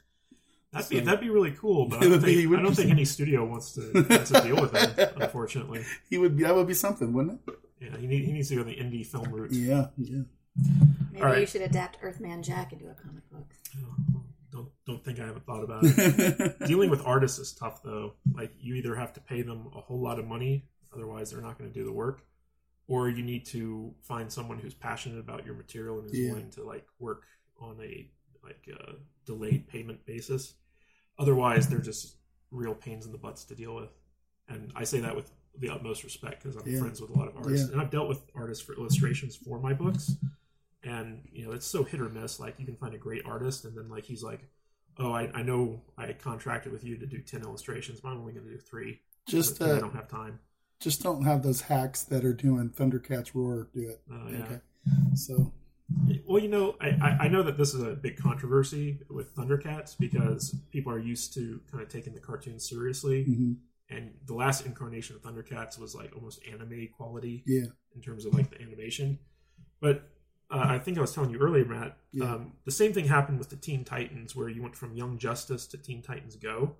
That'd 0.72 0.88
be 0.88 0.98
So- 0.98 1.04
that'd 1.04 1.20
be 1.20 1.28
really 1.30 1.52
cool, 1.52 1.86
but 1.88 1.98
I 1.98 2.00
don't, 2.02 2.10
would 2.12 2.22
be- 2.24 2.42
think, 2.44 2.58
I 2.58 2.62
don't 2.62 2.74
think 2.74 2.90
any 2.90 3.04
studio 3.04 3.44
wants 3.44 3.74
to, 3.74 3.92
wants 4.08 4.30
to 4.30 4.40
deal 4.40 4.56
with 4.60 4.74
it. 4.74 5.12
Unfortunately, 5.20 5.84
He 6.08 6.18
would 6.18 6.36
be 6.36 6.44
that 6.44 6.54
would 6.54 6.66
be 6.66 6.74
something, 6.74 7.12
wouldn't 7.12 7.40
it? 7.46 7.54
yeah, 7.80 7.96
he, 7.98 8.06
need, 8.06 8.24
he 8.24 8.32
needs 8.32 8.48
to 8.48 8.56
go 8.56 8.62
the 8.62 8.72
indie 8.76 9.04
film 9.04 9.30
route. 9.30 9.52
Yeah, 9.52 9.88
yeah. 9.98 10.22
Maybe 11.10 11.22
All 11.22 11.28
right. 11.30 11.40
you 11.40 11.46
should 11.46 11.62
adapt 11.62 11.98
Earthman 12.02 12.42
Jack 12.42 12.72
into 12.72 12.86
a 12.88 12.94
comic 12.94 13.28
book. 13.30 13.46
Don't 14.50 14.68
don't 14.86 15.02
think 15.02 15.18
I 15.18 15.24
haven't 15.26 15.46
thought 15.46 15.64
about 15.64 15.80
it. 15.84 16.58
Dealing 16.66 16.90
with 16.90 17.02
artists 17.06 17.38
is 17.38 17.52
tough 17.52 17.82
though. 17.82 18.14
Like 18.34 18.52
you 18.60 18.74
either 18.74 18.94
have 18.94 19.12
to 19.14 19.20
pay 19.20 19.40
them 19.42 19.68
a 19.74 19.80
whole 19.80 20.00
lot 20.00 20.18
of 20.18 20.26
money, 20.26 20.66
otherwise 20.94 21.30
they're 21.30 21.40
not 21.40 21.58
going 21.58 21.72
to 21.72 21.78
do 21.78 21.84
the 21.86 21.92
work, 21.92 22.22
or 22.86 23.08
you 23.08 23.22
need 23.22 23.46
to 23.46 23.94
find 24.02 24.30
someone 24.30 24.58
who's 24.58 24.74
passionate 24.74 25.18
about 25.20 25.46
your 25.46 25.54
material 25.54 25.98
and 26.00 26.06
is 26.10 26.18
Yeah. 26.18 26.30
willing 26.32 26.50
to 26.50 26.64
like 26.64 26.86
work 26.98 27.24
on 27.60 27.78
a 27.82 28.10
like 28.44 28.68
uh, 28.72 28.92
delayed 29.24 29.66
payment 29.68 30.04
basis. 30.04 30.52
Otherwise, 31.22 31.68
they're 31.68 31.78
just 31.78 32.16
real 32.50 32.74
pains 32.74 33.06
in 33.06 33.12
the 33.12 33.18
butts 33.18 33.44
to 33.46 33.54
deal 33.54 33.74
with. 33.76 33.90
And 34.48 34.72
I 34.74 34.84
say 34.84 35.00
that 35.00 35.14
with 35.14 35.30
the 35.56 35.68
utmost 35.70 36.02
respect 36.02 36.42
because 36.42 36.56
I'm 36.56 36.66
Yeah. 36.68 36.80
friends 36.80 37.00
with 37.00 37.10
a 37.10 37.12
lot 37.14 37.28
of 37.28 37.36
artists, 37.36 37.68
Yeah. 37.68 37.72
and 37.74 37.80
I've 37.80 37.90
dealt 37.90 38.08
with 38.08 38.22
artists 38.34 38.62
for 38.64 38.74
illustrations 38.74 39.36
for 39.36 39.60
my 39.60 39.72
books. 39.72 40.16
And 40.82 41.28
you 41.32 41.46
know, 41.46 41.52
it's 41.52 41.66
so 41.66 41.84
hit 41.84 42.00
or 42.00 42.08
miss. 42.08 42.40
Like 42.40 42.58
you 42.58 42.66
can 42.66 42.74
find 42.76 42.92
a 42.94 42.98
great 42.98 43.24
artist, 43.24 43.64
and 43.64 43.76
then 43.76 43.88
like 43.88 44.04
he's 44.04 44.22
like, 44.24 44.48
"Oh, 44.98 45.12
I, 45.12 45.30
I 45.32 45.42
know 45.42 45.82
I 45.96 46.12
contracted 46.12 46.72
with 46.72 46.82
you 46.82 46.96
to 46.98 47.06
do 47.06 47.20
ten 47.20 47.42
illustrations, 47.42 48.00
but 48.00 48.08
I'm 48.08 48.18
only 48.18 48.32
going 48.32 48.46
to 48.46 48.50
do 48.52 48.58
three. 48.58 49.00
Just 49.26 49.54
because 49.60 49.74
I 49.74 49.76
uh, 49.76 49.80
don't 49.80 49.94
have 49.94 50.08
time." 50.08 50.40
just 50.80 51.00
don't 51.00 51.22
have 51.22 51.44
those 51.44 51.60
hacks 51.60 52.02
that 52.02 52.24
are 52.24 52.32
doing 52.34 52.68
Thundercats 52.68 53.32
roar 53.36 53.68
do 53.72 53.88
it. 53.90 54.00
Uh, 54.10 54.26
yeah. 54.28 54.44
Okay. 54.44 54.60
So 55.14 55.52
Well, 56.26 56.42
you 56.42 56.48
know, 56.48 56.76
I, 56.80 57.16
I 57.20 57.28
know 57.28 57.42
that 57.42 57.58
this 57.58 57.74
is 57.74 57.82
a 57.82 57.94
big 57.94 58.16
controversy 58.16 59.00
with 59.10 59.34
Thundercats 59.34 59.96
because 59.98 60.54
people 60.70 60.92
are 60.92 60.98
used 60.98 61.34
to 61.34 61.60
kind 61.70 61.82
of 61.82 61.88
taking 61.88 62.14
the 62.14 62.20
cartoon 62.20 62.58
seriously, 62.58 63.24
mhm. 63.24 63.56
and 63.90 64.14
the 64.26 64.34
last 64.34 64.64
incarnation 64.64 65.16
of 65.16 65.22
Thundercats 65.22 65.78
was 65.78 65.94
like 65.94 66.14
almost 66.14 66.40
anime 66.50 66.88
quality 66.96 67.42
yeah, 67.46 67.66
in 67.94 68.00
terms 68.00 68.24
of 68.24 68.34
like 68.34 68.50
the 68.50 68.60
animation. 68.62 69.18
But 69.80 70.08
uh, 70.50 70.64
I 70.68 70.78
think 70.78 70.98
I 70.98 71.00
was 71.00 71.14
telling 71.14 71.30
you 71.30 71.38
earlier, 71.38 71.64
Matt. 71.64 71.96
Yeah. 72.12 72.24
Um, 72.24 72.52
the 72.64 72.70
same 72.70 72.92
thing 72.92 73.06
happened 73.06 73.38
with 73.38 73.50
the 73.50 73.56
Teen 73.56 73.84
Titans, 73.84 74.36
where 74.36 74.48
you 74.48 74.62
went 74.62 74.76
from 74.76 74.94
Young 74.94 75.18
Justice 75.18 75.66
to 75.68 75.76
Teen 75.76 76.02
Titans 76.02 76.36
Go, 76.36 76.76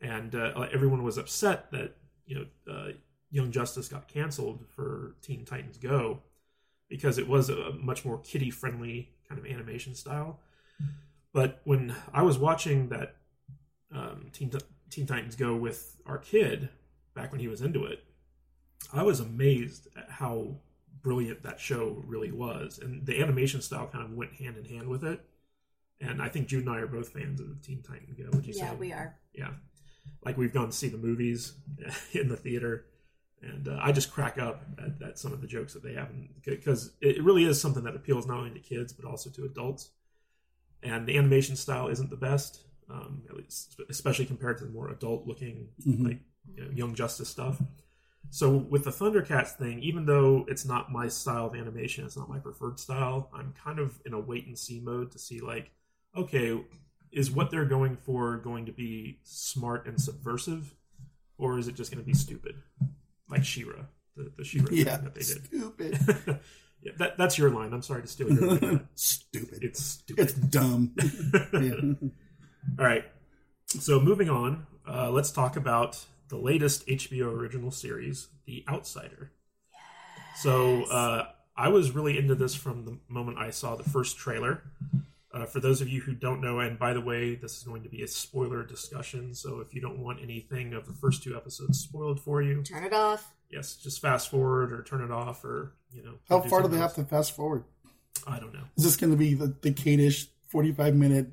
and 0.00 0.34
uh, 0.34 0.66
everyone 0.72 1.02
was 1.02 1.18
upset 1.18 1.70
that 1.72 1.96
you 2.26 2.34
know 2.36 2.72
uh, 2.72 2.88
Young 3.30 3.52
Justice 3.52 3.88
got 3.88 4.08
canceled 4.08 4.64
for 4.74 5.16
Teen 5.22 5.44
Titans 5.44 5.78
Go 5.78 6.22
because 6.90 7.16
it 7.16 7.26
was 7.26 7.48
a 7.48 7.72
much 7.72 8.04
more 8.04 8.18
kiddie 8.18 8.50
friendly 8.50 9.08
kind 9.26 9.38
of 9.40 9.46
animation 9.46 9.94
style. 9.94 10.40
But 11.32 11.60
when 11.64 11.94
I 12.12 12.22
was 12.22 12.36
watching 12.36 12.88
that 12.88 13.16
um, 13.94 14.26
Teen, 14.32 14.52
Teen 14.90 15.06
Titans 15.06 15.36
Go 15.36 15.56
with 15.56 15.96
our 16.04 16.18
kid 16.18 16.68
back 17.14 17.30
when 17.32 17.40
he 17.40 17.48
was 17.48 17.62
into 17.62 17.84
it, 17.84 18.04
I 18.92 19.04
was 19.04 19.20
amazed 19.20 19.86
at 19.96 20.10
how 20.10 20.56
brilliant 21.02 21.42
that 21.44 21.60
show 21.60 22.02
really 22.06 22.32
was, 22.32 22.78
and 22.78 23.06
the 23.06 23.22
animation 23.22 23.62
style 23.62 23.88
kind 23.90 24.04
of 24.04 24.12
went 24.12 24.34
hand 24.34 24.56
in 24.58 24.64
hand 24.64 24.88
with 24.88 25.04
it. 25.04 25.20
And 26.00 26.20
I 26.20 26.28
think 26.28 26.48
Jude 26.48 26.66
and 26.66 26.74
I 26.74 26.78
are 26.80 26.86
both 26.86 27.10
fans 27.10 27.40
of 27.40 27.62
Teen 27.62 27.82
Titan 27.82 28.16
Go. 28.18 28.30
Would 28.32 28.46
you 28.46 28.54
Yeah, 28.56 28.70
say? 28.70 28.76
we 28.76 28.92
are. 28.92 29.14
Yeah, 29.32 29.50
like 30.24 30.36
we've 30.36 30.52
gone 30.52 30.66
to 30.66 30.76
see 30.76 30.88
the 30.88 30.98
movies 30.98 31.52
in 32.12 32.28
the 32.28 32.36
theater, 32.36 32.86
and 33.42 33.68
uh, 33.68 33.78
I 33.80 33.92
just 33.92 34.12
crack 34.12 34.38
up 34.38 34.62
at, 34.78 35.02
at 35.06 35.18
some 35.18 35.32
of 35.32 35.40
the 35.40 35.46
jokes 35.46 35.72
that 35.74 35.82
they 35.82 35.94
have 35.94 36.08
because 36.44 36.92
it 37.00 37.22
really 37.22 37.44
is 37.44 37.60
something 37.60 37.84
that 37.84 37.96
appeals 37.96 38.26
not 38.26 38.38
only 38.38 38.50
to 38.50 38.58
kids 38.60 38.92
but 38.92 39.04
also 39.08 39.30
to 39.30 39.44
adults. 39.44 39.90
And 40.82 41.06
the 41.06 41.16
animation 41.18 41.56
style 41.56 41.88
isn't 41.88 42.08
the 42.10 42.16
best, 42.16 42.60
um, 42.88 43.22
at 43.28 43.36
least, 43.36 43.80
especially 43.90 44.24
compared 44.26 44.58
to 44.58 44.64
the 44.64 44.70
more 44.70 44.88
adult-looking, 44.88 45.68
Mhm. 45.86 46.04
like 46.04 46.20
you 46.56 46.64
know, 46.64 46.70
Young 46.70 46.94
Justice 46.94 47.28
stuff. 47.28 47.62
So 48.30 48.56
with 48.56 48.84
the 48.84 48.90
Thundercats 48.90 49.56
thing, 49.56 49.80
even 49.80 50.06
though 50.06 50.44
it's 50.48 50.64
not 50.64 50.90
my 50.90 51.08
style 51.08 51.46
of 51.46 51.54
animation, 51.54 52.04
it's 52.06 52.16
not 52.16 52.28
my 52.28 52.38
preferred 52.38 52.78
style, 52.78 53.30
I'm 53.34 53.52
kind 53.52 53.78
of 53.78 54.00
in 54.06 54.12
a 54.14 54.20
wait 54.20 54.46
and 54.46 54.58
see 54.58 54.80
mode 54.80 55.10
to 55.12 55.18
see 55.18 55.40
like, 55.40 55.70
okay, 56.16 56.64
is 57.12 57.30
what 57.30 57.50
they're 57.50 57.64
going 57.64 57.96
for 57.96 58.36
going 58.36 58.66
to 58.66 58.72
be 58.72 59.18
smart 59.24 59.86
and 59.86 60.00
subversive, 60.00 60.74
or 61.38 61.58
is 61.58 61.66
it 61.68 61.74
just 61.74 61.90
going 61.90 62.02
to 62.02 62.06
be 62.06 62.14
stupid, 62.14 62.54
like 63.30 63.44
She-Ra, 63.44 63.84
the, 64.16 64.32
the 64.36 64.44
She-Ra 64.44 64.66
yeah, 64.70 64.96
thing 64.96 65.04
that 65.04 65.14
they 65.14 65.20
did? 65.20 65.46
stupid, 65.46 66.40
yeah, 66.82 66.92
that, 66.98 67.18
that's 67.18 67.38
your 67.38 67.50
line. 67.50 67.72
I'm 67.72 67.82
sorry 67.82 68.02
to 68.02 68.08
steal 68.08 68.32
your 68.32 68.56
line. 68.56 68.88
Stupid. 68.94 69.62
It's 69.62 69.82
stupid. 69.82 70.22
It's 70.22 70.32
dumb. 70.34 70.94
yeah. 71.52 72.08
All 72.78 72.84
right. 72.84 73.04
So 73.66 74.00
moving 74.00 74.28
on, 74.28 74.66
uh, 74.88 75.10
let's 75.10 75.30
talk 75.30 75.56
about 75.56 76.04
the 76.28 76.38
latest 76.38 76.86
HBO 76.86 77.32
original 77.32 77.70
series, 77.70 78.28
The 78.46 78.64
Outsider. 78.68 79.32
Yes. 79.72 80.42
So 80.42 80.84
uh, 80.84 81.26
I 81.56 81.68
was 81.68 81.92
really 81.92 82.18
into 82.18 82.34
this 82.34 82.54
from 82.54 82.84
the 82.84 82.98
moment 83.08 83.38
I 83.38 83.50
saw 83.50 83.76
the 83.76 83.84
first 83.84 84.16
trailer. 84.16 84.62
Uh, 85.32 85.46
for 85.46 85.60
those 85.60 85.80
of 85.80 85.88
you 85.88 86.00
who 86.00 86.12
don't 86.12 86.40
know, 86.40 86.58
and 86.58 86.76
by 86.78 86.92
the 86.92 87.00
way, 87.00 87.36
this 87.36 87.56
is 87.56 87.62
going 87.62 87.84
to 87.84 87.88
be 87.88 88.02
a 88.02 88.06
spoiler 88.08 88.64
discussion. 88.64 89.32
So 89.32 89.60
if 89.60 89.72
you 89.74 89.80
don't 89.80 90.00
want 90.00 90.20
anything 90.20 90.74
of 90.74 90.86
the 90.86 90.92
first 90.92 91.22
two 91.22 91.36
episodes 91.36 91.78
spoiled 91.78 92.20
for 92.20 92.42
you, 92.42 92.62
Turn 92.64 92.82
it 92.82 92.92
off. 92.92 93.32
yes, 93.48 93.76
just 93.76 94.00
fast 94.02 94.28
forward 94.30 94.72
or 94.72 94.82
turn 94.82 95.02
it 95.02 95.12
off, 95.12 95.44
or 95.44 95.74
you 95.92 96.02
know. 96.02 96.14
How 96.28 96.40
do 96.40 96.48
far 96.48 96.58
do 96.60 96.64
something 96.64 96.78
they 96.78 96.82
have 96.82 96.94
to 96.94 97.04
fast 97.04 97.36
forward? 97.36 97.62
I 98.26 98.40
don't 98.40 98.52
know. 98.52 98.64
Is 98.76 98.82
this 98.84 98.96
going 98.96 99.12
to 99.12 99.16
be 99.16 99.34
the, 99.34 99.54
the 99.62 99.70
Kadish 99.72 100.26
45 100.48 100.94
minute 100.96 101.28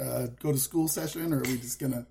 uh, 0.00 0.28
go 0.42 0.50
to 0.50 0.58
school 0.58 0.88
session, 0.88 1.32
or 1.34 1.38
are 1.40 1.42
we 1.42 1.58
just 1.58 1.78
going 1.78 1.92
to 1.92 2.06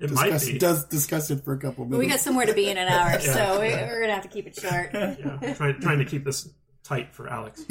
It 0.00 0.10
might 0.10 0.30
discuss, 0.30 0.46
be. 0.50 0.58
does, 0.58 0.84
discuss 0.86 1.30
it 1.30 1.44
for 1.44 1.52
a 1.52 1.58
couple 1.58 1.84
But 1.84 1.98
we 2.00 2.08
got 2.08 2.18
somewhere 2.18 2.44
to 2.46 2.54
be 2.54 2.68
in 2.68 2.76
an 2.76 2.88
hour, 2.88 3.10
Yeah. 3.12 3.18
so 3.20 3.60
we- 3.60 3.68
we're 3.68 4.00
gonna 4.00 4.14
have 4.14 4.24
to 4.24 4.28
keep 4.28 4.48
it 4.48 4.56
short. 4.56 4.90
yeah, 4.92 5.54
trying 5.54 5.80
trying 5.80 5.98
to 6.00 6.04
keep 6.04 6.24
this 6.24 6.48
tight 6.82 7.14
for 7.14 7.28
Alex. 7.28 7.64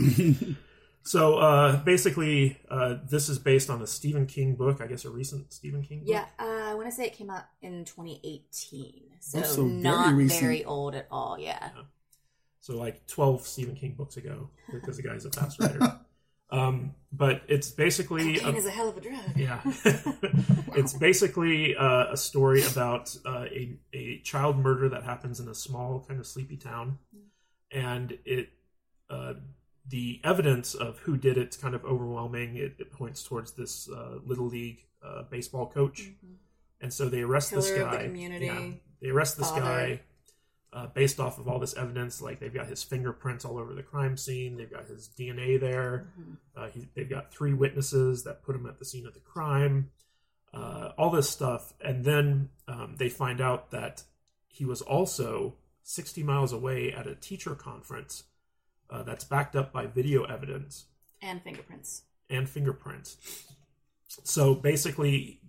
so 1.03 1.37
uh, 1.37 1.77
basically, 1.83 2.59
uh, 2.69 2.95
this 3.09 3.29
is 3.29 3.39
based 3.39 3.69
on 3.69 3.81
a 3.81 3.87
Stephen 3.87 4.25
King 4.27 4.55
book. 4.55 4.81
I 4.81 4.87
guess 4.87 5.05
a 5.05 5.09
recent 5.09 5.51
Stephen 5.53 5.83
King 5.83 5.99
book. 5.99 6.09
Yeah, 6.09 6.25
uh, 6.39 6.69
I 6.71 6.73
want 6.75 6.87
to 6.87 6.91
say 6.95 7.05
it 7.05 7.13
came 7.13 7.29
out 7.29 7.43
in 7.61 7.85
2018, 7.85 9.03
so, 9.19 9.39
Oh, 9.39 9.43
so 9.43 9.63
very 9.63 9.81
not 9.81 10.13
recent. 10.15 10.41
very 10.41 10.63
old 10.65 10.95
at 10.95 11.07
all. 11.11 11.37
Yeah, 11.39 11.69
So 12.59 12.77
like 12.77 13.05
twelve 13.07 13.41
Stephen 13.47 13.75
King 13.75 13.93
books 13.97 14.17
ago, 14.17 14.49
because 14.71 14.97
the 14.97 15.03
guy's 15.03 15.25
a 15.25 15.31
fast 15.31 15.59
writer. 15.59 15.99
um, 16.51 16.93
but 17.11 17.41
it's 17.47 17.71
basically 17.71 18.35
cocaine 18.35 18.55
a- 18.55 18.57
is 18.57 18.65
a 18.65 18.71
hell 18.71 18.89
of 18.89 18.97
a 18.97 19.01
drug. 19.01 19.35
yeah, 19.35 19.61
it's 20.75 20.93
basically 20.93 21.75
uh, 21.75 22.11
a 22.11 22.17
story 22.17 22.63
about 22.63 23.15
uh, 23.25 23.45
a 23.51 23.77
a 23.93 24.19
child 24.19 24.57
murder 24.57 24.89
that 24.89 25.03
happens 25.03 25.39
in 25.39 25.47
a 25.47 25.55
small 25.55 26.05
kind 26.07 26.19
of 26.19 26.27
sleepy 26.27 26.57
town, 26.57 26.97
and 27.71 28.17
it 28.25 28.49
uh, 29.09 29.33
the 29.87 30.21
evidence 30.23 30.73
of 30.75 30.99
who 30.99 31.17
did 31.17 31.37
it's 31.37 31.57
kind 31.57 31.75
of 31.75 31.83
overwhelming. 31.85 32.55
It, 32.55 32.75
it 32.79 32.91
points 32.91 33.23
towards 33.23 33.53
this 33.53 33.89
uh, 33.89 34.19
little 34.25 34.45
league 34.47 34.85
uh, 35.03 35.23
baseball 35.23 35.67
coach, 35.67 36.09
and 36.79 36.93
so 36.93 37.09
they 37.09 37.21
arrest 37.21 37.51
this 37.51 37.69
Pillar 37.71 37.85
of 37.85 37.91
guy. 37.91 38.03
the 38.03 38.13
Yeah, 38.41 38.77
they 39.01 39.09
arrest 39.09 39.37
this 39.37 39.49
father. 39.49 39.61
guy. 39.61 40.01
Uh, 40.73 40.87
based 40.87 41.19
off 41.19 41.37
of 41.37 41.49
all 41.49 41.59
this 41.59 41.75
evidence, 41.75 42.21
like 42.21 42.39
they've 42.39 42.53
got 42.53 42.65
his 42.65 42.81
fingerprints 42.81 43.43
all 43.43 43.57
over 43.57 43.73
the 43.73 43.83
crime 43.83 44.15
scene, 44.15 44.55
they've 44.55 44.71
got 44.71 44.85
his 44.85 45.09
DNA 45.19 45.59
there, 45.59 46.07
uh, 46.55 46.69
he, 46.69 46.87
they've 46.95 47.09
got 47.09 47.29
three 47.29 47.53
witnesses 47.53 48.23
that 48.23 48.41
put 48.41 48.55
him 48.55 48.65
at 48.65 48.79
the 48.79 48.85
scene 48.85 49.05
of 49.05 49.13
the 49.13 49.19
crime, 49.19 49.89
uh, 50.53 50.91
all 50.97 51.09
this 51.09 51.29
stuff, 51.29 51.73
and 51.83 52.05
then 52.05 52.47
um, 52.69 52.95
they 52.97 53.09
find 53.09 53.41
out 53.41 53.71
that 53.71 54.03
he 54.47 54.63
was 54.63 54.81
also 54.81 55.55
60 55.83 56.23
miles 56.23 56.53
away 56.53 56.93
at 56.93 57.05
a 57.05 57.15
teacher 57.15 57.53
conference 57.53 58.23
uh, 58.91 59.03
that's 59.03 59.23
backed 59.23 59.55
up 59.55 59.71
by 59.71 59.87
video 59.87 60.23
evidence 60.25 60.85
and 61.21 61.41
fingerprints. 61.41 62.03
and 62.29 62.49
fingerprints. 62.49 63.17
So 64.07 64.53
basically, 64.53 65.39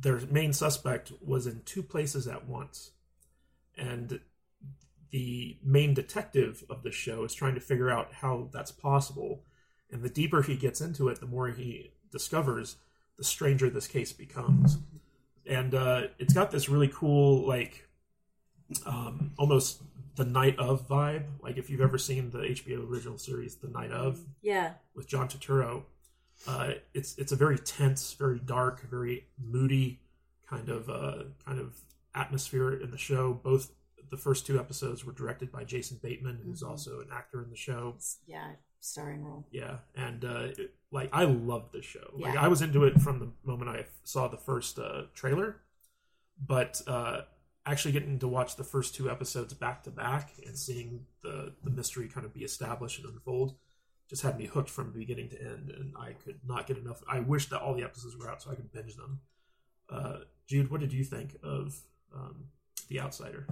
their 0.00 0.20
main 0.30 0.52
suspect 0.52 1.12
was 1.20 1.46
in 1.46 1.62
two 1.64 1.82
places 1.82 2.28
at 2.28 2.46
once. 2.46 2.92
And 3.76 4.20
the 5.10 5.56
main 5.62 5.94
detective 5.94 6.64
of 6.70 6.82
the 6.82 6.92
show 6.92 7.24
is 7.24 7.34
trying 7.34 7.54
to 7.54 7.60
figure 7.60 7.90
out 7.90 8.12
how 8.12 8.48
that's 8.52 8.70
possible. 8.70 9.42
And 9.90 10.02
the 10.02 10.08
deeper 10.08 10.42
he 10.42 10.56
gets 10.56 10.80
into 10.80 11.08
it, 11.08 11.20
the 11.20 11.26
more 11.26 11.48
he 11.48 11.92
discovers, 12.10 12.76
the 13.18 13.24
stranger 13.24 13.68
this 13.68 13.86
case 13.86 14.12
becomes. 14.12 14.78
And 15.46 15.74
uh, 15.74 16.02
it's 16.18 16.32
got 16.32 16.50
this 16.50 16.68
really 16.68 16.88
cool, 16.88 17.46
like, 17.46 17.88
um, 18.86 19.32
almost 19.38 19.82
the 20.16 20.24
night 20.24 20.58
of 20.58 20.86
vibe. 20.88 21.24
Like, 21.42 21.56
if 21.56 21.70
you've 21.70 21.80
ever 21.80 21.98
seen 21.98 22.30
the 22.30 22.38
HBO 22.38 22.88
original 22.88 23.18
series, 23.18 23.56
The 23.56 23.68
Night 23.68 23.90
of, 23.92 24.20
Yeah, 24.42 24.74
with 24.94 25.06
John 25.08 25.28
Turturro. 25.28 25.84
Uh, 26.46 26.72
it's 26.92 27.16
it's 27.18 27.30
a 27.32 27.36
very 27.36 27.58
tense, 27.58 28.12
very 28.14 28.38
dark, 28.40 28.82
very 28.90 29.26
moody 29.38 30.00
kind 30.46 30.68
of 30.68 30.90
uh, 30.90 31.24
kind 31.46 31.60
of 31.60 31.76
atmosphere 32.14 32.72
in 32.74 32.90
the 32.90 32.98
show. 32.98 33.32
Both 33.32 33.72
the 34.10 34.16
first 34.16 34.44
two 34.46 34.58
episodes 34.58 35.04
were 35.04 35.12
directed 35.12 35.52
by 35.52 35.64
Jason 35.64 35.98
Bateman, 36.02 36.40
who's 36.44 36.62
Mhm. 36.62 36.68
also 36.68 37.00
an 37.00 37.08
actor 37.12 37.42
in 37.42 37.48
the 37.50 37.56
show. 37.56 37.96
Yeah, 38.26 38.56
starring 38.80 39.22
role. 39.24 39.46
Yeah, 39.52 39.78
and 39.94 40.24
uh, 40.24 40.48
it- 40.58 40.74
like 40.90 41.10
I 41.12 41.24
love 41.24 41.70
the 41.72 41.80
show. 41.80 42.10
Like 42.12 42.34
Yeah. 42.34 42.42
I 42.42 42.48
was 42.48 42.60
into 42.60 42.84
it 42.84 43.00
from 43.00 43.18
the 43.20 43.30
moment 43.44 43.70
I 43.70 43.86
saw 44.04 44.26
the 44.28 44.36
first 44.36 44.78
uh, 44.78 45.04
trailer, 45.14 45.60
but 46.44 46.82
uh, 46.88 47.22
actually 47.64 47.92
getting 47.92 48.18
to 48.18 48.28
watch 48.28 48.56
the 48.56 48.64
first 48.64 48.94
two 48.94 49.10
episodes 49.10 49.54
back 49.54 49.84
to 49.84 49.90
back 49.90 50.32
and 50.46 50.56
seeing 50.56 51.06
the 51.22 51.54
the 51.62 51.70
mystery 51.70 52.08
kind 52.08 52.26
of 52.26 52.34
be 52.34 52.44
established 52.44 52.98
and 52.98 53.12
unfold 53.12 53.54
just 54.12 54.22
had 54.22 54.38
me 54.38 54.44
hooked 54.44 54.68
from 54.68 54.92
beginning 54.92 55.30
to 55.30 55.40
end, 55.40 55.70
and 55.70 55.94
I 55.98 56.12
could 56.12 56.40
not 56.46 56.66
get 56.66 56.76
enough. 56.76 57.02
I 57.08 57.20
wish 57.20 57.48
that 57.48 57.62
all 57.62 57.72
the 57.74 57.82
episodes 57.82 58.14
were 58.14 58.28
out 58.28 58.42
so 58.42 58.50
I 58.50 58.54
could 58.54 58.70
binge 58.70 58.94
them. 58.94 59.20
Uh, 59.88 60.16
Jude, 60.46 60.70
what 60.70 60.80
did 60.80 60.92
you 60.92 61.02
think 61.02 61.38
of 61.42 61.80
um, 62.14 62.44
The 62.88 63.00
Outsider? 63.00 63.46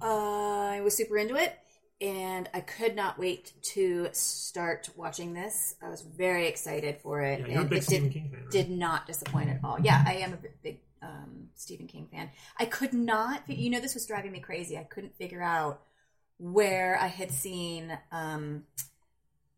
Uh, 0.00 0.04
I 0.04 0.80
was 0.82 0.96
super 0.96 1.18
into 1.18 1.34
it, 1.34 1.58
and 2.00 2.48
I 2.54 2.60
could 2.60 2.94
not 2.94 3.18
wait 3.18 3.52
to 3.74 4.08
start 4.12 4.88
watching 4.94 5.34
this. 5.34 5.74
I 5.82 5.88
was 5.88 6.02
very 6.02 6.46
excited 6.46 6.98
for 6.98 7.20
it. 7.22 7.40
Yeah, 7.40 7.46
you're 7.46 7.56
a 7.56 7.60
and 7.62 7.70
big 7.70 7.78
it 7.78 7.84
Stephen 7.84 8.04
did, 8.04 8.12
King 8.12 8.28
fan, 8.30 8.40
right? 8.42 8.50
Did 8.50 8.70
not 8.70 9.06
disappoint 9.08 9.50
at 9.50 9.58
all. 9.64 9.80
Yeah, 9.80 10.04
I 10.06 10.14
am 10.18 10.32
a 10.32 10.38
big 10.62 10.78
um, 11.02 11.48
Stephen 11.54 11.86
King 11.86 12.08
fan. 12.10 12.30
I 12.58 12.64
could 12.66 12.92
not. 12.92 13.46
fi- 13.46 13.54
You 13.54 13.70
know, 13.70 13.80
this 13.80 13.94
was 13.94 14.06
driving 14.06 14.32
me 14.32 14.40
crazy. 14.40 14.76
I 14.78 14.84
couldn't 14.84 15.16
figure 15.16 15.42
out 15.42 15.82
where 16.38 16.98
I 17.00 17.06
had 17.08 17.30
seen 17.30 17.96
um, 18.12 18.64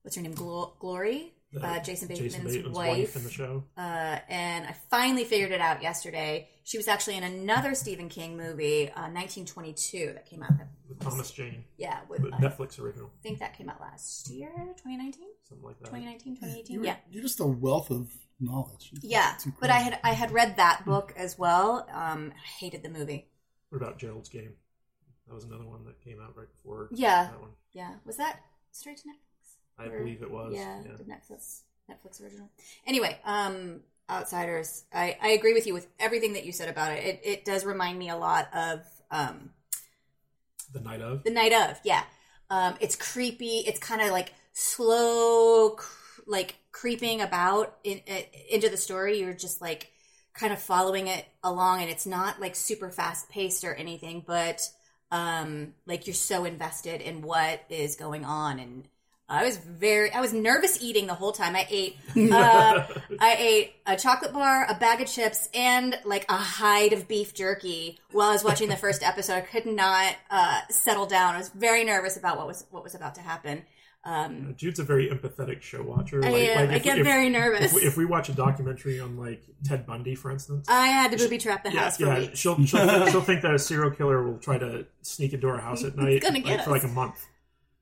what's 0.03 0.17
her 0.17 0.23
name, 0.23 0.33
Glo- 0.35 0.75
Glory, 0.79 1.35
uh, 1.63 1.81
Jason 1.81 2.09
Bateman's, 2.09 2.35
Jason 2.35 2.47
Bateman's 2.47 2.77
wife. 2.77 2.99
wife 2.99 3.17
in 3.17 3.25
the 3.25 3.31
show. 3.31 3.65
Uh, 3.77 4.19
and 4.29 4.67
I 4.67 4.75
finally 4.91 5.25
figured 5.25 5.51
it 5.53 5.61
out 5.61 5.83
yesterday. 5.83 6.49
She 6.65 6.77
was 6.79 6.87
actually 6.89 7.17
in 7.17 7.25
another 7.25 7.75
Stephen 7.75 8.09
King 8.09 8.37
movie, 8.37 8.89
uh, 8.91 9.11
1922, 9.11 10.13
that 10.15 10.27
came 10.27 10.43
out. 10.43 10.53
With 10.89 11.01
Thomas 11.01 11.31
Jane. 11.33 11.65
Yeah, 11.77 12.01
with, 12.09 12.21
with 12.23 12.33
uh, 12.35 12.39
Netflix 12.39 12.79
original, 12.81 13.11
I 13.19 13.23
think 13.23 13.41
that 13.41 13.57
came 13.57 13.69
out 13.69 13.81
last 13.81 14.31
year, 14.31 14.51
2019, 14.57 15.27
something 15.49 15.65
like 15.67 15.79
that. 15.81 15.87
2019, 15.87 16.37
2018. 16.37 16.75
You're, 16.75 16.85
Yeah, 16.85 16.97
you're 17.11 17.23
just 17.23 17.41
a 17.41 17.47
wealth 17.47 17.91
of 17.91 18.13
knowledge. 18.41 18.91
yeah. 19.03 19.37
But 19.61 19.71
I 19.71 19.79
had 19.79 19.99
I 20.03 20.13
had 20.13 20.31
read 20.33 20.57
that 20.57 20.85
book 20.85 21.13
as 21.17 21.39
well. 21.39 21.87
Um, 21.93 22.33
I 22.35 22.47
hated 22.59 22.83
the 22.83 22.89
movie. 22.89 23.29
What 23.69 23.81
about 23.83 23.99
Gerald's 23.99 24.29
Game? 24.29 24.55
That 25.29 25.35
was 25.35 25.45
another 25.45 25.65
one 25.67 25.85
that 25.85 26.01
came 26.03 26.21
out 26.21 26.37
right 26.37 26.49
before 26.51 26.89
Yeah. 26.93 27.25
that 27.31 27.41
one. 27.41 27.51
Yeah, 27.73 27.95
was 28.05 28.17
that 28.17 28.41
straight 28.73 28.97
to 28.99 29.05
Netflix? 29.09 29.53
I 29.79 29.85
Or- 29.87 29.99
believe 30.01 30.23
it 30.23 30.31
was. 30.31 30.53
Yeah, 30.55 30.83
Yeah. 30.85 30.97
the 30.97 31.05
Netflix 31.05 31.61
Netflix 31.89 32.21
original. 32.23 32.49
Anyway, 32.87 33.19
um, 33.25 33.83
Outsiders. 34.09 34.85
I, 34.93 35.17
I 35.23 35.29
agree 35.31 35.53
with 35.55 35.69
you 35.69 35.75
with 35.75 35.87
everything 36.01 36.33
that 36.33 36.45
you 36.45 36.51
said 36.51 36.69
about 36.69 36.91
it. 36.93 37.05
It 37.05 37.21
it 37.23 37.45
does 37.45 37.65
remind 37.65 37.97
me 37.97 38.09
a 38.09 38.17
lot 38.17 38.53
of 38.53 38.81
um, 39.13 39.53
The 40.73 40.81
Night 40.81 41.01
of. 41.01 41.23
the 41.23 41.31
night 41.31 41.53
of. 41.53 41.79
Yeah, 41.85 42.03
um, 42.49 42.77
it's 42.81 42.97
creepy. 42.97 43.59
It's 43.69 43.79
kind 43.79 44.01
of 44.01 44.11
like 44.11 44.35
slow, 44.53 45.71
cr- 45.77 46.00
like 46.31 46.57
creeping 46.73 47.21
about 47.21 47.77
in, 47.85 48.01
i 48.09 48.27
into 48.51 48.69
the 48.69 48.77
story. 48.77 49.21
You're 49.21 49.35
just 49.35 49.61
like 49.61 49.91
kind 50.33 50.53
of 50.53 50.61
following 50.61 51.09
it 51.09 51.27
along, 51.43 51.83
and 51.83 51.91
it's 51.91 52.07
not 52.07 52.41
like 52.41 52.55
super 52.55 52.91
fast 52.91 53.29
paced 53.29 53.65
or 53.65 53.75
anything, 53.75 54.23
but 54.27 54.67
um, 55.11 55.75
like 55.87 56.07
you're 56.07 56.15
so 56.15 56.45
invested 56.45 57.01
in 57.01 57.23
what 57.23 57.61
is 57.69 57.97
going 57.97 58.25
on 58.25 58.59
and. 58.59 58.89
I 59.33 59.45
was 59.45 59.59
very, 59.59 60.13
I 60.13 60.21
was 60.21 60.33
nervous 60.33 60.83
eating 60.83 61.07
the 61.07 61.15
whole 61.15 61.31
time. 61.31 61.55
I 61.55 61.65
ate, 61.71 61.97
uh, 62.17 62.85
I 63.21 63.37
ate 63.39 63.75
a 63.87 63.97
chocolate 63.97 64.33
bar, 64.33 64.67
a 64.69 64.75
bag 64.75 65.01
of 65.01 65.07
chips, 65.07 65.49
and 65.55 65.97
like 66.05 66.27
a 66.29 66.35
hide 66.35 66.93
of 66.93 67.07
beef 67.07 67.33
jerky 67.33 68.01
while 68.11 68.31
I 68.31 68.33
was 68.33 68.43
watching 68.43 68.69
the 68.69 68.77
first 68.77 69.05
episode. 69.05 69.35
I 69.35 69.41
could 69.43 69.67
not 69.67 70.17
uh, 70.33 70.63
settle 70.71 71.07
down. 71.07 71.37
I 71.37 71.39
was 71.39 71.49
very 71.51 71.85
nervous 71.85 72.17
about 72.17 72.39
what 72.39 72.49
was 72.49 72.67
what 72.73 72.83
was 72.83 72.97
about 72.97 73.15
to 73.15 73.21
happen. 73.21 73.63
Um, 74.03 74.55
Jude's 74.57 74.79
a 74.79 74.85
very 74.85 75.09
empathetic 75.11 75.61
show 75.61 75.83
watcher. 75.83 76.25
I 76.25 76.29
am. 76.31 76.71
I 76.71 76.77
if- 76.77 76.83
get 76.83 76.99
if- 76.99 77.05
very 77.05 77.29
nervous. 77.29 77.67
If 77.67 77.73
we, 77.75 77.81
if 77.83 77.97
we 77.99 78.07
watch 78.07 78.31
a 78.31 78.33
documentary 78.33 78.99
on 78.99 79.19
like 79.19 79.43
Ted 79.65 79.85
Bundy, 79.87 80.15
for 80.15 80.31
instance, 80.31 80.67
I 80.71 80.87
had 80.87 81.11
to 81.13 81.19
booby 81.19 81.37
trap 81.37 81.65
the 81.65 81.73
yeah, 81.73 81.81
house 81.81 81.99
for 81.99 82.07
yeah, 82.07 82.31
she'll 82.33 82.65
she'll, 82.65 82.87
think, 82.89 83.09
she'll 83.11 83.21
think 83.21 83.43
that 83.43 83.53
a 83.55 83.59
serial 83.59 83.91
killer 83.91 84.23
will 84.23 84.39
try 84.39 84.57
to 84.57 84.87
sneak 85.03 85.35
into 85.35 85.49
our 85.49 85.59
house 85.59 85.85
at 85.85 85.97
night 85.97 86.25
like, 86.25 86.65
for 86.65 86.71
like 86.71 86.85
a 86.85 86.89
month, 86.89 87.27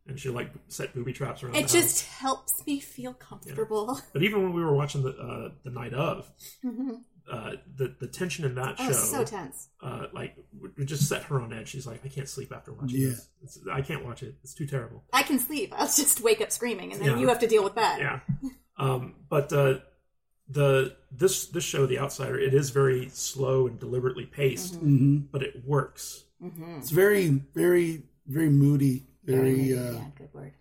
and 0.08 0.18
she'll 0.18 0.32
like 0.32 0.50
set 0.66 0.92
booby 0.92 1.12
traps 1.12 1.44
around. 1.44 1.54
It 1.54 1.68
just 1.68 2.04
helps 2.06 2.66
me 2.66 2.80
feel 2.80 3.14
comfortable. 3.14 4.00
But 4.12 4.24
even 4.24 4.42
when 4.42 4.52
we 4.54 4.62
were 4.64 4.74
watching 4.74 5.02
the 5.04 5.10
uh, 5.16 5.50
the 5.62 5.70
night 5.70 5.94
of, 5.94 6.28
Mhm. 6.64 7.02
Uh, 7.30 7.52
the 7.76 7.94
the 8.00 8.06
tension 8.06 8.44
in 8.44 8.54
that 8.56 8.76
Oh, 8.78 8.86
show, 8.86 8.92
so 8.92 9.24
tense. 9.24 9.68
Uh, 9.82 10.06
like 10.12 10.36
we 10.76 10.84
just 10.84 11.08
set 11.08 11.24
her 11.24 11.40
on 11.40 11.52
edge. 11.52 11.68
She's 11.68 11.86
like, 11.86 12.04
I 12.04 12.08
can't 12.08 12.28
sleep 12.28 12.52
after 12.52 12.72
watching 12.72 13.00
Yeah. 13.00 13.08
this. 13.10 13.28
It's, 13.42 13.58
I 13.70 13.82
can't 13.82 14.04
watch 14.04 14.22
it. 14.22 14.34
It's 14.42 14.54
too 14.54 14.66
terrible. 14.66 15.04
I 15.12 15.22
can 15.22 15.38
sleep. 15.38 15.72
I'll 15.76 15.86
just 15.86 16.20
wake 16.20 16.40
up 16.40 16.50
screaming, 16.52 16.92
and 16.92 17.00
then 17.00 17.10
Yeah. 17.12 17.18
you 17.18 17.28
have 17.28 17.38
to 17.40 17.46
deal 17.46 17.62
with 17.64 17.74
that. 17.76 17.98
Yeah. 18.00 18.20
Um, 18.76 19.14
but 19.28 19.52
uh, 19.52 19.78
the 20.48 20.96
this 21.12 21.46
this 21.48 21.64
show, 21.64 21.84
The 21.86 21.98
Outsider, 21.98 22.38
it 22.38 22.54
is 22.54 22.70
very 22.70 23.08
slow 23.10 23.66
and 23.66 23.78
deliberately 23.78 24.24
paced, 24.26 24.80
Mhm. 24.82 25.26
but 25.30 25.42
it 25.42 25.64
works. 25.66 26.24
Mm-hmm. 26.42 26.78
It's 26.78 26.90
very, 26.90 27.28
very, 27.28 28.04
very 28.26 28.48
moody. 28.48 29.06
Very. 29.24 29.60
yeah, 29.74 29.80
Uh, 29.80 30.04
good 30.16 30.32
word. 30.32 30.52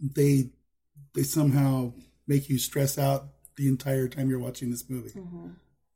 they 0.00 0.50
they 1.14 1.22
somehow 1.22 1.92
make 2.26 2.48
you 2.48 2.58
stress 2.58 2.98
out 2.98 3.26
the 3.56 3.68
entire 3.68 4.08
time 4.08 4.28
you're 4.30 4.38
watching 4.38 4.70
this 4.70 4.88
movie. 4.88 5.10
Mm-hmm. 5.10 5.48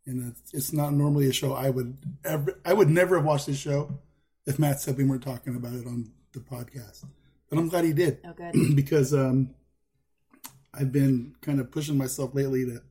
And 0.07 0.33
it's, 0.33 0.55
it's 0.55 0.73
not 0.73 0.93
normally 0.95 1.29
a 1.29 1.33
show 1.33 1.53
I 1.53 1.71
would 1.71 1.99
ever. 2.25 2.59
I 2.65 2.73
would 2.73 2.89
never 2.89 3.17
have 3.17 3.25
watched 3.27 3.47
this 3.47 3.59
show 3.59 3.99
if 4.47 4.59
Matt 4.59 4.81
said 4.81 4.97
we 4.97 5.05
weren't 5.05 5.23
talking 5.23 5.55
about 5.55 5.75
it 5.75 5.87
on 5.87 6.11
the 6.33 6.41
podcast. 6.41 7.05
But 7.51 7.59
I'm 7.59 7.69
glad 7.69 7.85
he 7.85 7.93
did. 7.93 8.21
Oh, 8.25 8.33
good. 8.33 8.55
because 8.77 9.13
um, 9.13 9.55
I've 10.73 10.93
been 10.93 11.35
kind 11.41 11.61
of 11.61 11.71
pushing 11.71 11.99
myself 11.99 12.35
lately 12.35 12.65
to 12.67 12.83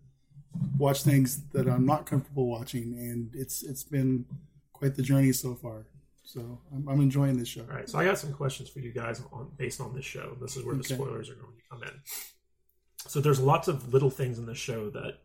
watch 0.78 1.04
things 1.04 1.42
that 1.54 1.68
I'm 1.68 1.86
not 1.86 2.06
comfortable 2.06 2.48
watching, 2.48 2.94
and 2.98 3.32
it's 3.34 3.64
it's 3.64 3.84
been 3.84 4.26
quite 4.74 4.96
the 4.96 5.04
journey 5.04 5.32
so 5.32 5.56
far. 5.56 5.86
So 6.24 6.60
I'm, 6.74 6.88
I'm 6.90 7.00
enjoying 7.02 7.38
this 7.38 7.48
show. 7.48 7.62
All 7.62 7.76
right, 7.76 7.90
so 7.90 7.98
I 7.98 8.06
got 8.06 8.18
some 8.20 8.34
questions 8.34 8.70
for 8.70 8.80
you 8.80 8.92
guys 8.92 9.22
on 9.32 9.50
based 9.58 9.80
on 9.80 9.96
this 9.96 10.06
show. 10.06 10.36
This 10.42 10.58
is 10.58 10.66
where 10.66 10.76
the 10.76 10.82
Okay. 10.82 10.96
spoilers 10.96 11.30
are 11.30 11.36
going 11.36 11.56
to 11.56 11.64
come 11.70 11.84
in. 11.84 12.02
So 13.08 13.22
there's 13.22 13.40
lots 13.40 13.68
of 13.68 13.94
little 13.94 14.10
things 14.10 14.38
in 14.38 14.46
the 14.46 14.56
show 14.56 14.90
that 14.92 15.20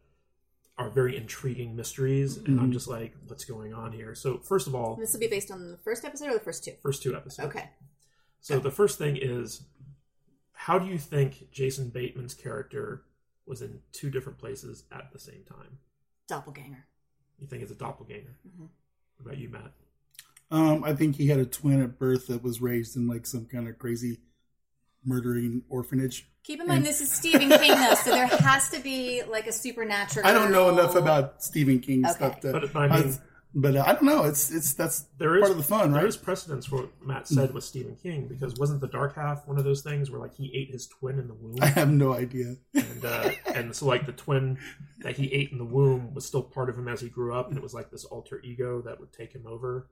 are 0.79 0.89
very 0.89 1.17
intriguing 1.17 1.77
mysteries, 1.77 2.39
and 2.39 2.59
I'm 2.59 2.71
Mhm. 2.71 2.73
just 2.73 2.89
like, 2.89 3.15
what's 3.27 3.45
going 3.45 3.75
on 3.75 3.93
here? 3.93 4.15
So 4.15 4.39
first 4.39 4.67
of 4.67 4.75
all, 4.75 4.97
This 4.97 5.13
will 5.13 5.21
be 5.21 5.27
based 5.29 5.51
on 5.51 5.71
the 5.71 5.77
first 5.79 6.05
episode 6.05 6.29
or 6.29 6.35
the 6.35 6.41
first 6.41 6.65
two. 6.65 6.77
first 6.83 7.03
two 7.03 7.15
episodes. 7.15 7.49
Okay. 7.49 7.71
So 8.41 8.59
the 8.59 8.71
first 8.71 8.99
thing 8.99 9.17
is, 9.17 9.63
how 10.53 10.79
do 10.79 10.87
you 10.87 10.99
think 10.99 11.51
Jason 11.51 11.91
Bateman's 11.91 12.35
character 12.35 13.05
was 13.47 13.61
in 13.63 13.83
two 13.93 14.11
different 14.11 14.39
places 14.39 14.85
at 14.91 15.13
the 15.13 15.19
same 15.19 15.45
time? 15.45 15.79
Doppelganger. 16.29 16.87
You 17.39 17.47
think 17.47 17.63
it's 17.63 17.73
a 17.73 17.77
doppelganger? 17.77 18.37
Mhm. 18.47 18.69
What 19.17 19.27
about 19.27 19.39
you, 19.39 19.49
Matt? 19.49 19.73
Um, 20.51 20.85
I 20.85 20.95
think 20.95 21.17
he 21.17 21.27
had 21.29 21.39
a 21.41 21.47
twin 21.47 21.81
at 21.83 21.99
birth 21.99 22.27
that 22.29 22.43
was 22.43 22.61
raised 22.61 22.97
in 22.97 23.07
like 23.07 23.27
some 23.27 23.47
kind 23.47 23.69
of 23.69 23.79
crazy 23.79 24.21
murdering 25.05 25.63
orphanage. 25.69 26.29
Keep 26.45 26.61
in 26.61 26.67
mind, 26.67 26.79
And- 26.79 26.87
this 26.87 27.01
is 27.01 27.11
Stephen 27.11 27.49
King, 27.51 27.79
though, 27.79 27.95
so 27.95 28.11
there 28.11 28.27
has 28.27 28.69
to 28.71 28.81
be 28.81 29.23
like 29.29 29.47
a 29.47 29.53
supernatural. 29.53 30.27
I 30.27 30.33
don't 30.33 30.51
know 30.51 30.69
enough 30.71 30.95
about 30.97 31.43
Stephen 31.43 31.79
King 31.81 32.05
Okay. 32.05 32.15
stuff. 32.15 32.41
To, 32.41 32.53
But- 32.53 32.73
but 32.73 32.91
I 32.93 33.01
mean- 33.03 33.19
but 33.55 33.77
uh, 33.77 33.85
I 33.87 33.93
don't 33.93 34.05
know. 34.05 34.25
It's 34.25 34.51
it's 34.51 34.73
that's 34.73 35.03
There 35.19 35.37
is 35.37 35.41
part 35.43 35.51
of 35.51 35.59
the 35.59 35.63
fun, 35.63 35.93
right? 35.93 36.07
is 36.07 36.17
precedence 36.17 36.65
for 36.65 36.77
what 36.77 37.07
Matt 37.07 37.29
said 37.29 37.53
with 37.53 37.65
Stephen 37.65 37.97
King 37.97 38.27
because 38.27 38.55
wasn't 38.59 38.81
the 38.81 38.89
Dark 38.89 39.15
Half 39.15 39.47
one 39.47 39.59
of 39.59 39.65
those 39.65 39.83
things 39.83 40.11
where 40.11 40.19
like 40.19 40.35
he 40.35 40.51
ate 40.55 40.71
his 40.71 40.87
twin 40.87 41.19
in 41.19 41.29
the 41.29 41.35
womb? 41.35 41.57
I 41.61 41.67
have 41.67 41.91
no 41.91 42.15
idea. 42.15 42.57
and 42.73 43.05
uh, 43.05 43.31
and 43.55 43.77
so 43.77 43.85
like 43.85 44.07
the 44.07 44.13
twin 44.13 44.57
that 45.01 45.19
he 45.19 45.31
ate 45.35 45.53
in 45.53 45.59
the 45.59 45.67
womb 45.67 46.15
was 46.15 46.25
still 46.25 46.43
part 46.43 46.71
of 46.71 46.79
him 46.79 46.89
as 46.89 47.03
he 47.03 47.11
grew 47.11 47.35
up, 47.35 47.49
and 47.49 47.57
it 47.59 47.63
was 47.63 47.75
like 47.75 47.91
this 47.91 48.07
alter 48.07 48.41
ego 48.43 48.81
that 48.87 48.99
would 48.99 49.13
take 49.13 49.35
him 49.35 49.47
over. 49.47 49.87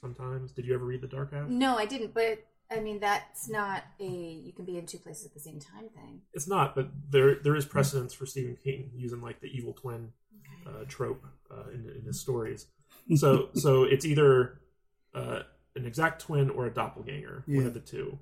Sometimes, 0.00 0.52
did 0.52 0.64
you 0.64 0.74
ever 0.74 0.84
read 0.86 1.02
the 1.02 1.08
Dark 1.08 1.34
Half? 1.34 1.48
No, 1.48 1.76
I 1.76 1.84
didn't. 1.84 2.14
But 2.14 2.38
I 2.70 2.80
mean, 2.80 3.00
that's 3.00 3.48
not 3.48 3.84
a 3.98 4.04
you 4.04 4.52
can 4.52 4.64
be 4.64 4.76
in 4.76 4.86
two 4.86 4.98
places 4.98 5.26
at 5.26 5.34
the 5.34 5.40
same 5.40 5.58
time 5.58 5.88
thing. 5.88 6.20
It's 6.34 6.48
not, 6.48 6.74
but 6.74 6.88
there 7.10 7.36
there 7.36 7.56
is 7.56 7.64
precedence 7.64 8.12
for 8.12 8.26
Stephen 8.26 8.56
King 8.62 8.90
using 8.94 9.22
like 9.22 9.40
the 9.40 9.46
evil 9.46 9.72
twin 9.72 10.12
uh, 10.66 10.84
trope 10.86 11.24
uh, 11.50 11.70
in, 11.72 11.88
in 11.98 12.04
his 12.04 12.20
stories. 12.20 12.66
So 13.16 13.48
so 13.54 13.84
it's 13.84 14.04
either 14.04 14.60
uh, 15.14 15.40
an 15.76 15.86
exact 15.86 16.22
twin 16.22 16.50
or 16.50 16.66
a 16.66 16.74
doppelganger, 16.74 17.44
one 17.46 17.66
of 17.66 17.74
the 17.74 17.80
two. 17.80 18.18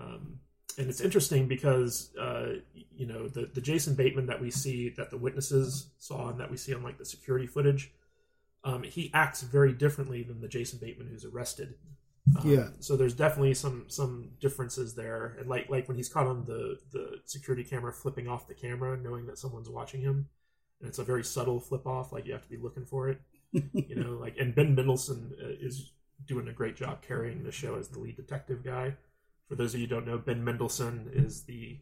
Um, 0.00 0.40
and 0.76 0.88
it's 0.88 1.00
interesting 1.00 1.46
because 1.46 2.10
uh, 2.18 2.54
you 2.74 3.06
know 3.06 3.28
the 3.28 3.48
the 3.52 3.60
Jason 3.60 3.94
Bateman 3.94 4.26
that 4.26 4.40
we 4.40 4.50
see 4.50 4.88
that 4.90 5.10
the 5.10 5.18
witnesses 5.18 5.90
saw 5.98 6.30
and 6.30 6.40
that 6.40 6.50
we 6.50 6.56
see 6.56 6.74
on 6.74 6.82
like 6.82 6.98
the 6.98 7.04
security 7.04 7.46
footage, 7.46 7.92
um, 8.64 8.82
he 8.82 9.10
acts 9.14 9.42
very 9.42 9.72
differently 9.72 10.24
than 10.24 10.40
the 10.40 10.48
Jason 10.48 10.80
Bateman 10.80 11.08
who's 11.08 11.24
arrested 11.24 11.74
Um, 12.36 12.50
Yeah. 12.50 12.68
So 12.80 12.96
there's 12.96 13.14
definitely 13.14 13.54
some 13.54 13.84
some 13.88 14.30
differences 14.40 14.94
there, 14.94 15.36
and 15.38 15.48
like 15.48 15.68
like 15.68 15.88
when 15.88 15.96
he's 15.96 16.08
caught 16.08 16.26
on 16.26 16.44
the 16.46 16.78
the 16.92 17.20
security 17.24 17.64
camera 17.64 17.92
flipping 17.92 18.28
off 18.28 18.48
the 18.48 18.54
camera, 18.54 18.96
knowing 18.96 19.26
that 19.26 19.38
someone's 19.38 19.68
watching 19.68 20.00
him, 20.00 20.28
and 20.80 20.88
it's 20.88 20.98
a 20.98 21.04
very 21.04 21.24
subtle 21.24 21.60
flip 21.60 21.86
off. 21.86 22.12
Like 22.12 22.26
you 22.26 22.32
have 22.32 22.42
to 22.42 22.50
be 22.50 22.56
looking 22.56 22.84
for 22.84 23.08
it. 23.08 23.20
you 23.52 23.94
know, 23.96 24.12
like 24.20 24.36
and 24.38 24.54
Ben 24.54 24.74
Mendelsohn 24.74 25.32
uh, 25.42 25.48
is 25.60 25.92
doing 26.26 26.48
a 26.48 26.52
great 26.52 26.76
job 26.76 27.00
carrying 27.02 27.42
the 27.44 27.52
show 27.52 27.76
as 27.76 27.88
the 27.88 27.98
lead 27.98 28.16
detective 28.16 28.64
guy. 28.64 28.94
For 29.48 29.54
those 29.54 29.72
of 29.74 29.80
you 29.80 29.86
who 29.86 29.94
don't 29.94 30.06
know, 30.06 30.18
Ben 30.18 30.44
Mendelsohn 30.44 31.10
is 31.14 31.44
the 31.44 31.78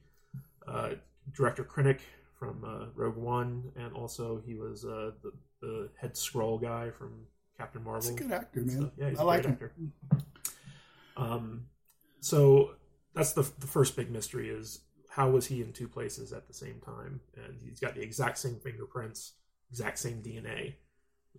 uh, 0.69 0.91
director 1.35 1.65
Krennic 1.65 2.01
from 2.39 2.63
uh, 2.65 2.87
Rogue 2.95 3.17
One, 3.17 3.73
and 3.77 3.93
also 3.95 4.41
he 4.47 4.55
was 4.55 4.85
uh, 4.85 5.13
the, 5.23 5.33
the 5.61 5.89
head 6.01 6.17
scroll 6.17 6.59
guy 6.59 6.91
from 6.91 7.27
Captain 7.59 7.83
Marvel. 7.83 8.03
He's 8.11 8.21
a 8.21 8.23
good 8.23 8.33
actor, 8.33 8.61
man. 8.61 8.77
stuff. 8.77 8.91
Yeah, 8.97 9.09
he's 9.11 9.19
I 9.19 9.23
a 9.23 9.27
like 9.27 9.43
great 9.43 9.47
him. 9.47 9.53
actor. 9.53 9.73
Um, 11.17 11.67
so 12.21 12.71
that's 13.15 13.33
the 13.33 13.43
the 13.59 13.67
first 13.67 13.97
big 13.97 14.11
mystery 14.11 14.51
is 14.51 14.81
how 15.09 15.31
was 15.31 15.47
he 15.47 15.63
in 15.63 15.73
two 15.73 15.89
places 15.89 16.33
at 16.33 16.47
the 16.47 16.55
same 16.55 16.81
time, 16.85 17.21
and 17.37 17.59
he's 17.63 17.81
got 17.81 17.95
the 17.95 18.03
exact 18.03 18.39
same 18.39 18.57
fingerprints, 18.57 19.33
exact 19.71 19.99
same 19.99 20.23
DNA. 20.23 20.75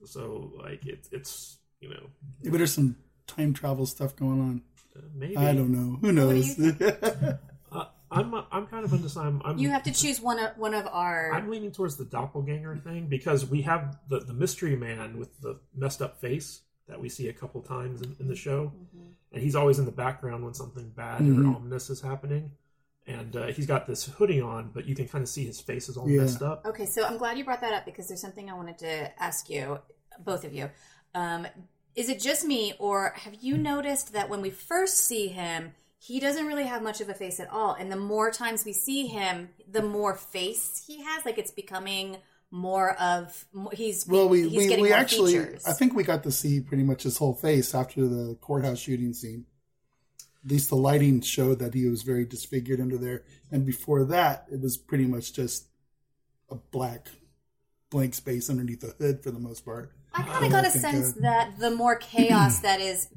So 0.05 0.53
like 0.57 0.85
it's 0.85 1.09
it's 1.11 1.57
you 1.79 1.89
know 1.89 2.07
Yeah, 2.41 2.51
but 2.51 2.57
there's 2.57 2.73
some 2.73 2.95
time 3.27 3.53
travel 3.53 3.85
stuff 3.85 4.15
going 4.15 4.39
on. 4.39 4.61
uh, 4.95 5.01
maybe 5.13 5.37
I 5.37 5.53
don't 5.53 5.71
know. 5.71 5.97
Who 6.01 6.11
knows? 6.11 6.59
Uh, 7.69 7.83
I'm 8.09 8.33
I'm 8.49 8.65
kind 8.67 8.85
of 8.85 8.93
undecided. 8.93 9.27
I'm, 9.27 9.41
I'm 9.43 9.57
You 9.57 9.69
have 9.71 9.83
to 9.83 9.91
choose 9.91 10.21
one 10.21 10.39
of 10.39 10.57
one 10.57 10.73
of 10.73 10.87
our. 10.87 11.33
I'm 11.33 11.49
leaning 11.51 11.73
towards 11.73 11.97
the 11.97 12.05
doppelganger 12.05 12.77
thing 12.77 13.07
because 13.07 13.45
we 13.45 13.63
have 13.63 13.99
the, 14.07 14.21
the 14.21 14.33
mystery 14.33 14.77
man 14.77 15.17
with 15.19 15.41
the 15.41 15.59
messed 15.75 16.01
up 16.01 16.21
face 16.21 16.61
that 16.87 17.01
we 17.01 17.09
see 17.09 17.27
a 17.27 17.33
couple 17.33 17.61
times 17.61 18.01
in, 18.01 18.15
in 18.21 18.29
the 18.29 18.35
show, 18.37 18.71
and 19.37 19.43
he's 19.43 19.55
always 19.55 19.77
in 19.77 19.85
the 19.85 19.91
background 19.91 20.43
when 20.43 20.55
something 20.55 20.89
bad 20.89 21.21
Mhm. 21.21 21.45
or 21.51 21.55
ominous 21.57 21.91
is 21.91 22.01
happening. 22.01 22.51
And 23.05 23.35
uh, 23.35 23.47
he's 23.47 23.67
got 23.67 23.85
this 23.85 24.05
hoodie 24.05 24.41
on, 24.41 24.71
but 24.73 24.85
you 24.85 24.95
can 24.95 25.07
kind 25.07 25.21
of 25.21 25.29
see 25.29 25.45
his 25.45 25.61
face 25.61 25.87
is 25.89 25.95
all 25.95 26.09
Yeah. 26.09 26.21
messed 26.21 26.41
up. 26.41 26.65
Okay, 26.65 26.87
so 26.87 27.05
I'm 27.05 27.17
glad 27.19 27.37
you 27.37 27.45
brought 27.45 27.61
that 27.61 27.71
up 27.71 27.85
because 27.85 28.07
there's 28.07 28.19
something 28.19 28.49
I 28.49 28.55
wanted 28.55 28.79
to 28.79 29.23
ask 29.23 29.47
you, 29.47 29.77
both 30.19 30.43
of 30.43 30.55
you. 30.55 30.71
Um, 31.13 31.45
is 31.95 32.09
it 32.09 32.19
just 32.19 32.45
me, 32.45 32.73
or 32.79 33.11
have 33.15 33.35
you 33.35 33.59
noticed 33.59 34.11
that 34.13 34.27
when 34.27 34.41
we 34.41 34.49
first 34.49 34.97
see 34.97 35.27
him, 35.27 35.73
he 35.99 36.19
doesn't 36.19 36.47
really 36.47 36.65
have 36.65 36.81
much 36.81 36.99
of 36.99 37.07
a 37.09 37.13
face 37.13 37.39
at 37.39 37.49
all, 37.51 37.73
and 37.75 37.91
the 37.91 37.95
more 37.95 38.31
times 38.31 38.65
we 38.65 38.73
see 38.73 39.05
him, 39.05 39.49
the 39.69 39.83
more 39.83 40.15
face 40.15 40.83
he 40.87 41.03
has. 41.03 41.25
Like 41.25 41.37
it's 41.37 41.51
becoming 41.51 42.17
more 42.51 42.91
of 42.93 43.45
he's 43.73 44.07
well, 44.07 44.29
we 44.29 44.47
he's 44.47 44.69
we, 44.69 44.81
we 44.81 44.93
actually, 44.93 45.33
features. 45.33 45.65
I 45.65 45.73
think 45.73 45.93
we 45.93 46.03
got 46.03 46.23
to 46.23 46.31
see 46.31 46.61
pretty 46.61 46.83
much 46.83 47.03
his 47.03 47.17
whole 47.17 47.33
face 47.33 47.75
after 47.75 48.07
the 48.07 48.35
courthouse 48.41 48.79
shooting 48.79 49.13
scene. 49.13 49.45
At 50.45 50.51
least 50.51 50.69
the 50.69 50.75
lighting 50.77 51.21
showed 51.21 51.59
that 51.59 51.73
he 51.73 51.87
was 51.87 52.03
very 52.03 52.25
disfigured 52.25 52.79
under 52.79 52.97
there, 52.97 53.23
and 53.51 53.65
before 53.65 54.05
that, 54.05 54.45
it 54.51 54.61
was 54.61 54.77
pretty 54.77 55.05
much 55.05 55.33
just 55.33 55.67
a 56.49 56.55
black 56.55 57.09
blank 57.89 58.13
space 58.13 58.49
underneath 58.49 58.79
the 58.81 58.93
hood 58.97 59.21
for 59.23 59.31
the 59.31 59.39
most 59.39 59.65
part. 59.65 59.91
I 60.13 60.21
kind 60.21 60.45
of 60.45 60.51
got 60.51 60.65
a 60.65 60.71
sense 60.71 61.17
uh, 61.17 61.21
that 61.21 61.59
the 61.59 61.71
more 61.71 61.95
chaos 61.97 62.59
that 62.59 62.79
is 62.79 63.09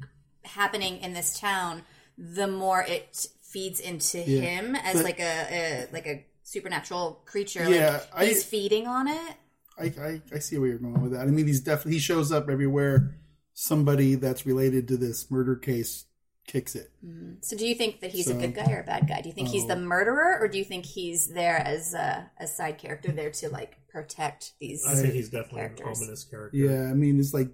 happening 0.43 0.97
in 0.97 1.13
this 1.13 1.39
town, 1.39 1.83
the 2.17 2.47
more 2.47 2.81
it 2.83 3.27
feeds 3.41 3.79
into 3.79 4.19
Yeah, 4.19 4.41
him 4.41 4.75
as 4.75 4.95
but- 4.95 5.03
like 5.05 5.19
a, 5.19 5.23
a 5.23 5.87
like 5.93 6.07
a 6.07 6.25
supernatural 6.51 7.21
creature. 7.25 7.69
Yeah, 7.69 8.01
like 8.15 8.27
he's 8.27 8.43
I- 8.43 8.47
feeding 8.47 8.87
on 8.87 9.07
it. 9.07 9.35
I, 9.79 9.85
I, 9.85 10.21
I 10.35 10.39
see 10.39 10.57
where 10.57 10.69
you're 10.69 10.77
going 10.77 11.01
with 11.01 11.13
that. 11.13 11.21
I 11.21 11.25
mean, 11.31 11.47
he's 11.47 11.61
definitely 11.61 11.93
he 11.93 11.99
shows 11.99 12.31
up 12.31 12.49
everywhere. 12.49 13.15
Somebody 13.53 14.15
that's 14.15 14.45
related 14.45 14.87
to 14.89 14.97
this 14.97 15.31
murder 15.31 15.55
case 15.55 16.05
kicks 16.47 16.75
it. 16.75 16.91
Mm-hmm. 17.05 17.35
So, 17.41 17.55
do 17.57 17.65
you 17.65 17.73
think 17.75 18.01
that 18.01 18.11
he's 18.11 18.29
a 18.29 18.33
good 18.33 18.53
guy 18.53 18.71
or 18.71 18.81
a 18.81 18.83
bad 18.83 19.07
guy? 19.07 19.21
Do 19.21 19.29
you 19.29 19.33
think 19.35 19.47
he's 19.47 19.65
the 19.67 19.75
Oh. 19.75 19.79
murderer, 19.79 20.37
or 20.39 20.47
do 20.47 20.57
you 20.57 20.63
think 20.65 20.85
he's 20.85 21.27
there 21.27 21.57
as 21.57 21.93
a, 21.93 22.29
a 22.39 22.47
side 22.47 22.77
character 22.77 23.11
there 23.11 23.31
to 23.31 23.49
like 23.49 23.77
protect 23.87 24.53
these? 24.59 24.85
I 24.87 24.95
think 24.95 25.13
he's 25.13 25.29
definitely 25.29 25.59
characters. 25.61 25.99
an 25.99 26.03
ominous 26.05 26.23
character. 26.25 26.57
Yeah, 26.57 26.89
I 26.89 26.93
mean, 26.93 27.19
it's 27.19 27.33
like 27.33 27.49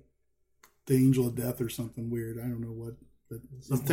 the 0.87 0.95
angel 0.95 1.27
of 1.27 1.35
death 1.35 1.61
or 1.61 1.69
something 1.69 2.09
weird. 2.09 2.37
I 2.39 2.43
don't 2.43 2.61
know 2.61 2.71
what, 2.73 2.93
but 3.29 3.39
it's 3.57 3.67
def- 3.69 3.87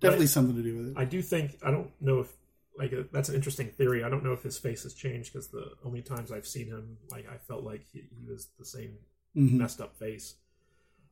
definitely 0.00 0.26
But 0.26 0.30
something 0.30 0.56
to 0.56 0.62
do 0.62 0.76
with 0.76 0.88
it. 0.88 0.94
I 0.96 1.04
do 1.04 1.20
think 1.22 1.56
I 1.64 1.70
don't 1.70 1.90
know 2.00 2.20
if 2.20 2.28
like 2.76 2.92
uh 2.92 3.02
that's 3.12 3.28
an 3.28 3.34
interesting 3.34 3.68
theory. 3.68 4.02
I 4.04 4.08
don't 4.08 4.24
know 4.24 4.32
if 4.32 4.42
his 4.42 4.58
face 4.58 4.82
has 4.84 4.94
changed 4.94 5.32
because 5.32 5.48
the 5.48 5.72
only 5.84 6.02
times 6.02 6.32
I've 6.32 6.46
seen 6.46 6.66
him, 6.68 6.96
like 7.10 7.28
I 7.28 7.36
felt 7.36 7.64
like 7.64 7.84
he, 7.92 8.04
he 8.18 8.26
was 8.26 8.48
the 8.58 8.64
same 8.64 8.98
Mhm. 9.36 9.52
messed 9.58 9.80
up 9.80 9.96
face. 9.98 10.34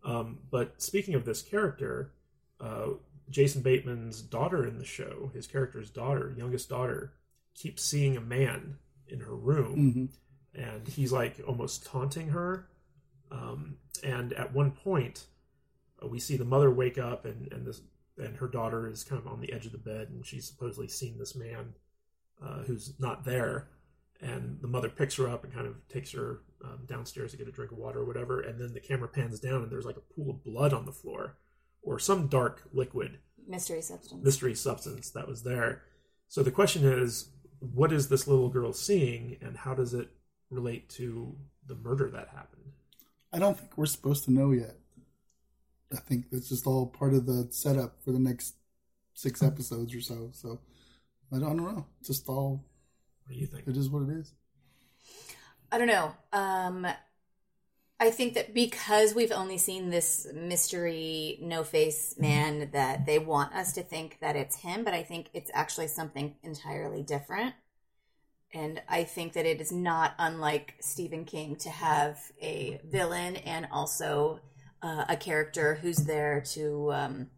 Um, 0.03 0.40
but 0.51 0.81
speaking 0.83 1.14
of 1.14 1.25
this 1.25 1.42
character, 1.42 2.12
uh, 2.61 2.88
Jason 3.31 3.62
Bateman's 3.62 4.23
daughter 4.23 4.66
in 4.66 4.79
the 4.79 4.85
show, 4.85 5.31
his 5.35 5.46
character's 5.46 5.90
daughter, 5.90 6.35
youngest 6.37 6.68
daughter, 6.68 7.14
keeps 7.55 7.83
seeing 7.83 8.16
a 8.16 8.20
man 8.20 8.79
in 9.09 9.20
her 9.20 9.35
room, 9.37 9.77
Mhm. 9.94 10.09
and 10.55 10.88
he's 10.88 11.12
like 11.12 11.40
almost 11.46 11.85
taunting 11.85 12.29
her. 12.29 12.68
Um, 13.31 13.79
and 14.03 14.33
at 14.33 14.53
one 14.53 14.73
point, 14.73 15.27
uh, 16.03 16.07
we 16.09 16.18
see 16.18 16.37
the 16.37 16.44
mother 16.44 16.70
wake 16.70 16.99
up, 16.99 17.25
and 17.25 17.53
and 17.53 17.66
this 17.66 17.81
and 18.20 18.37
her 18.37 18.48
daughter 18.48 18.88
is 18.88 19.04
kind 19.04 19.20
of 19.20 19.26
on 19.26 19.40
the 19.40 19.52
edge 19.52 19.66
of 19.66 19.72
the 19.72 19.78
bed, 19.78 20.09
and 20.11 20.24
she's 20.24 20.46
supposedly 20.46 20.88
seen 20.88 21.18
this 21.18 21.35
man 21.35 21.74
uh, 22.44 22.62
who's 22.62 22.94
not 22.98 23.24
there. 23.24 23.68
And 24.22 24.59
the 24.61 24.68
mother 24.68 24.90
picks 24.90 25.16
her 25.16 25.28
up 25.28 25.44
and 25.44 25.52
kind 25.52 25.66
of 25.66 25.76
takes 25.88 26.12
her 26.12 26.42
um, 26.62 26.80
downstairs 26.87 27.30
to 27.30 27.38
get 27.38 27.48
a 27.48 27.52
drink 27.52 27.72
of 27.72 27.78
water 27.78 28.00
or 28.00 28.04
whatever. 28.04 28.40
And 28.40 28.61
then 28.61 28.74
the 28.74 28.80
camera 28.80 29.09
pans 29.09 29.40
down, 29.40 29.62
and 29.62 29.70
there's 29.72 29.87
like 29.87 29.96
a 29.96 30.14
pool 30.14 30.30
of 30.30 30.44
blood 30.44 30.74
on 30.74 30.85
the 30.85 30.92
floor, 30.92 31.38
or 31.83 31.98
some 31.98 32.26
dark 32.26 32.68
liquid 32.72 33.18
mystery 33.48 33.80
substance. 33.80 34.22
mystery 34.22 34.54
substance 34.54 35.11
that 35.11 35.26
was 35.26 35.42
there. 35.42 35.83
So 36.28 36.42
the 36.42 36.50
question 36.50 36.85
is, 36.85 37.30
what 37.61 37.92
is 37.92 38.09
this 38.09 38.26
little 38.26 38.48
girl 38.48 38.72
seeing, 38.72 39.37
and 39.40 39.56
how 39.56 39.74
does 39.74 39.94
it 39.94 40.09
relate 40.50 40.88
to 40.90 41.35
the 41.66 41.74
murder 41.74 42.11
that 42.11 42.28
happened? 42.28 42.72
I 43.33 43.38
don't 43.38 43.59
think 43.59 43.76
we're 43.76 43.87
supposed 43.87 44.24
to 44.24 44.33
know 44.33 44.50
yet. 44.50 44.76
I 45.92 45.96
think 45.96 46.31
that's 46.31 46.48
just 46.48 46.66
all 46.66 46.87
part 46.87 47.14
of 47.14 47.26
the 47.26 47.48
setup 47.50 48.03
for 48.05 48.12
the 48.12 48.18
next 48.18 48.55
six 49.14 49.42
episodes 49.42 49.94
or 49.94 50.00
so. 50.00 50.31
So 50.33 50.61
I 51.33 51.38
don't, 51.38 51.44
I 51.44 51.55
don't 51.55 51.74
know. 51.74 51.87
It's 51.98 52.09
just 52.09 52.29
all. 52.29 52.64
What 53.24 53.35
do 53.35 53.40
you 53.40 53.46
think? 53.46 53.66
It 53.66 53.76
is 53.76 53.88
what 53.88 54.09
it 54.09 54.11
is. 54.11 54.33
I 55.72 55.79
don't 55.79 55.87
know. 55.87 56.12
Um, 56.33 56.87
I 58.03 58.11
think 58.11 58.35
that 58.35 58.55
because 58.55 59.14
we've 59.14 59.31
only 59.31 59.59
seen 59.59 59.90
this 59.90 60.26
mystery 60.35 61.38
no 61.42 61.62
face 61.62 62.14
man, 62.18 62.70
that 62.72 63.05
they 63.05 63.18
want 63.18 63.55
us 63.55 63.72
to 63.74 63.83
think 63.83 64.18
that 64.20 64.37
it's 64.37 64.57
him, 64.57 64.85
but 64.85 64.94
I 64.94 65.03
think 65.03 65.29
it's 65.35 65.50
actually 65.53 65.88
something 65.88 66.35
entirely 66.42 67.03
different. 67.03 67.55
And 68.53 68.83
I 68.88 69.05
think 69.05 69.35
that 69.35 69.46
it 69.46 69.61
is 69.61 69.70
not 69.70 70.14
unlike 70.18 70.74
Stephen 70.81 71.24
King 71.24 71.57
to 71.57 71.70
have 71.70 72.18
a 72.40 72.81
villain 72.85 73.37
and 73.37 73.68
also 73.70 74.40
uh, 74.83 75.05
a 75.09 75.16
character 75.16 75.77
who's 75.81 75.99
there 75.99 76.40
to 76.40 76.93
um, 76.93 77.31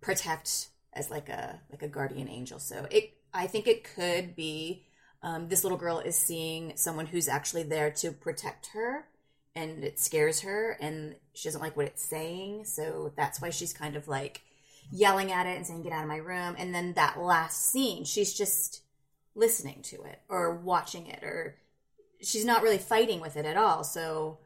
protect 0.00 0.68
as 0.92 1.10
like 1.10 1.28
a 1.28 1.60
like 1.70 1.82
a 1.82 1.88
guardian 1.88 2.28
angel. 2.28 2.58
So 2.58 2.86
it, 2.90 3.14
I 3.32 3.46
think 3.46 3.66
it 3.66 3.84
could 3.84 4.36
be 4.36 4.86
um, 5.22 5.48
this 5.48 5.64
little 5.64 5.78
girl 5.78 5.98
is 5.98 6.16
seeing 6.16 6.76
someone 6.76 7.06
who's 7.06 7.28
actually 7.28 7.64
there 7.64 7.90
to 7.90 8.12
protect 8.12 8.68
her, 8.74 9.06
and 9.54 9.82
it 9.82 9.98
scares 9.98 10.40
her, 10.40 10.76
and 10.80 11.16
she 11.32 11.48
doesn't 11.48 11.62
like 11.62 11.76
what 11.76 11.86
it's 11.86 12.04
saying. 12.04 12.66
So 12.66 13.12
that's 13.16 13.40
why 13.40 13.50
she's 13.50 13.72
kind 13.72 13.96
of 13.96 14.06
like 14.06 14.42
yelling 14.90 15.32
at 15.32 15.46
it 15.46 15.56
and 15.56 15.66
saying, 15.66 15.82
"Get 15.82 15.92
out 15.92 16.02
of 16.02 16.08
my 16.08 16.18
room." 16.18 16.54
And 16.58 16.74
then 16.74 16.92
that 16.94 17.18
last 17.18 17.70
scene, 17.70 18.04
she's 18.04 18.34
just 18.34 18.82
listening 19.34 19.82
to 19.82 20.02
it 20.04 20.20
or 20.28 20.54
watching 20.54 21.06
it, 21.06 21.24
or 21.24 21.56
she's 22.20 22.44
not 22.44 22.62
really 22.62 22.78
fighting 22.78 23.20
with 23.20 23.36
it 23.36 23.46
at 23.46 23.56
all. 23.56 23.82
So 23.82 24.38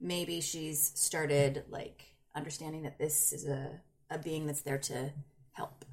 maybe 0.00 0.40
she's 0.40 0.92
started 0.94 1.64
like 1.68 2.04
understanding 2.34 2.82
that 2.82 2.98
this 2.98 3.32
is 3.32 3.46
a 3.46 3.80
a 4.10 4.18
being 4.18 4.46
that's 4.46 4.62
there 4.62 4.78
to 4.78 5.10
help. 5.52 5.84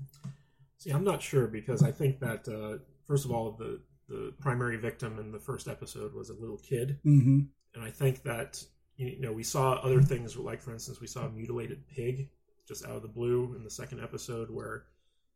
See, 0.78 0.92
I'm 0.92 1.04
not 1.04 1.22
sure 1.22 1.48
because 1.48 1.82
I 1.82 1.92
think 1.92 2.20
that 2.20 2.48
uh, 2.48 2.80
first 3.08 3.26
of 3.26 3.32
all, 3.32 3.52
the 3.52 3.82
the 4.10 4.34
primary 4.40 4.78
victim 4.78 5.18
in 5.20 5.32
the 5.32 5.40
first 5.40 5.68
episode 5.68 6.14
was 6.14 6.30
a 6.30 6.34
little 6.34 6.58
kid, 6.58 7.00
Mm-hmm. 7.06 7.40
and 7.76 7.84
I 7.84 7.90
think 7.90 8.24
that 8.24 8.64
you 8.98 9.20
know 9.22 9.32
we 9.32 9.44
saw 9.44 9.74
other 9.74 10.02
things 10.02 10.38
like, 10.38 10.62
for 10.62 10.72
instance, 10.74 11.00
we 11.02 11.08
saw 11.08 11.26
a 11.26 11.30
mutilated 11.30 11.88
pig 11.88 12.30
just 12.68 12.86
out 12.86 12.96
of 12.96 13.02
the 13.02 13.08
blue 13.08 13.54
in 13.56 13.64
the 13.64 13.70
second 13.72 14.02
episode 14.02 14.50
where 14.50 14.86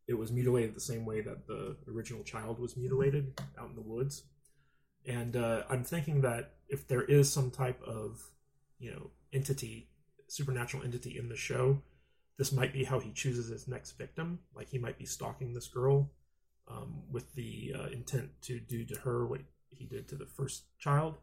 it 0.06 0.14
was 0.14 0.30
mutilated 0.32 0.74
the 0.74 0.80
same 0.80 1.04
way 1.04 1.20
that 1.20 1.46
the 1.46 1.76
original 1.90 2.22
child 2.24 2.58
was 2.58 2.76
mutilated 2.76 3.38
out 3.58 3.68
in 3.68 3.74
the 3.74 3.82
woods. 3.82 4.22
And 5.06 5.36
uh, 5.36 5.64
I'm 5.68 5.84
thinking 5.84 6.22
that 6.22 6.54
if 6.68 6.88
there 6.88 7.02
is 7.02 7.30
some 7.30 7.50
type 7.50 7.82
of 7.82 8.22
you 8.78 8.90
know 8.90 9.10
entity, 9.32 9.88
supernatural 10.28 10.82
entity 10.82 11.18
in 11.18 11.28
the 11.28 11.36
show, 11.36 11.82
this 12.36 12.52
might 12.52 12.72
be 12.72 12.84
how 12.84 12.98
he 12.98 13.12
chooses 13.12 13.48
his 13.48 13.68
next 13.68 13.92
victim. 13.92 14.38
Like 14.54 14.68
he 14.68 14.78
might 14.78 14.98
be 14.98 15.06
stalking 15.06 15.54
this 15.54 15.68
girl 15.68 16.10
um, 16.68 17.02
with 17.10 17.34
the 17.34 17.74
uh, 17.78 17.86
intent 17.88 18.30
to 18.42 18.60
do 18.60 18.84
to 18.84 18.96
her 19.00 19.26
what 19.26 19.40
he 19.70 19.86
did 19.86 20.08
to 20.08 20.16
the 20.16 20.26
first 20.26 20.64
child, 20.78 21.16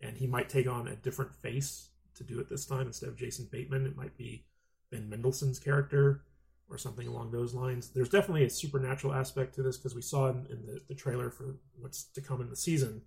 and 0.00 0.16
he 0.16 0.26
might 0.26 0.48
take 0.48 0.68
on 0.68 0.88
a 0.88 0.96
different 0.96 1.34
face 1.34 1.88
to 2.16 2.24
do 2.24 2.40
it 2.40 2.48
this 2.48 2.66
time 2.66 2.86
instead 2.86 3.08
of 3.08 3.16
Jason 3.16 3.48
Bateman. 3.50 3.86
It 3.86 3.96
might 3.96 4.16
be 4.16 4.44
Ben 4.90 5.08
Mendelsohn's 5.08 5.58
character, 5.58 6.22
or 6.70 6.78
something 6.78 7.08
along 7.08 7.32
those 7.32 7.52
lines. 7.52 7.90
There's 7.90 8.08
definitely 8.08 8.44
a 8.44 8.50
supernatural 8.50 9.12
aspect 9.12 9.54
to 9.56 9.62
this 9.62 9.76
because 9.76 9.94
we 9.94 10.02
saw 10.02 10.28
in, 10.28 10.46
in 10.48 10.66
the, 10.66 10.80
the 10.88 10.94
trailer 10.94 11.30
for 11.30 11.56
what's 11.78 12.04
to 12.04 12.20
come 12.20 12.40
in 12.40 12.48
the 12.48 12.56
season 12.56 13.02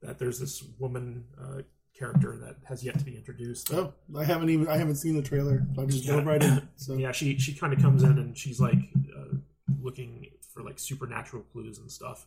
that 0.00 0.18
there's 0.18 0.38
this 0.38 0.64
woman 0.78 1.24
uh, 1.38 1.62
character 2.00 2.36
that 2.38 2.56
has 2.64 2.82
yet 2.82 2.98
to 2.98 3.04
be 3.04 3.14
introduced. 3.14 3.72
Oh, 3.72 3.92
I 4.18 4.24
haven't 4.24 4.48
even 4.50 4.66
I 4.66 4.78
haven't 4.78 4.96
seen 4.96 5.14
the 5.16 5.22
trailer. 5.22 5.64
I 5.78 5.84
just 5.84 6.06
dove 6.06 6.26
right 6.26 6.42
in. 6.42 6.66
So 6.76 6.94
yeah, 6.94 7.12
she 7.12 7.38
she 7.38 7.52
kind 7.52 7.72
of 7.72 7.80
comes 7.80 8.02
in 8.02 8.18
and 8.18 8.36
she's 8.36 8.58
like 8.60 8.78
uh, 9.16 9.36
looking 9.80 10.26
for 10.52 10.62
like 10.62 10.78
supernatural 10.78 11.44
clues 11.52 11.78
and 11.78 11.92
stuff. 11.92 12.26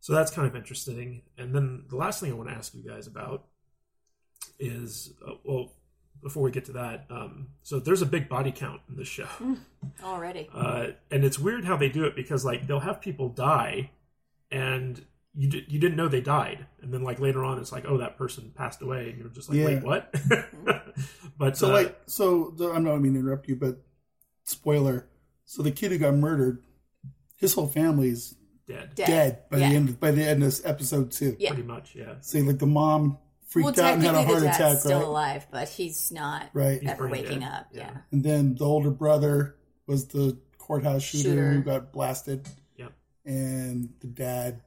So 0.00 0.12
that's 0.12 0.30
kind 0.30 0.46
of 0.46 0.54
interesting. 0.54 1.22
And 1.38 1.54
then 1.54 1.84
the 1.88 1.96
last 1.96 2.20
thing 2.20 2.30
I 2.30 2.34
want 2.34 2.50
to 2.50 2.54
ask 2.54 2.74
you 2.74 2.82
guys 2.82 3.06
about 3.06 3.46
is 4.58 5.12
uh, 5.26 5.32
well, 5.42 5.72
before 6.22 6.42
we 6.42 6.50
get 6.50 6.66
to 6.66 6.72
that, 6.72 7.06
um, 7.10 7.48
so 7.62 7.80
there's 7.80 8.02
a 8.02 8.06
big 8.06 8.28
body 8.28 8.52
count 8.52 8.82
in 8.90 8.96
this 8.96 9.08
show, 9.08 9.28
Already. 10.04 10.48
uh, 10.54 10.88
and 11.10 11.24
it's 11.24 11.38
weird 11.38 11.64
how 11.64 11.78
they 11.78 11.88
do 11.88 12.04
it 12.04 12.14
because 12.14 12.44
like 12.44 12.66
they'll 12.66 12.80
have 12.80 13.00
people 13.00 13.30
die, 13.30 13.90
and 14.50 15.02
you 15.34 15.48
di- 15.48 15.64
you 15.68 15.78
didn't 15.78 15.96
know 15.96 16.08
they 16.08 16.20
died, 16.20 16.66
and 16.82 16.92
then 16.92 17.02
like 17.02 17.20
later 17.20 17.44
on 17.44 17.58
it's 17.58 17.72
like 17.72 17.84
oh 17.86 17.98
that 17.98 18.16
person 18.16 18.52
passed 18.54 18.82
away, 18.82 19.10
and 19.10 19.18
you're 19.18 19.28
just 19.28 19.48
like 19.48 19.58
Yeah. 19.58 19.64
wait 19.66 19.82
what? 19.82 20.14
but 21.38 21.56
so 21.56 21.70
uh, 21.70 21.72
like 21.74 22.00
so 22.06 22.52
the, 22.56 22.70
I'm 22.70 22.84
not 22.84 22.94
I 22.94 22.98
mean 22.98 23.14
to 23.14 23.20
interrupt 23.20 23.48
you, 23.48 23.56
but 23.56 23.76
spoiler. 24.44 25.06
So 25.44 25.62
the 25.62 25.70
kid 25.70 25.92
who 25.92 25.98
got 25.98 26.14
murdered, 26.14 26.62
his 27.36 27.54
whole 27.54 27.66
family's 27.66 28.34
dead, 28.66 28.94
Dead. 28.94 29.06
dead, 29.06 29.42
by 29.50 29.58
Yeah. 29.58 29.68
the 29.70 29.74
end 29.76 30.00
by 30.00 30.10
the 30.10 30.22
end 30.24 30.42
of 30.42 30.60
episode 30.64 31.10
two. 31.12 31.36
Yeah. 31.38 31.50
pretty 31.50 31.64
much, 31.64 31.94
yeah. 31.94 32.14
See, 32.20 32.42
like 32.42 32.58
the 32.58 32.66
mom 32.66 33.18
freaked 33.46 33.76
well, 33.76 33.86
out 33.86 33.94
and 33.94 34.02
had 34.02 34.14
a 34.14 34.18
technically 34.18 34.32
heart 34.32 34.40
the 34.40 34.46
dad's 34.46 34.58
attack, 34.58 34.78
still 34.80 34.98
right? 34.98 35.06
alive, 35.08 35.46
but 35.50 35.68
he's 35.68 36.12
not 36.12 36.50
Right. 36.52 36.80
He's 36.80 36.88
ever 36.90 37.08
brain 37.08 37.22
waking 37.24 37.40
dead. 37.40 37.52
up. 37.52 37.66
Yeah. 37.72 37.80
Yeah. 37.92 37.96
And 38.12 38.22
then 38.22 38.54
the 38.54 38.64
older 38.64 38.90
brother 38.90 39.56
was 39.86 40.06
the 40.08 40.38
courthouse 40.58 41.02
shooter, 41.02 41.30
Shooter. 41.30 41.52
who 41.52 41.62
got 41.62 41.92
blasted, 41.92 42.48
Yep. 42.76 42.92
and 43.24 43.88
the 44.00 44.06
dad 44.06 44.62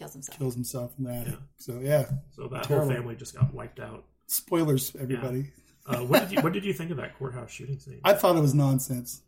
Kills 0.00 0.12
himself. 0.14 0.38
kills 0.38 0.54
himself 0.54 0.92
in 0.98 1.04
the 1.04 1.12
attic. 1.12 1.32
Yeah. 1.34 1.38
So 1.58 1.80
yeah, 1.82 2.06
So 2.34 2.48
that 2.48 2.64
Terrible. 2.64 2.86
whole 2.86 2.96
family 2.96 3.14
just 3.16 3.34
got 3.36 3.52
wiped 3.52 3.78
out. 3.80 4.04
spoilers, 4.26 4.96
everybody. 4.98 5.52
Uh, 5.86 5.98
what 5.98 6.20
did 6.22 6.32
you 6.32 6.40
What 6.42 6.52
did 6.54 6.64
you 6.64 6.72
think 6.72 6.90
of 6.90 6.96
that 6.96 7.18
courthouse 7.18 7.50
shooting 7.50 7.78
scene? 7.78 8.00
I 8.02 8.14
thought 8.14 8.34
it 8.36 8.40
was 8.40 8.54
nonsense. 8.54 9.20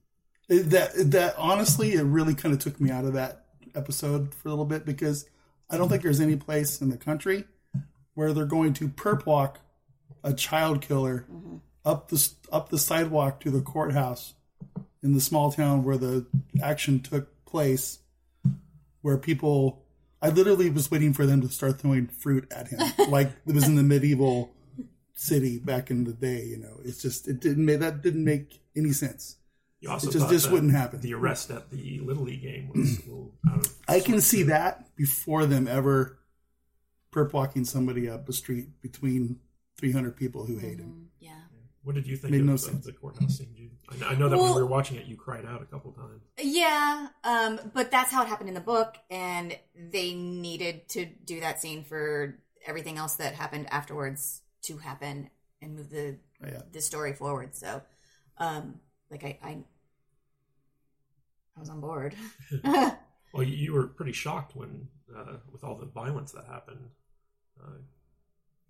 It, 0.48 0.70
that 0.70 0.90
that 1.10 1.34
honestly, 1.36 1.92
it 1.92 2.02
really 2.04 2.34
kind 2.34 2.54
of 2.54 2.60
took 2.60 2.80
me 2.80 2.90
out 2.90 3.04
of 3.04 3.12
that 3.12 3.44
episode 3.74 4.34
for 4.34 4.48
a 4.48 4.50
little 4.50 4.64
bit 4.64 4.86
because 4.86 5.26
I 5.68 5.76
don't 5.76 5.88
think 5.90 6.02
there's 6.02 6.20
any 6.20 6.36
place 6.36 6.80
in 6.80 6.88
the 6.88 6.96
country 6.96 7.44
where 8.14 8.32
they're 8.32 8.44
going 8.46 8.72
to 8.74 8.88
perp 8.88 9.26
walk 9.26 9.60
a 10.24 10.32
child 10.32 10.80
killer 10.80 11.26
up 11.84 12.08
the 12.08 12.28
up 12.50 12.70
the 12.70 12.78
sidewalk 12.78 13.40
to 13.40 13.50
the 13.50 13.60
courthouse 13.60 14.32
in 15.02 15.12
the 15.12 15.20
small 15.20 15.52
town 15.52 15.84
where 15.84 15.96
the 15.98 16.24
action 16.62 17.00
took 17.00 17.44
place, 17.44 17.98
where 19.02 19.18
people. 19.18 19.80
I 20.22 20.28
literally 20.28 20.70
was 20.70 20.90
waiting 20.90 21.12
for 21.12 21.26
them 21.26 21.40
to 21.42 21.48
start 21.48 21.80
throwing 21.80 22.06
fruit 22.06 22.46
at 22.52 22.68
him, 22.68 22.80
like 23.10 23.30
it 23.46 23.54
was 23.54 23.66
in 23.66 23.74
the 23.74 23.82
medieval 23.82 24.54
city 25.14 25.58
back 25.58 25.90
in 25.90 26.04
the 26.04 26.12
day. 26.12 26.44
You 26.44 26.58
know, 26.58 26.78
it's 26.84 27.02
just 27.02 27.26
it 27.28 27.40
didn't 27.40 27.66
make 27.66 27.80
that 27.80 28.02
didn't 28.02 28.24
make 28.24 28.60
any 28.76 28.92
sense. 28.92 29.36
You 29.80 29.90
also 29.90 30.08
It 30.08 30.12
just- 30.12 30.24
thought 30.26 30.30
just 30.32 30.50
wouldn't 30.52 30.72
happen. 30.72 31.00
The 31.00 31.14
arrest 31.14 31.50
at 31.50 31.70
the 31.70 31.98
Little 32.00 32.22
League 32.22 32.42
game 32.42 32.70
was 32.72 32.98
a 32.98 33.02
little 33.02 33.34
out 33.50 33.66
of. 33.66 33.74
I 33.88 33.98
can 33.98 34.20
see 34.20 34.44
that 34.44 34.94
before 34.96 35.44
them 35.44 35.66
ever 35.66 36.18
perp 37.12 37.32
walking 37.32 37.64
somebody 37.64 38.08
up 38.08 38.28
a 38.28 38.32
street 38.32 38.80
between 38.80 39.40
300 39.78 40.16
people 40.16 40.46
who 40.46 40.58
hate 40.58 40.78
him. 40.78 40.86
Mm-hmm. 40.86 41.04
Yeah. 41.18 41.40
What 41.84 41.94
did 41.96 42.06
you 42.06 42.16
think 42.16 42.30
Made 42.32 42.40
of 42.42 42.46
no 42.46 42.52
the, 42.52 42.58
sense. 42.58 42.86
the 42.86 42.92
courthouse 42.92 43.38
scene? 43.38 43.52
Jude? 43.56 43.70
I 43.88 43.96
know, 43.96 44.06
I 44.08 44.14
know 44.14 44.28
that 44.28 44.38
when 44.38 44.54
we 44.54 44.60
were 44.60 44.66
watching 44.66 44.96
it, 44.98 45.06
you 45.06 45.16
cried 45.16 45.44
out 45.44 45.62
a 45.62 45.64
couple 45.64 45.92
times. 45.92 46.22
Yeah, 46.40 47.08
um, 47.24 47.58
but 47.74 47.90
that's 47.90 48.10
how 48.12 48.22
it 48.22 48.28
happened 48.28 48.48
in 48.48 48.54
the 48.54 48.60
book, 48.60 48.96
and 49.10 49.56
they 49.74 50.14
needed 50.14 50.88
to 50.90 51.06
do 51.06 51.40
that 51.40 51.60
scene 51.60 51.82
for 51.82 52.38
everything 52.66 52.98
else 52.98 53.16
that 53.16 53.34
happened 53.34 53.66
afterwards 53.70 54.42
to 54.62 54.78
happen 54.78 55.28
and 55.60 55.74
move 55.74 55.90
the 55.90 56.18
Yeah. 56.40 56.62
the 56.70 56.80
story 56.80 57.12
forward. 57.14 57.54
So, 57.56 57.82
um, 58.38 58.78
like 59.10 59.24
I, 59.24 59.38
I, 59.42 59.50
I 61.56 61.60
was 61.60 61.68
on 61.68 61.80
board. 61.80 62.14
Well, 63.34 63.42
you, 63.44 63.56
you 63.56 63.72
were 63.72 63.86
pretty 63.86 64.12
shocked 64.12 64.54
when 64.54 64.88
uh, 65.16 65.38
with 65.50 65.64
all 65.64 65.74
the 65.76 65.86
violence 65.86 66.32
that 66.32 66.44
happened. 66.44 66.90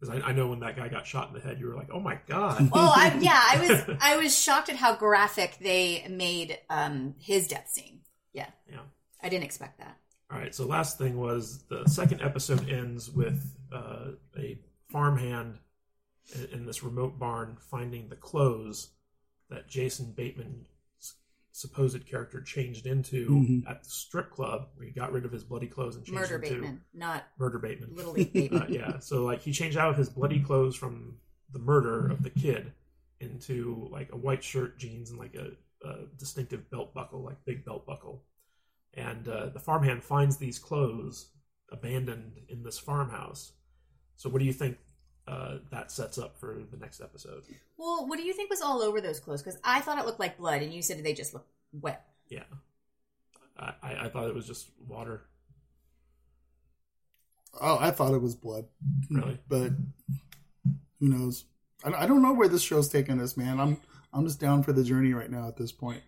Because 0.02 0.20
I, 0.20 0.30
I 0.30 0.32
know 0.32 0.48
when 0.48 0.58
that 0.60 0.74
guy 0.74 0.88
got 0.88 1.06
shot 1.06 1.28
in 1.28 1.34
the 1.34 1.40
head, 1.40 1.60
you 1.60 1.68
were 1.68 1.76
like, 1.76 1.90
"Oh 1.92 2.00
my 2.00 2.18
god!" 2.26 2.70
well, 2.74 2.92
I, 2.94 3.16
yeah, 3.20 3.40
I 3.40 3.68
was 3.68 3.96
I 4.00 4.16
was 4.16 4.36
shocked 4.36 4.68
at 4.68 4.74
how 4.74 4.96
graphic 4.96 5.58
they 5.60 6.04
made 6.10 6.58
um, 6.68 7.14
his 7.20 7.46
death 7.46 7.68
scene. 7.68 8.00
Yeah, 8.32 8.48
yeah. 8.68 8.80
I 9.22 9.28
didn't 9.28 9.44
expect 9.44 9.78
that. 9.78 9.96
All 10.28 10.38
right. 10.38 10.52
So 10.52 10.66
last 10.66 10.98
thing 10.98 11.20
was 11.20 11.62
the 11.68 11.86
second 11.86 12.20
episode 12.20 12.68
ends 12.68 13.10
with 13.10 13.56
uh, 13.72 14.12
a 14.36 14.58
farmhand 14.90 15.60
in, 16.34 16.48
in 16.52 16.66
this 16.66 16.82
remote 16.82 17.20
barn 17.20 17.56
finding 17.70 18.08
the 18.08 18.16
clothes 18.16 18.88
that 19.50 19.68
Jason 19.68 20.12
Bateman's 20.16 20.66
supposed 21.52 22.04
character 22.06 22.40
changed 22.40 22.86
into 22.86 23.28
Mhm. 23.28 23.70
at 23.70 23.82
the 23.84 23.90
strip 23.90 24.30
club, 24.30 24.70
where 24.74 24.86
he 24.86 24.92
got 24.92 25.12
rid 25.12 25.24
of 25.24 25.30
his 25.32 25.44
bloody 25.44 25.66
clothes 25.68 25.96
and 25.96 26.04
changed 26.04 26.20
Murder 26.22 26.36
into 26.36 26.48
Bateman, 26.48 26.84
not 26.94 27.24
Murder 27.38 27.58
Bateman. 27.58 27.94
Little 27.94 28.12
League 28.12 28.32
Bateman. 28.32 28.62
Uh, 28.62 28.66
yeah. 28.68 28.98
So 28.98 29.24
like 29.24 29.42
he 29.42 29.52
changed 29.52 29.76
out 29.76 29.90
of 29.90 29.96
his 29.96 30.08
bloody 30.08 30.40
clothes 30.40 30.74
from 30.76 31.18
the 31.52 31.58
murder 31.58 32.08
of 32.10 32.22
the 32.22 32.30
kid 32.30 32.72
into 33.20 33.86
like 33.92 34.10
a 34.12 34.16
white 34.16 34.42
shirt, 34.42 34.78
jeans, 34.78 35.10
and 35.10 35.18
like 35.18 35.34
a, 35.34 35.52
a 35.86 36.06
distinctive 36.16 36.68
belt 36.70 36.94
buckle, 36.94 37.22
like 37.22 37.44
big 37.44 37.64
belt 37.64 37.86
buckle. 37.86 38.24
And 38.94 39.28
uh, 39.28 39.50
the 39.50 39.60
farmhand 39.60 40.02
finds 40.02 40.38
these 40.38 40.58
clothes 40.58 41.30
abandoned 41.70 42.40
in 42.48 42.62
this 42.62 42.78
farmhouse. 42.78 43.52
So 44.16 44.28
what 44.30 44.38
do 44.40 44.44
you 44.46 44.52
think 44.52 44.78
uh, 45.28 45.58
that 45.70 45.90
sets 45.90 46.18
up 46.18 46.38
for 46.38 46.62
the 46.70 46.76
next 46.76 47.00
episode? 47.00 47.44
Well, 47.76 48.06
what 48.08 48.18
do 48.18 48.24
you 48.24 48.32
think 48.32 48.50
was 48.50 48.62
all 48.62 48.82
over 48.82 49.00
those 49.00 49.20
clothes? 49.20 49.42
Because 49.42 49.58
I 49.64 49.80
thought 49.80 49.98
it 49.98 50.06
looked 50.06 50.20
like 50.20 50.38
blood, 50.38 50.62
and 50.62 50.72
you 50.72 50.82
said 50.82 51.02
they 51.02 51.14
just 51.14 51.34
look 51.34 51.46
wet. 51.72 52.04
Yeah. 52.28 52.44
I, 53.58 53.72
I 53.82 54.04
I 54.04 54.08
thought 54.08 54.28
it 54.28 54.34
was 54.34 54.46
just 54.46 54.70
water. 54.86 55.22
Oh, 57.60 57.76
I 57.80 57.90
thought 57.90 58.14
it 58.14 58.22
was 58.22 58.34
blood. 58.34 58.64
Really? 59.10 59.38
But 59.48 59.72
who 60.98 61.08
knows? 61.08 61.44
I, 61.84 61.92
I 61.92 62.06
don't 62.06 62.22
know 62.22 62.32
where 62.32 62.48
this 62.48 62.62
show's 62.62 62.88
taking 62.88 63.20
us, 63.20 63.36
man. 63.36 63.60
I'm 63.60 63.76
I'm 64.12 64.24
just 64.24 64.40
down 64.40 64.62
for 64.62 64.72
the 64.72 64.84
journey 64.84 65.12
right 65.12 65.30
now 65.30 65.48
at 65.48 65.56
this 65.56 65.72
point. 65.72 66.02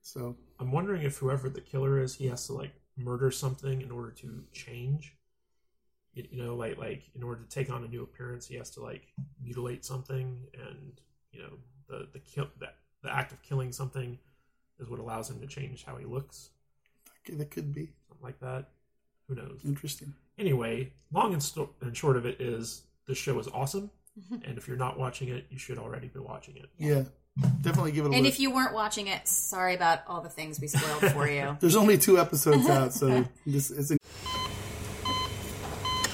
So 0.00 0.36
I'm 0.58 0.72
wondering 0.72 1.02
if 1.02 1.18
whoever 1.18 1.48
the 1.48 1.60
killer 1.60 2.00
is, 2.00 2.14
he 2.14 2.26
has 2.26 2.46
to 2.46 2.54
like 2.54 2.72
murder 2.96 3.30
something 3.30 3.82
in 3.82 3.90
order 3.90 4.10
to 4.10 4.44
change. 4.52 5.14
You, 6.14 6.24
you 6.30 6.42
know, 6.42 6.54
like 6.54 6.78
like 6.78 7.02
in 7.14 7.22
order 7.22 7.42
to 7.42 7.48
take 7.48 7.70
on 7.70 7.84
a 7.84 7.88
new 7.88 8.02
appearance, 8.02 8.46
he 8.46 8.56
has 8.56 8.70
to 8.70 8.82
like 8.82 9.12
mutilate 9.42 9.84
something, 9.84 10.46
and 10.54 11.00
you 11.32 11.40
know 11.40 11.50
the 11.88 12.08
the 12.12 12.18
kill 12.18 12.48
that 12.60 12.76
the 13.02 13.12
act 13.12 13.32
of 13.32 13.42
killing 13.42 13.72
something 13.72 14.18
is 14.78 14.88
what 14.88 14.98
allows 14.98 15.30
him 15.30 15.40
to 15.40 15.46
change 15.46 15.84
how 15.84 15.96
he 15.96 16.04
looks, 16.04 16.50
okay, 17.24 17.36
that 17.36 17.50
could 17.50 17.72
be 17.72 17.90
something 18.08 18.22
like 18.22 18.40
that. 18.40 18.68
Who 19.28 19.34
knows? 19.36 19.60
interesting. 19.64 20.14
Anyway, 20.38 20.92
long 21.12 21.32
and, 21.32 21.42
sto- 21.42 21.74
and 21.80 21.96
short 21.96 22.16
of 22.16 22.26
it 22.26 22.40
is 22.40 22.82
this 23.06 23.18
show 23.18 23.38
is 23.38 23.48
awesome, 23.48 23.90
mm-hmm. 24.18 24.44
and 24.44 24.58
if 24.58 24.66
you're 24.66 24.76
not 24.76 24.98
watching 24.98 25.28
it, 25.28 25.46
you 25.50 25.58
should 25.58 25.78
already 25.78 26.08
be 26.08 26.18
watching 26.18 26.56
it. 26.56 26.68
Yeah, 26.78 27.04
definitely 27.60 27.92
give 27.92 28.06
it 28.06 28.08
a 28.08 28.12
And 28.14 28.24
look. 28.24 28.32
if 28.32 28.40
you 28.40 28.50
weren't 28.50 28.74
watching 28.74 29.06
it, 29.06 29.28
sorry 29.28 29.74
about 29.74 30.00
all 30.06 30.20
the 30.20 30.28
things 30.28 30.60
we 30.60 30.66
spoiled 30.68 31.12
for 31.12 31.28
you. 31.28 31.56
There's 31.60 31.76
only 31.76 31.98
two 31.98 32.18
episodes 32.18 32.68
out, 32.68 32.92
so 32.92 33.24
this 33.46 33.70
is 33.70 33.96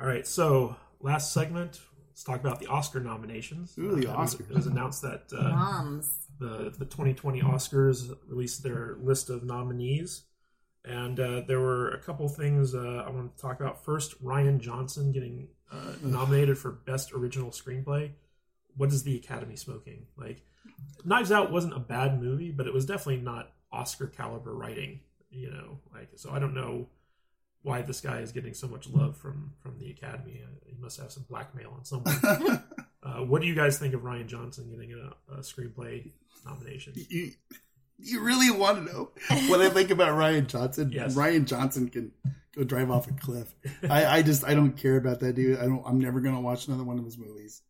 All 0.00 0.06
right, 0.06 0.26
so 0.26 0.76
last 1.00 1.32
segment, 1.32 1.80
let's 2.08 2.24
talk 2.24 2.40
about 2.40 2.60
the 2.60 2.66
Oscar 2.66 3.00
nominations. 3.00 3.74
Ooh, 3.78 3.94
the 3.96 4.08
Uh, 4.08 4.14
it 4.14 4.18
was- 4.18 4.34
Oscars. 4.34 4.50
It 4.50 4.56
was 4.56 4.66
announced 4.66 5.02
that 5.02 5.24
uh, 5.36 5.42
Moms. 5.50 6.28
the 6.38 6.74
the 6.76 6.84
2020 6.84 7.40
Oscars 7.42 8.16
released 8.28 8.62
their 8.62 8.96
list 9.00 9.30
of 9.30 9.44
nominees, 9.44 10.24
and 10.84 11.18
uh, 11.20 11.40
there 11.46 11.60
were 11.60 11.90
a 11.90 11.98
couple 12.00 12.28
things 12.28 12.74
uh, 12.74 13.04
I 13.06 13.10
want 13.10 13.36
to 13.36 13.40
talk 13.40 13.60
about. 13.60 13.84
First, 13.84 14.22
Rian 14.22 14.58
Johnson 14.60 15.12
getting 15.12 15.48
uh, 15.70 15.94
nominated 16.02 16.58
for 16.58 16.70
Best 16.72 17.12
Original 17.12 17.50
Screenplay. 17.50 18.12
what 18.76 18.90
is 18.90 19.04
the 19.04 19.16
Academy 19.16 19.54
smoking? 19.54 20.06
Like, 20.16 20.42
Knives 21.04 21.30
Out 21.30 21.52
wasn't 21.52 21.74
a 21.76 21.78
bad 21.78 22.20
movie, 22.20 22.50
but 22.50 22.66
it 22.66 22.74
was 22.74 22.84
definitely 22.84 23.22
not 23.22 23.52
Oscar 23.70 24.08
caliber 24.08 24.52
writing. 24.52 25.00
You 25.30 25.50
know, 25.50 25.78
like 25.92 26.10
so 26.16 26.30
I 26.32 26.38
don't 26.40 26.54
know 26.54 26.88
why 27.64 27.80
this 27.80 28.00
guy 28.00 28.20
is 28.20 28.30
getting 28.30 28.54
so 28.54 28.68
much 28.68 28.88
love 28.88 29.16
from 29.16 29.52
from 29.60 29.78
the 29.78 29.90
Academy. 29.90 30.42
Uh, 30.44 30.50
he 30.66 30.76
must 30.80 31.00
have 31.00 31.10
some 31.10 31.24
blackmail 31.28 31.72
on 31.76 31.84
someone. 31.84 32.14
uh, 33.02 33.24
what 33.24 33.40
do 33.42 33.48
you 33.48 33.54
guys 33.54 33.78
think 33.78 33.94
of 33.94 34.02
Rian 34.02 34.26
Johnson 34.26 34.70
getting 34.70 34.92
a, 34.92 35.34
a 35.34 35.38
screenplay 35.38 36.12
nomination? 36.44 36.92
You, 36.94 37.32
you 37.98 38.22
really 38.22 38.50
want 38.50 38.86
to 38.86 38.92
know 38.92 39.10
what 39.48 39.60
I 39.60 39.70
think 39.70 39.90
about 39.90 40.10
Rian 40.10 40.46
Johnson? 40.46 40.92
Yes. 40.92 41.16
Rian 41.16 41.46
Johnson 41.46 41.88
can 41.88 42.12
go 42.54 42.64
drive 42.64 42.90
off 42.90 43.08
a 43.08 43.14
cliff. 43.14 43.54
I, 43.88 44.18
I 44.18 44.22
just 44.22 44.44
I 44.44 44.54
don't 44.54 44.76
care 44.76 44.96
about 44.96 45.20
that 45.20 45.34
dude. 45.34 45.58
I 45.58 45.64
don't. 45.64 45.82
I'm 45.86 45.98
never 45.98 46.20
gonna 46.20 46.42
watch 46.42 46.68
another 46.68 46.84
one 46.84 46.98
of 46.98 47.04
his 47.04 47.18
movies. 47.18 47.62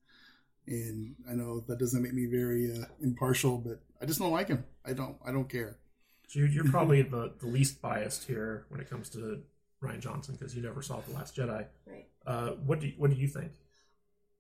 And 0.67 1.15
I 1.31 1.35
know 1.35 1.61
that 1.61 1.79
doesn't 1.79 2.03
make 2.03 2.15
me 2.15 2.27
very 2.27 2.73
uh, 2.73 2.87
impartial, 3.01 3.59
but 3.59 3.81
I 4.03 4.07
just 4.07 4.19
don't 4.19 4.33
like 4.33 4.49
him. 4.49 4.65
I 4.85 4.93
don't. 4.93 5.17
I 5.25 5.31
don't 5.31 5.49
care. 5.49 5.79
So 6.27 6.41
you're, 6.41 6.49
you're 6.49 6.65
probably 6.65 7.03
the, 7.03 7.35
the 7.39 7.47
least 7.47 7.81
biased 7.81 8.25
here 8.25 8.65
when 8.71 8.81
it 8.81 8.89
comes 8.91 9.11
to 9.11 9.43
Rian 9.85 10.01
Johnson 10.01 10.37
because 10.39 10.55
you 10.55 10.63
never 10.63 10.83
saw 10.83 11.01
the 11.01 11.15
Last 11.15 11.37
Jedi. 11.37 11.67
Right. 11.87 12.07
Uh, 12.27 12.51
what 12.65 12.81
do 12.81 12.89
you, 12.89 12.95
what 12.97 13.11
do 13.11 13.17
you 13.17 13.29
think? 13.29 13.53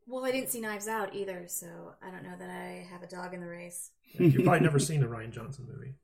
Well, 0.06 0.24
I 0.24 0.32
didn't 0.32 0.50
see 0.50 0.60
Knives 0.60 0.88
Out 0.88 1.14
either, 1.14 1.44
so 1.48 1.66
I 2.02 2.10
don't 2.10 2.22
know 2.22 2.36
that 2.38 2.50
I 2.50 2.86
have 2.90 3.02
a 3.02 3.06
dog 3.06 3.32
in 3.32 3.40
the 3.40 3.46
race. 3.46 3.90
You've 4.12 4.44
probably 4.44 4.60
never 4.60 4.78
seen 4.78 5.02
a 5.02 5.06
Rian 5.06 5.30
Johnson 5.30 5.66
movie. 5.66 5.94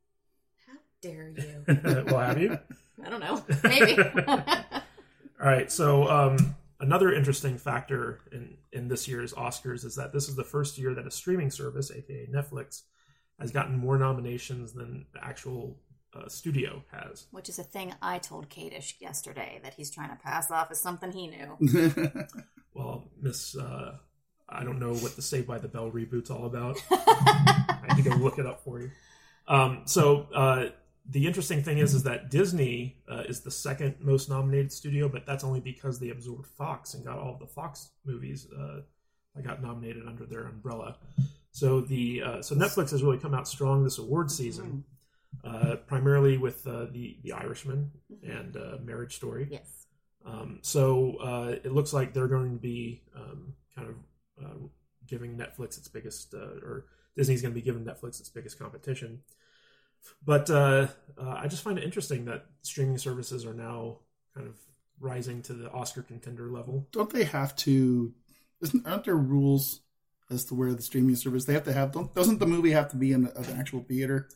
How 0.66 0.78
dare 1.02 1.28
you? 1.36 1.64
well, 2.06 2.20
have 2.20 2.40
you? 2.40 2.58
I 3.04 3.10
don't 3.10 3.20
know. 3.20 3.44
Maybe. 3.62 4.02
All 4.28 5.46
right. 5.46 5.70
So 5.70 6.08
um, 6.08 6.56
another 6.80 7.12
interesting 7.12 7.58
factor 7.58 8.20
in 8.32 8.56
in 8.72 8.88
this 8.88 9.06
year's 9.06 9.32
Oscars 9.34 9.84
is 9.84 9.96
that 9.96 10.12
this 10.12 10.28
is 10.28 10.36
the 10.36 10.44
first 10.44 10.78
year 10.78 10.94
that 10.94 11.06
a 11.06 11.10
streaming 11.10 11.50
service, 11.50 11.90
aka 11.90 12.26
Netflix, 12.32 12.82
has 13.38 13.50
gotten 13.50 13.76
more 13.76 13.98
nominations 13.98 14.72
than 14.72 15.06
the 15.12 15.24
actual 15.24 15.78
uh, 16.14 16.28
studio 16.28 16.82
has. 16.92 17.26
Which 17.30 17.48
is 17.48 17.58
a 17.58 17.64
thing 17.64 17.94
I 18.02 18.18
told 18.18 18.48
Kadish 18.48 19.00
yesterday 19.00 19.60
that 19.62 19.74
he's 19.74 19.90
trying 19.90 20.10
to 20.10 20.16
pass 20.16 20.50
off 20.50 20.70
as 20.70 20.80
something 20.80 21.12
he 21.12 21.28
knew. 21.28 22.06
Well, 22.74 23.08
Miss, 23.20 23.56
uh, 23.56 23.96
I 24.48 24.64
don't 24.64 24.78
know 24.78 24.94
what 24.94 25.16
the 25.16 25.22
Saved 25.22 25.46
by 25.46 25.58
the 25.58 25.68
Bell 25.68 25.90
reboot's 25.90 26.30
all 26.30 26.46
about. 26.46 26.78
I 26.90 27.84
had 27.88 27.96
to 27.96 28.02
go 28.02 28.16
look 28.16 28.38
it 28.38 28.46
up 28.46 28.62
for 28.64 28.80
you. 28.80 28.90
Um, 29.48 29.82
so 29.84 30.28
uh, 30.34 30.66
the 31.08 31.26
interesting 31.26 31.62
thing 31.62 31.78
is, 31.78 31.94
is 31.94 32.04
that 32.04 32.30
Disney 32.30 32.96
uh, 33.10 33.24
is 33.28 33.40
the 33.40 33.50
second 33.50 33.96
most 34.00 34.28
nominated 34.28 34.72
studio, 34.72 35.08
but 35.08 35.26
that's 35.26 35.44
only 35.44 35.60
because 35.60 35.98
they 35.98 36.10
absorbed 36.10 36.46
Fox 36.46 36.94
and 36.94 37.04
got 37.04 37.18
all 37.18 37.34
of 37.34 37.38
the 37.40 37.46
Fox 37.46 37.90
movies 38.04 38.46
uh, 38.56 38.80
that 39.34 39.44
got 39.44 39.62
nominated 39.62 40.06
under 40.06 40.24
their 40.24 40.44
umbrella. 40.46 40.96
So 41.52 41.80
the 41.80 42.22
uh, 42.22 42.42
so 42.42 42.54
Netflix 42.54 42.92
has 42.92 43.02
really 43.02 43.18
come 43.18 43.34
out 43.34 43.48
strong 43.48 43.82
this 43.82 43.98
award 43.98 44.30
season, 44.30 44.84
uh, 45.44 45.76
primarily 45.86 46.38
with 46.38 46.66
uh, 46.66 46.86
the 46.92 47.18
the 47.22 47.32
Irishman 47.32 47.90
and 48.22 48.56
uh, 48.56 48.76
Marriage 48.82 49.16
Story. 49.16 49.48
yes. 49.50 49.86
Um, 50.24 50.58
so 50.62 51.16
uh, 51.16 51.54
it 51.64 51.72
looks 51.72 51.92
like 51.92 52.12
they're 52.12 52.28
going 52.28 52.52
to 52.52 52.60
be 52.60 53.02
um, 53.16 53.54
kind 53.74 53.88
of 53.88 54.44
uh, 54.44 54.66
giving 55.06 55.36
Netflix 55.36 55.78
its 55.78 55.88
biggest, 55.88 56.34
uh, 56.34 56.60
or 56.62 56.86
Disney's 57.16 57.42
going 57.42 57.54
to 57.54 57.58
be 57.58 57.64
giving 57.64 57.84
Netflix 57.84 58.20
its 58.20 58.28
biggest 58.28 58.58
competition. 58.58 59.20
But 60.24 60.48
uh, 60.50 60.88
uh, 61.18 61.30
I 61.30 61.46
just 61.46 61.62
find 61.62 61.78
it 61.78 61.84
interesting 61.84 62.26
that 62.26 62.46
streaming 62.62 62.98
services 62.98 63.44
are 63.44 63.54
now 63.54 63.98
kind 64.34 64.46
of 64.46 64.56
rising 64.98 65.42
to 65.42 65.52
the 65.52 65.70
Oscar 65.70 66.02
contender 66.02 66.50
level. 66.50 66.86
don't 66.92 67.10
they 67.10 67.24
have 67.24 67.56
to? 67.56 68.12
Isn't 68.62 68.86
aren't 68.86 69.04
there 69.04 69.16
rules 69.16 69.80
as 70.30 70.44
to 70.46 70.54
where 70.54 70.72
the 70.72 70.82
streaming 70.82 71.16
service 71.16 71.44
they 71.44 71.54
have 71.54 71.64
to 71.64 71.72
have? 71.72 71.92
Don't, 71.92 72.14
doesn't 72.14 72.38
the 72.38 72.46
movie 72.46 72.72
have 72.72 72.90
to 72.90 72.96
be 72.96 73.12
in 73.12 73.26
an 73.26 73.58
actual 73.58 73.80
theater 73.80 74.28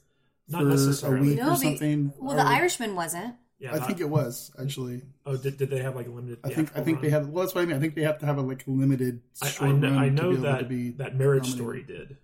Not 0.48 0.62
for 0.62 0.66
a 0.68 0.70
necessarily. 0.70 1.28
week 1.28 1.38
No, 1.38 1.46
or 1.48 1.50
the- 1.50 1.56
something? 1.56 2.12
Well, 2.18 2.36
the 2.36 2.42
Or- 2.42 2.46
Irishman 2.46 2.94
wasn't. 2.94 3.34
Yeah, 3.58 3.72
I 3.72 3.78
not- 3.78 3.86
think 3.86 4.00
it 4.00 4.08
was 4.10 4.50
actually. 4.60 5.02
Oh, 5.24 5.36
did, 5.36 5.56
did 5.56 5.70
they 5.70 5.78
have 5.80 5.96
like 5.96 6.06
a 6.06 6.10
limited? 6.10 6.38
I 6.44 6.48
think 6.48 6.70
I 6.70 6.82
theatrical 6.82 6.84
think 6.84 7.00
they 7.00 7.08
run? 7.08 7.12
have. 7.24 7.28
Well, 7.30 7.44
that's 7.44 7.54
what 7.54 7.62
I 7.62 7.64
mean. 7.66 7.76
I 7.76 7.80
think 7.80 7.94
they 7.94 8.02
have 8.02 8.18
to 8.18 8.26
have 8.26 8.36
a 8.36 8.42
like 8.42 8.62
limited 8.66 9.22
I, 9.40 9.46
short 9.48 9.70
I 9.70 9.72
know, 9.72 9.88
run 9.90 9.98
I 9.98 10.08
to 10.08 10.14
know 10.14 10.28
be 10.30 10.34
able 10.34 10.42
that 10.44 10.58
to 10.58 10.64
be 10.66 10.90
that 10.90 11.16
Marriage 11.16 11.44
nominated. 11.56 11.56
Story 11.56 11.82
did, 11.84 12.16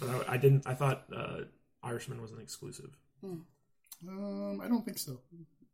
but 0.00 0.08
I, 0.28 0.34
I 0.34 0.36
didn't. 0.38 0.66
I 0.66 0.74
thought 0.74 1.04
uh, 1.14 1.40
Irishman 1.84 2.20
was 2.20 2.32
an 2.32 2.40
exclusive. 2.40 2.90
Um, 3.22 4.60
I 4.62 4.66
don't 4.66 4.84
think 4.84 4.98
so. 4.98 5.20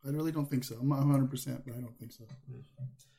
I 0.04 0.10
really 0.10 0.32
don't 0.32 0.50
think 0.50 0.64
so. 0.64 0.76
I'm 0.80 0.88
not 0.88 0.98
100, 0.98 1.30
percent 1.30 1.62
but 1.64 1.74
I 1.76 1.80
don't 1.80 1.96
think 1.98 2.12
so. 2.12 2.24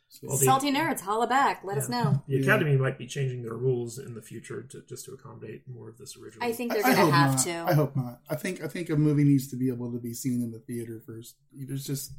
So, 0.10 0.28
Well, 0.28 0.38
the- 0.38 0.46
Salty 0.46 0.72
nerds, 0.72 1.02
holla 1.02 1.28
back. 1.28 1.64
Let 1.64 1.78
us 1.78 1.90
know. 1.90 2.24
The 2.28 2.42
Academy 2.42 2.78
might 2.78 2.98
be 2.98 3.06
changing 3.08 3.44
their 3.44 3.56
rules 3.56 4.00
in 4.00 4.14
the 4.14 4.22
future 4.22 4.64
to 4.64 4.82
just 4.88 5.06
to 5.06 5.12
accommodate 5.14 5.68
more 5.68 5.90
of 5.90 5.98
this 5.98 6.16
original. 6.18 6.46
I 6.48 6.54
think 6.54 6.72
they're 6.74 6.82
going 6.82 6.96
to 6.96 7.12
have 7.12 7.32
not. 7.36 7.44
to. 7.44 7.66
I 7.68 7.74
hope 7.74 7.96
not. 7.96 8.22
I 8.30 8.36
think 8.36 8.64
I 8.64 8.68
think 8.68 8.90
a 8.90 8.96
movie 8.96 9.26
needs 9.26 9.48
to 9.50 9.58
be 9.58 9.70
able 9.70 9.92
to 9.92 10.00
be 10.00 10.14
seen 10.14 10.42
in 10.42 10.52
the 10.52 10.60
theater 10.60 11.02
first. 11.06 11.36
There's 11.54 11.86
just 11.86 12.14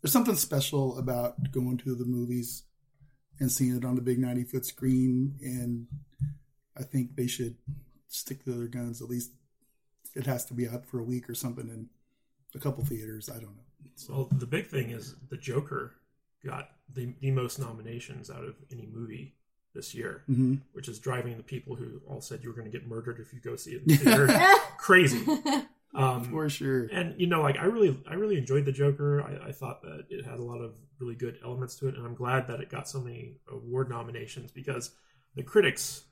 there's 0.00 0.12
something 0.12 0.36
special 0.36 0.98
about 0.98 1.50
going 1.52 1.76
to 1.78 1.94
the 1.94 2.04
movies 2.06 2.64
and 3.40 3.50
seeing 3.52 3.76
it 3.76 3.84
on 3.84 3.94
the 3.96 4.00
big 4.02 4.18
90 4.18 4.44
foot 4.44 4.64
screen, 4.64 5.36
and 5.42 5.86
I 6.78 6.82
think 6.84 7.14
they 7.16 7.26
should 7.26 7.56
stick 8.08 8.44
to 8.44 8.52
their 8.52 8.68
guns. 8.68 9.02
At 9.02 9.08
least 9.08 9.32
it 10.14 10.24
has 10.26 10.44
to 10.46 10.54
be 10.54 10.66
out 10.68 10.86
for 10.86 10.98
a 10.98 11.04
week 11.04 11.28
or 11.28 11.34
something 11.34 11.68
in 11.68 11.88
a 12.54 12.58
couple 12.58 12.84
theaters. 12.84 13.28
I 13.28 13.34
don't 13.34 13.54
know. 13.56 13.64
Well, 14.08 14.28
the 14.32 14.46
big 14.46 14.68
thing 14.68 14.90
is 14.90 15.14
the 15.30 15.36
Joker 15.36 15.94
got 16.44 16.70
the, 16.92 17.14
the 17.20 17.30
most 17.30 17.58
nominations 17.58 18.30
out 18.30 18.44
of 18.44 18.54
any 18.72 18.86
movie 18.92 19.34
this 19.74 19.94
year, 19.94 20.22
Mhm. 20.30 20.60
which 20.72 20.88
is 20.88 20.98
driving 20.98 21.36
the 21.36 21.42
people 21.42 21.74
who 21.76 22.00
all 22.06 22.20
said 22.20 22.42
you 22.42 22.48
were 22.50 22.54
going 22.54 22.70
to 22.70 22.76
get 22.78 22.86
murdered 22.86 23.18
if 23.20 23.32
you 23.32 23.40
go 23.40 23.56
see 23.56 23.72
it 23.72 23.82
in 23.82 23.88
the 23.88 23.96
theater 24.04 24.26
crazy. 24.78 25.24
Um, 25.96 26.24
For 26.24 26.48
sure. 26.48 26.86
and 26.90 27.14
you 27.20 27.28
know, 27.28 27.40
like 27.40 27.56
I 27.56 27.66
really, 27.66 28.02
I 28.10 28.14
really 28.14 28.36
enjoyed 28.36 28.64
the 28.64 28.72
Joker. 28.72 29.22
I, 29.22 29.50
I 29.50 29.52
thought 29.52 29.80
that 29.82 30.06
it 30.10 30.24
had 30.24 30.40
a 30.40 30.42
lot 30.42 30.58
of 30.60 30.74
really 30.98 31.14
good 31.14 31.38
elements 31.44 31.76
to 31.76 31.86
it, 31.86 31.94
and 31.96 32.04
I'm 32.04 32.16
glad 32.16 32.48
that 32.48 32.58
it 32.60 32.68
got 32.68 32.88
so 32.88 33.00
many 33.00 33.36
award 33.48 33.90
nominations 33.90 34.50
because 34.50 34.90
the 35.36 35.44
critics, 35.44 36.02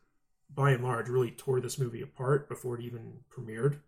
by 0.54 0.70
and 0.70 0.84
large, 0.84 1.08
really 1.08 1.32
tore 1.32 1.60
this 1.60 1.80
movie 1.80 2.00
apart 2.00 2.48
before 2.48 2.78
it 2.78 2.84
even 2.84 3.24
premiered. 3.36 3.80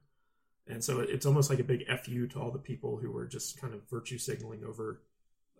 And 0.66 0.82
so 0.82 0.98
it's 0.98 1.26
almost 1.26 1.48
like 1.48 1.60
a 1.60 1.64
big 1.64 1.84
fu 2.02 2.26
to 2.26 2.40
all 2.40 2.50
the 2.50 2.58
people 2.58 2.96
who 2.96 3.12
were 3.12 3.26
just 3.26 3.60
kind 3.60 3.72
of 3.72 3.88
virtue 3.88 4.18
signaling 4.18 4.64
over 4.64 5.00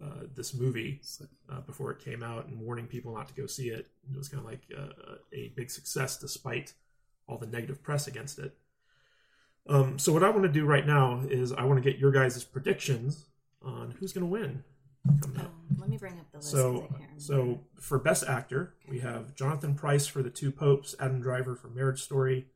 uh, 0.03 0.24
this 0.34 0.55
movie 0.55 1.01
uh, 1.51 1.61
before 1.61 1.90
it 1.90 1.99
came 1.99 2.22
out 2.22 2.47
and 2.47 2.59
warning 2.61 2.86
people 2.86 3.14
not 3.14 3.28
to 3.28 3.34
go 3.34 3.47
see 3.47 3.68
it. 3.68 3.86
It 4.12 4.16
was 4.16 4.28
kind 4.28 4.45
of 4.45 4.51
like 4.51 4.62
uh, 4.76 5.16
a 5.32 5.53
big 5.57 5.70
success 5.70 6.18
despite 6.18 6.74
all 7.26 7.38
the 7.38 7.47
negative 7.47 7.82
press 7.82 8.07
against 8.07 8.38
it. 8.38 8.57
Um, 9.66 9.99
so 9.99 10.12
what 10.12 10.22
I 10.22 10.28
want 10.28 10.42
to 10.42 10.49
do 10.53 10.66
right 10.66 10.86
now 10.86 11.22
is 11.28 11.53
I 11.53 11.64
want 11.64 11.82
to 11.82 11.90
get 11.90 11.99
your 11.99 12.12
guys' 12.12 12.45
predictions 12.45 13.26
on 13.62 13.95
who's 13.99 14.12
going 14.12 14.22
to 14.26 14.30
win. 14.30 14.62
Um, 15.09 15.51
let 15.78 15.88
me 15.88 15.97
bring 15.97 16.18
up 16.18 16.30
the 16.32 16.38
list. 16.38 16.53
'cause 16.53 16.61
So, 16.61 16.76
I 16.76 16.78
can't 16.80 16.90
remember. 17.01 17.20
so 17.20 17.61
for 17.80 17.99
best 17.99 18.24
actor, 18.24 18.74
we 18.88 18.99
have 19.01 19.34
Jonathan 19.34 19.74
Pryce 19.74 20.07
for 20.07 20.22
The 20.22 20.30
Two 20.30 20.51
Popes, 20.51 20.95
Adam 20.99 21.20
Driver 21.20 21.55
for 21.55 21.68
Marriage 21.68 22.03
Story, 22.03 22.47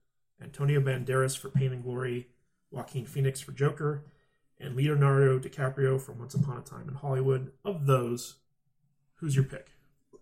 Antonio 0.42 0.80
Banderas 0.80 1.36
for 1.36 1.48
Pain 1.50 1.72
and 1.72 1.82
Glory, 1.82 2.28
Joaquin 2.70 3.06
Phoenix 3.06 3.40
for 3.40 3.52
Joker, 3.52 4.04
and 4.60 4.76
Leonardo 4.76 5.38
DiCaprio 5.38 6.00
from 6.00 6.18
Once 6.18 6.34
Upon 6.34 6.58
a 6.58 6.62
Time 6.62 6.88
in 6.88 6.94
Hollywood. 6.94 7.52
Of 7.64 7.86
those, 7.86 8.36
who's 9.16 9.34
your 9.34 9.44
pick? 9.44 9.68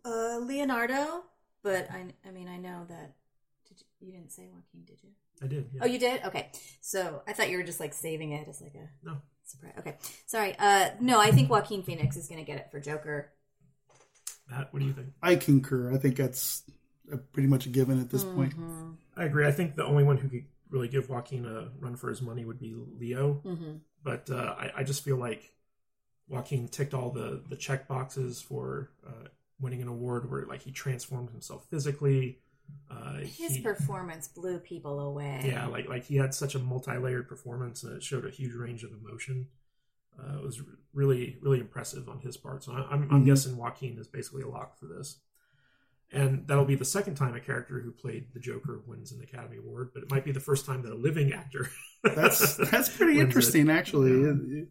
uh, 0.04 0.38
Leonardo, 0.40 1.24
but 1.62 1.90
I, 1.90 2.06
I 2.26 2.30
mean, 2.30 2.48
I 2.48 2.56
know 2.58 2.84
that. 2.88 3.14
Did 3.68 3.80
you, 3.80 4.06
you 4.06 4.12
didn't 4.12 4.30
say 4.30 4.44
Joaquin, 4.52 4.84
did 4.84 5.02
you? 5.02 5.10
I 5.42 5.46
did. 5.48 5.68
Yeah. 5.74 5.80
Oh, 5.82 5.86
you 5.86 5.98
did? 5.98 6.22
Okay. 6.24 6.50
So 6.80 7.22
I 7.26 7.32
thought 7.32 7.50
you 7.50 7.56
were 7.58 7.64
just 7.64 7.80
like 7.80 7.92
saving 7.92 8.30
it 8.32 8.46
as 8.48 8.60
like 8.62 8.74
a 8.74 8.88
No. 9.04 9.16
surprise. 9.44 9.72
Okay. 9.80 9.96
Sorry. 10.26 10.54
Uh, 10.58 10.90
no, 11.00 11.20
I 11.20 11.30
think 11.32 11.50
Joaquin 11.50 11.82
Phoenix 11.82 12.16
is 12.16 12.28
going 12.28 12.38
to 12.42 12.46
get 12.46 12.58
it 12.58 12.68
for 12.70 12.78
Joker. 12.80 13.32
Matt, 14.50 14.72
what 14.72 14.78
do 14.80 14.86
you 14.86 14.92
think? 14.92 15.08
I 15.22 15.34
concur. 15.36 15.92
I 15.92 15.98
think 15.98 16.16
that's 16.16 16.62
a, 17.12 17.16
pretty 17.16 17.48
much 17.48 17.66
a 17.66 17.68
given 17.68 18.00
at 18.00 18.10
this 18.10 18.22
point. 18.24 18.52
Mm-hmm. 18.52 18.92
I 19.16 19.24
agree. 19.24 19.46
I 19.46 19.52
think 19.52 19.74
the 19.74 19.84
only 19.84 20.04
one 20.04 20.16
who 20.18 20.28
could 20.28 20.44
really 20.70 20.88
give 20.88 21.08
Joaquin 21.08 21.44
a 21.46 21.70
run 21.78 21.96
for 21.96 22.08
his 22.08 22.20
money 22.22 22.44
would 22.44 22.58
be 22.58 22.74
Leo. 22.98 23.40
Mhm. 23.44 23.80
But 24.02 24.30
uh, 24.30 24.54
I, 24.58 24.70
I 24.78 24.82
just 24.84 25.04
feel 25.04 25.16
like 25.16 25.52
Joaquin 26.28 26.68
ticked 26.68 26.94
all 26.94 27.10
the 27.10 27.42
the 27.48 27.56
check 27.56 27.86
boxes 27.88 28.40
for 28.40 28.90
uh, 29.06 29.28
winning 29.60 29.82
an 29.82 29.88
award, 29.88 30.30
where 30.30 30.44
like 30.46 30.62
he 30.62 30.72
transformed 30.72 31.30
himself 31.30 31.66
physically. 31.70 32.40
Uh, 32.90 33.18
His 33.18 33.56
he- 33.56 33.60
performance 33.62 34.26
blew 34.26 34.58
people 34.58 34.98
away. 35.00 35.42
yeah, 35.46 35.66
like 35.66 35.88
like 35.88 36.04
he 36.04 36.16
had 36.16 36.34
such 36.34 36.54
a 36.56 36.58
multi 36.58 36.96
layered 36.98 37.28
performance, 37.28 37.84
and 37.84 37.96
it 37.96 38.02
showed 38.02 38.24
a 38.26 38.30
huge 38.30 38.54
range 38.54 38.82
of 38.82 38.90
emotion. 38.92 39.46
Uh, 40.18 40.38
it 40.38 40.42
was 40.42 40.60
really 40.92 41.38
really 41.42 41.60
impressive 41.60 42.08
on 42.08 42.18
his 42.20 42.36
part. 42.36 42.64
So 42.64 42.72
I, 42.72 42.86
I'm, 42.90 43.02
I'm 43.12 43.22
Mhm. 43.22 43.26
guessing 43.26 43.56
Joaquin 43.56 43.98
is 43.98 44.08
basically 44.08 44.42
a 44.42 44.48
lock 44.48 44.78
for 44.78 44.86
this. 44.86 45.20
And 46.12 46.46
that'll 46.46 46.64
be 46.64 46.76
the 46.76 46.84
second 46.84 47.16
time 47.16 47.34
a 47.34 47.40
character 47.40 47.80
who 47.80 47.90
played 47.90 48.26
the 48.32 48.40
Joker 48.40 48.82
wins 48.86 49.10
an 49.12 49.20
Academy 49.22 49.56
Award, 49.58 49.90
but 49.92 50.04
it 50.04 50.10
might 50.10 50.24
be 50.24 50.32
the 50.32 50.40
first 50.40 50.64
time 50.64 50.82
that 50.82 50.92
a 50.92 50.96
living 50.96 51.32
actor. 51.32 51.68
That's 52.04 52.56
that's 52.70 52.88
pretty 52.88 53.14
wins 53.14 53.18
it. 53.18 53.22
interesting, 53.22 53.68
actually. 53.68 54.68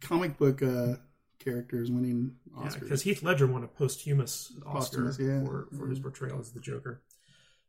Comic 0.00 0.36
book 0.36 0.62
uh, 0.64 0.94
characters 1.38 1.92
winning 1.92 2.32
Oscars. 2.56 2.80
because 2.80 3.02
Heath 3.02 3.22
Ledger 3.22 3.46
won 3.46 3.62
a 3.62 3.68
posthumous 3.68 4.52
Oscar 4.66 5.04
Posthumous, 5.04 5.18
yeah. 5.20 5.44
for, 5.44 5.68
for 5.76 5.86
his 5.88 6.00
portrayal 6.00 6.40
as 6.40 6.50
the 6.50 6.60
Joker. 6.60 7.02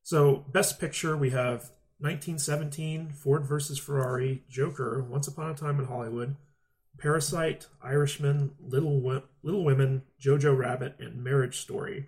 So, 0.01 0.45
best 0.51 0.80
picture, 0.80 1.16
we 1.16 1.30
have 1.30 1.72
1917, 1.99 3.11
Ford 3.11 3.45
versus 3.45 3.78
Ferrari, 3.78 4.43
Joker, 4.49 5.03
Once 5.03 5.28
Upon 5.28 5.51
a 5.51 5.53
Time 5.53 5.80
in 5.80 5.86
Hollywood, 5.86 6.36
Parasite, 6.97 7.68
Irishman, 7.82 8.51
Little 8.59 9.22
Little 9.41 9.64
Women, 9.64 10.03
Jojo 10.22 10.57
Rabbit, 10.57 10.95
and 10.99 11.24
Marriage 11.24 11.59
Story. 11.59 12.07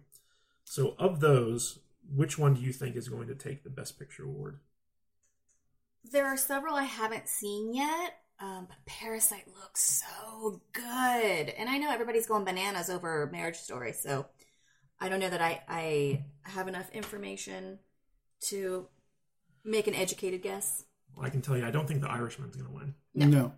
So, 0.65 0.95
of 0.99 1.19
those, 1.19 1.79
which 2.13 2.37
one 2.37 2.55
do 2.55 2.61
you 2.61 2.73
think 2.73 2.95
is 2.95 3.07
going 3.07 3.27
to 3.27 3.35
take 3.35 3.63
the 3.63 3.69
Best 3.69 3.97
Picture 3.97 4.23
award? 4.23 4.59
There 6.11 6.25
are 6.25 6.37
several 6.37 6.75
I 6.75 6.83
haven't 6.83 7.27
seen 7.29 7.73
yet, 7.73 8.17
um, 8.39 8.67
but 8.67 8.77
Parasite 8.85 9.47
looks 9.59 10.03
so 10.03 10.61
good. 10.73 10.83
And 11.49 11.69
I 11.69 11.77
know 11.77 11.91
everybody's 11.91 12.27
going 12.27 12.43
bananas 12.43 12.89
over 12.89 13.29
Marriage 13.31 13.55
Story, 13.55 13.93
so 13.93 14.25
I 14.99 15.09
don't 15.09 15.19
know 15.19 15.29
that 15.29 15.41
I, 15.41 15.61
I 15.67 16.25
have 16.43 16.67
enough 16.67 16.89
information 16.91 17.79
to 18.41 18.87
make 19.63 19.87
an 19.87 19.95
educated 19.95 20.41
guess. 20.41 20.83
Well, 21.15 21.25
I 21.25 21.29
can 21.29 21.41
tell 21.41 21.57
you, 21.57 21.65
I 21.65 21.71
don't 21.71 21.87
think 21.87 22.01
The 22.01 22.11
Irishman's 22.11 22.55
going 22.55 22.69
to 22.69 22.75
win. 22.75 22.95
No. 23.13 23.53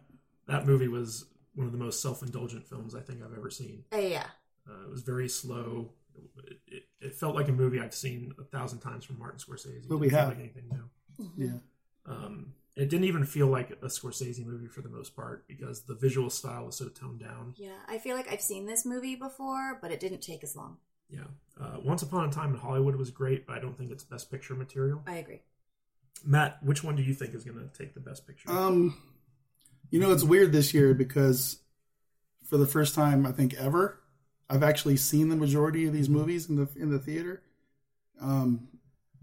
That 0.47 0.65
movie 0.65 0.87
was 0.87 1.25
one 1.55 1.65
of 1.65 1.73
the 1.73 1.79
most 1.79 2.01
self-indulgent 2.01 2.67
films 2.67 2.95
I 2.95 3.01
think 3.01 3.21
I've 3.23 3.37
ever 3.37 3.49
seen. 3.49 3.83
Uh, 3.91 3.97
yeah. 3.97 4.27
Uh, 4.69 4.83
it 4.83 4.91
was 4.91 5.01
very 5.01 5.27
slow. 5.27 5.91
It, 6.45 6.59
it, 6.67 6.83
it 7.01 7.15
felt 7.15 7.35
like 7.35 7.47
a 7.49 7.51
movie 7.53 7.79
I've 7.79 7.93
seen 7.93 8.33
a 8.39 8.43
thousand 8.43 8.79
times 8.79 9.05
from 9.05 9.19
Martin 9.19 9.39
Scorsese. 9.39 9.83
It 9.83 9.89
But 9.89 9.97
we 9.97 10.07
didn't 10.07 10.11
feel 10.11 10.19
have. 10.19 10.29
like 10.29 10.39
anything 10.39 10.69
new. 10.71 10.89
Yeah. 11.37 11.59
Um, 12.05 12.53
it 12.75 12.89
didn't 12.89 13.05
even 13.05 13.25
feel 13.25 13.47
like 13.47 13.71
a 13.71 13.87
Scorsese 13.87 14.45
movie 14.45 14.67
for 14.67 14.81
the 14.81 14.89
most 14.89 15.15
part 15.15 15.47
because 15.47 15.81
the 15.81 15.95
visual 15.95 16.29
style 16.29 16.65
was 16.65 16.75
so 16.77 16.89
toned 16.89 17.19
down. 17.19 17.53
Yeah, 17.57 17.71
I 17.87 17.97
feel 17.97 18.15
like 18.15 18.31
I've 18.31 18.41
seen 18.41 18.65
this 18.67 18.85
movie 18.85 19.15
before, 19.15 19.79
but 19.81 19.91
it 19.91 19.99
didn't 19.99 20.21
take 20.21 20.43
as 20.43 20.55
long. 20.55 20.77
Yeah. 21.09 21.21
Uh, 21.59 21.77
Once 21.83 22.03
Upon 22.03 22.29
a 22.29 22.31
Time 22.31 22.53
in 22.53 22.59
Hollywood 22.59 22.95
was 22.95 23.09
great, 23.09 23.47
but 23.47 23.55
I 23.55 23.59
don't 23.59 23.75
think 23.77 23.91
it's 23.91 24.03
best 24.03 24.29
picture 24.29 24.53
material. 24.53 25.01
I 25.07 25.15
agree. 25.15 25.41
Matt, 26.25 26.61
which 26.63 26.83
one 26.83 26.95
do 26.95 27.03
you 27.03 27.13
think 27.13 27.33
is 27.33 27.43
going 27.43 27.57
to 27.57 27.67
take 27.77 27.93
the 27.93 27.99
best 27.99 28.27
picture? 28.27 28.51
Um, 28.51 28.95
you 29.89 29.99
know, 29.99 30.11
it's 30.11 30.23
weird 30.23 30.51
this 30.51 30.73
year 30.73 30.93
because 30.93 31.59
for 32.45 32.57
the 32.57 32.67
first 32.67 32.93
time 32.93 33.25
I 33.25 33.31
think 33.31 33.53
ever, 33.55 33.99
I've 34.49 34.63
actually 34.63 34.97
seen 34.97 35.29
the 35.29 35.35
majority 35.35 35.85
of 35.85 35.93
these 35.93 36.09
movies 36.09 36.49
in 36.49 36.55
the 36.55 36.67
in 36.75 36.89
the 36.89 36.99
theater. 36.99 37.41
Um, 38.21 38.67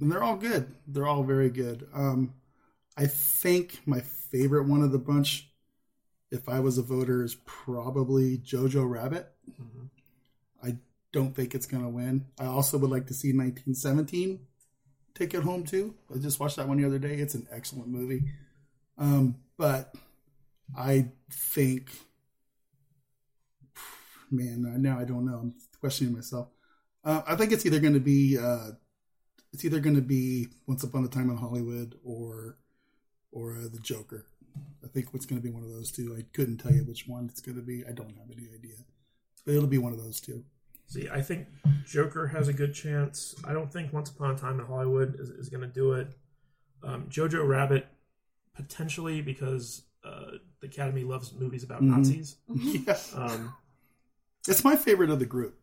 and 0.00 0.10
they're 0.10 0.22
all 0.22 0.36
good. 0.36 0.74
They're 0.86 1.06
all 1.06 1.22
very 1.22 1.50
good. 1.50 1.88
Um, 1.94 2.34
I 2.96 3.06
think 3.06 3.80
my 3.86 4.00
favorite 4.00 4.68
one 4.68 4.82
of 4.82 4.92
the 4.92 4.98
bunch, 4.98 5.48
if 6.30 6.48
I 6.48 6.60
was 6.60 6.78
a 6.78 6.82
voter, 6.82 7.24
is 7.24 7.36
probably 7.44 8.38
Jojo 8.38 8.88
Rabbit. 8.88 9.32
I 10.62 10.76
don't 11.12 11.34
think 11.34 11.54
it's 11.54 11.66
going 11.66 11.82
to 11.82 11.88
win. 11.88 12.26
I 12.38 12.46
also 12.46 12.78
would 12.78 12.90
like 12.90 13.06
to 13.06 13.14
see 13.14 13.28
1917 13.28 14.40
take 15.14 15.32
it 15.32 15.42
home 15.42 15.64
too. 15.64 15.94
I 16.14 16.18
just 16.18 16.40
watched 16.40 16.56
that 16.56 16.68
one 16.68 16.80
the 16.80 16.86
other 16.86 16.98
day. 16.98 17.14
It's 17.14 17.34
an 17.34 17.46
excellent 17.50 17.88
movie. 17.88 18.24
Um, 18.98 19.36
but 19.56 19.94
I 20.76 21.06
think, 21.30 21.90
man, 24.36 24.82
now 24.82 24.98
I 24.98 25.04
don't 25.04 25.24
know. 25.24 25.38
I'm 25.38 25.54
questioning 25.80 26.14
myself. 26.14 26.48
Uh, 27.04 27.22
I 27.26 27.36
think 27.36 27.52
it's 27.52 27.66
either 27.66 27.80
going 27.80 27.94
to 27.94 28.00
be, 28.00 28.38
uh, 28.38 28.70
it's 29.52 29.64
either 29.64 29.80
going 29.80 29.96
to 29.96 30.02
be 30.02 30.48
Once 30.66 30.82
Upon 30.82 31.04
a 31.04 31.08
Time 31.08 31.30
in 31.30 31.36
Hollywood 31.36 31.94
or, 32.04 32.56
or 33.30 33.56
uh, 33.56 33.68
The 33.72 33.78
Joker. 33.82 34.26
I 34.82 34.88
think 34.88 35.08
it's 35.12 35.26
going 35.26 35.40
to 35.40 35.46
be 35.46 35.52
one 35.52 35.62
of 35.64 35.70
those 35.70 35.90
two. 35.90 36.14
I 36.18 36.24
couldn't 36.32 36.58
tell 36.58 36.72
you 36.72 36.84
which 36.84 37.06
one 37.06 37.26
it's 37.30 37.40
going 37.40 37.56
to 37.56 37.62
be. 37.62 37.84
I 37.88 37.92
don't 37.92 38.10
have 38.16 38.30
any 38.30 38.48
idea, 38.54 38.76
but 39.44 39.54
it'll 39.54 39.66
be 39.68 39.78
one 39.78 39.92
of 39.92 40.02
those 40.02 40.20
two. 40.20 40.44
See, 40.86 41.08
I 41.08 41.22
think 41.22 41.46
Joker 41.86 42.26
has 42.28 42.48
a 42.48 42.52
good 42.52 42.74
chance. 42.74 43.34
I 43.44 43.52
don't 43.52 43.72
think 43.72 43.92
Once 43.92 44.10
Upon 44.10 44.30
a 44.34 44.38
Time 44.38 44.60
in 44.60 44.66
Hollywood 44.66 45.18
is, 45.18 45.30
is 45.30 45.48
going 45.48 45.62
to 45.62 45.66
do 45.66 45.92
it. 45.94 46.08
Um, 46.82 47.06
Jojo 47.08 47.46
Rabbit, 47.46 47.86
potentially 48.54 49.22
because 49.22 49.82
uh, 50.04 50.32
the 50.60 50.66
Academy 50.66 51.02
loves 51.04 51.32
movies 51.32 51.64
about 51.64 51.80
Mhm. 51.82 51.96
Nazis. 51.96 52.36
yeah. 52.54 52.98
Um, 53.14 53.54
It's 54.48 54.64
my 54.64 54.76
favorite 54.76 55.10
of 55.10 55.18
the 55.18 55.26
group. 55.26 55.58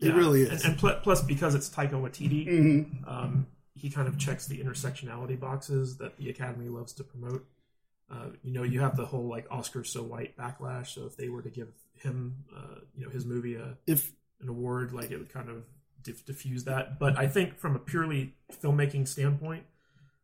It 0.00 0.08
yeah. 0.08 0.12
really 0.14 0.42
is. 0.42 0.64
And, 0.64 0.72
and 0.72 0.78
pl- 0.78 0.98
plus, 1.02 1.22
because 1.22 1.54
it's 1.54 1.68
Taika 1.68 1.92
Waititi, 1.92 2.46
Mhm. 2.46 3.08
um, 3.10 3.46
he 3.74 3.90
kind 3.90 4.08
of 4.08 4.18
checks 4.18 4.46
the 4.46 4.58
intersectionality 4.58 5.38
boxes 5.38 5.96
that 5.98 6.16
the 6.16 6.28
Academy 6.30 6.68
loves 6.68 6.92
to 6.94 7.04
promote. 7.04 7.46
Uh, 8.10 8.26
you 8.42 8.52
know, 8.52 8.62
you 8.62 8.80
have 8.80 8.96
the 8.96 9.06
whole 9.06 9.28
like 9.28 9.46
Oscar 9.50 9.84
so 9.84 10.02
white 10.02 10.36
backlash. 10.36 10.88
So 10.88 11.06
if 11.06 11.16
they 11.16 11.28
were 11.28 11.42
to 11.42 11.50
give 11.50 11.68
him, 11.94 12.44
uh, 12.54 12.80
you 12.96 13.04
know, 13.04 13.10
his 13.10 13.24
movie 13.24 13.54
a 13.54 13.76
If 13.86 14.12
an 14.40 14.48
award, 14.48 14.92
like 14.92 15.10
it 15.10 15.18
would 15.18 15.32
kind 15.32 15.48
of 15.48 15.64
diff- 16.02 16.24
diffuse 16.24 16.64
that. 16.64 16.98
But 16.98 17.16
I 17.18 17.28
think 17.28 17.58
from 17.58 17.76
a 17.76 17.78
purely 17.78 18.34
filmmaking 18.62 19.06
standpoint, 19.06 19.64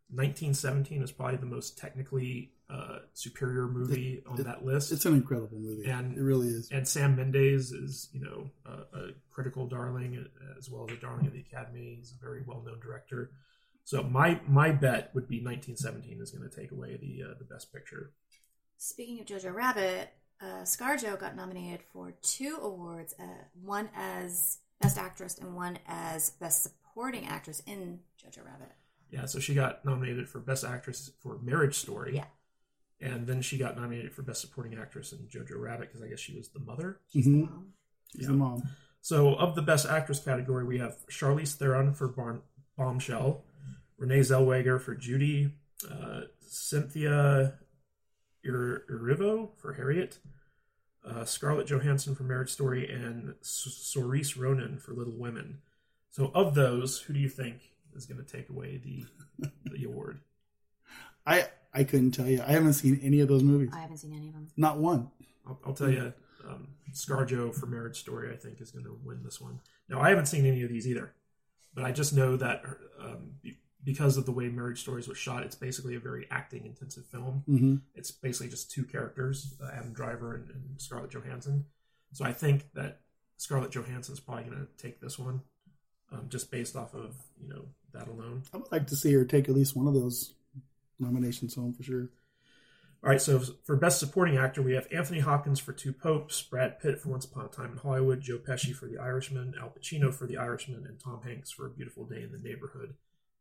1917 0.08 1.02
is 1.02 1.12
probably 1.12 1.36
the 1.36 1.46
most 1.46 1.76
technically 1.78 2.52
uh, 2.68 2.98
superior 3.12 3.66
movie 3.68 4.22
on 4.26 4.40
it- 4.40 4.44
that 4.44 4.64
list. 4.64 4.90
it's 4.92 5.06
an 5.06 5.14
incredible 5.14 5.58
movie. 5.58 5.88
and 5.88 6.16
it 6.16 6.20
really 6.20 6.48
is. 6.48 6.68
And 6.72 6.86
Sam 6.86 7.14
Mendes 7.16 7.70
is, 7.72 8.08
you 8.12 8.20
know, 8.20 8.50
a, 8.64 8.98
a 8.98 9.10
critical 9.30 9.66
darling 9.68 10.16
uh, 10.18 10.58
as 10.58 10.68
well 10.68 10.86
as 10.88 10.96
a 10.96 11.00
darling 11.00 11.26
of 11.26 11.32
the 11.32 11.40
Academy. 11.40 11.94
He's 11.98 12.12
a 12.12 12.20
very 12.20 12.42
well-known 12.46 12.80
director. 12.80 13.30
So 13.84 14.02
my 14.02 14.40
my 14.48 14.72
bet 14.72 15.14
would 15.14 15.28
be 15.28 15.36
1917 15.44 16.20
is 16.20 16.32
going 16.32 16.48
to 16.48 16.54
take 16.54 16.72
away 16.72 16.96
the 16.96 17.22
uh, 17.30 17.34
the 17.38 17.44
best 17.44 17.72
picture. 17.72 18.10
Speaking 18.78 19.20
of 19.20 19.26
Jojo 19.26 19.54
Rabbit, 19.54 20.08
uh, 20.42 20.62
ScarJo 20.64 21.18
got 21.18 21.36
nominated 21.36 21.80
for 21.92 22.14
two 22.20 22.58
awards, 22.60 23.14
uh, 23.20 23.24
one 23.62 23.88
as 23.94 24.58
Best 24.80 24.98
Actress 24.98 25.38
and 25.38 25.54
one 25.54 25.78
as 25.86 26.30
Best 26.30 26.64
Supporting 26.64 27.26
Actress 27.26 27.62
in 27.66 28.00
Jojo 28.22 28.44
Rabbit. 28.44 28.72
Yeah, 29.10 29.26
so 29.26 29.38
she 29.38 29.54
got 29.54 29.84
nominated 29.84 30.28
for 30.28 30.40
Best 30.40 30.64
Actress 30.64 31.12
for 31.22 31.38
Marriage 31.38 31.76
Story. 31.76 32.16
Yeah. 32.16 32.24
And 33.00 33.26
then 33.26 33.42
she 33.42 33.58
got 33.58 33.76
nominated 33.76 34.12
for 34.12 34.22
Best 34.22 34.40
Supporting 34.40 34.78
Actress 34.78 35.12
in 35.12 35.18
Jojo 35.28 35.60
Rabbit 35.60 35.88
because 35.88 36.02
I 36.02 36.08
guess 36.08 36.18
she 36.20 36.34
was 36.34 36.48
the 36.48 36.60
mother. 36.60 37.00
Mhm. 37.14 37.72
She's 38.14 38.26
the 38.26 38.32
mom. 38.32 38.62
So, 39.02 39.34
of 39.36 39.54
the 39.54 39.62
Best 39.62 39.86
Actress 39.86 40.18
category, 40.24 40.64
we 40.64 40.78
have 40.78 40.96
Charlize 41.08 41.54
Theron 41.54 41.92
for 41.94 42.08
Barn- 42.08 42.42
Bombshell, 42.76 43.44
Renee 43.98 44.20
Zellweger 44.20 44.80
for 44.80 44.94
Judy, 44.94 45.52
uh, 45.90 46.22
Cynthia 46.40 47.58
Ir- 48.42 48.84
Erivo 48.90 49.56
for 49.58 49.74
Harriet, 49.74 50.18
uh, 51.04 51.24
Scarlett 51.24 51.66
Johansson 51.68 52.14
for 52.14 52.24
Marriage 52.24 52.50
Story, 52.50 52.90
and 52.90 53.34
S- 53.40 53.92
Saoirse 53.94 54.36
Ronan 54.40 54.78
for 54.78 54.92
Little 54.92 55.16
Women. 55.16 55.60
So, 56.10 56.30
of 56.34 56.54
those, 56.54 57.00
who 57.02 57.12
do 57.12 57.20
you 57.20 57.28
think 57.28 57.76
is 57.94 58.06
going 58.06 58.24
to 58.24 58.30
take 58.30 58.48
away 58.48 58.78
the 58.78 59.04
the 59.64 59.84
award? 59.84 60.20
I 61.26 61.48
I 61.74 61.84
couldn't 61.84 62.12
tell 62.12 62.26
you. 62.28 62.42
I 62.46 62.52
haven't 62.52 62.74
seen 62.74 63.00
any 63.02 63.20
of 63.20 63.28
those 63.28 63.42
movies. 63.42 63.70
I 63.74 63.80
haven't 63.80 63.98
seen 63.98 64.14
any 64.14 64.28
of 64.28 64.34
them. 64.34 64.48
Not 64.56 64.78
one. 64.78 65.10
I'll, 65.46 65.60
I'll 65.66 65.74
tell 65.74 65.90
you, 65.90 66.12
um, 66.48 66.68
ScarJo 66.92 67.54
for 67.54 67.66
Marriage 67.66 67.98
Story, 67.98 68.32
I 68.32 68.36
think, 68.36 68.60
is 68.60 68.70
going 68.70 68.84
to 68.84 68.98
win 69.04 69.22
this 69.22 69.40
one. 69.40 69.60
Now, 69.88 70.00
I 70.00 70.08
haven't 70.08 70.26
seen 70.26 70.46
any 70.46 70.62
of 70.62 70.68
these 70.70 70.86
either, 70.88 71.12
but 71.74 71.84
I 71.84 71.92
just 71.92 72.14
know 72.14 72.36
that 72.36 72.62
um, 73.00 73.32
because 73.84 74.16
of 74.16 74.26
the 74.26 74.32
way 74.32 74.48
Marriage 74.48 74.80
Stories 74.80 75.06
was 75.06 75.18
shot, 75.18 75.42
it's 75.44 75.54
basically 75.54 75.94
a 75.94 76.00
very 76.00 76.26
acting 76.30 76.66
intensive 76.66 77.06
film. 77.06 77.44
Mhm. 77.48 77.82
It's 77.94 78.10
basically 78.10 78.48
just 78.48 78.70
two 78.70 78.84
characters, 78.84 79.54
uh, 79.62 79.70
Adam 79.72 79.92
Driver 79.92 80.34
and, 80.34 80.50
and 80.50 80.80
Scarlett 80.80 81.10
Johansson. 81.10 81.66
So 82.12 82.24
I 82.24 82.32
think 82.32 82.72
that 82.74 83.00
Scarlett 83.36 83.70
Johansson 83.70 84.14
is 84.14 84.20
probably 84.20 84.44
going 84.44 84.58
to 84.66 84.82
take 84.82 85.00
this 85.00 85.18
one, 85.18 85.42
um, 86.10 86.28
just 86.28 86.50
based 86.50 86.74
off 86.74 86.94
of 86.94 87.14
you 87.40 87.48
know 87.48 87.66
that 87.92 88.08
alone. 88.08 88.42
I 88.52 88.56
would 88.56 88.72
like 88.72 88.86
to 88.88 88.96
see 88.96 89.12
her 89.12 89.24
take 89.24 89.48
at 89.48 89.54
least 89.54 89.76
one 89.76 89.86
of 89.86 89.94
those 89.94 90.34
nominations 90.98 91.54
home 91.54 91.72
for 91.72 91.82
sure. 91.82 92.08
All 93.04 93.10
right, 93.10 93.20
so 93.20 93.40
for 93.64 93.76
Best 93.76 94.00
Supporting 94.00 94.36
Actor, 94.36 94.62
we 94.62 94.74
have 94.74 94.88
Anthony 94.92 95.20
Hopkins 95.20 95.60
for 95.60 95.72
Two 95.72 95.92
Popes, 95.92 96.42
Brad 96.42 96.80
Pitt 96.80 96.98
for 96.98 97.10
Once 97.10 97.24
Upon 97.24 97.44
a 97.44 97.48
Time 97.48 97.72
in 97.72 97.78
Hollywood, 97.78 98.20
Joe 98.20 98.38
Pesci 98.38 98.74
for 98.74 98.86
The 98.86 98.98
Irishman, 98.98 99.54
Al 99.60 99.68
Pacino 99.70 100.12
for 100.12 100.26
The 100.26 100.38
Irishman, 100.38 100.84
and 100.86 100.98
Tom 100.98 101.20
Hanks 101.22 101.50
for 101.52 101.66
A 101.66 101.70
Beautiful 101.70 102.04
Day 102.04 102.22
in 102.22 102.32
the 102.32 102.38
Neighborhood. 102.38 102.94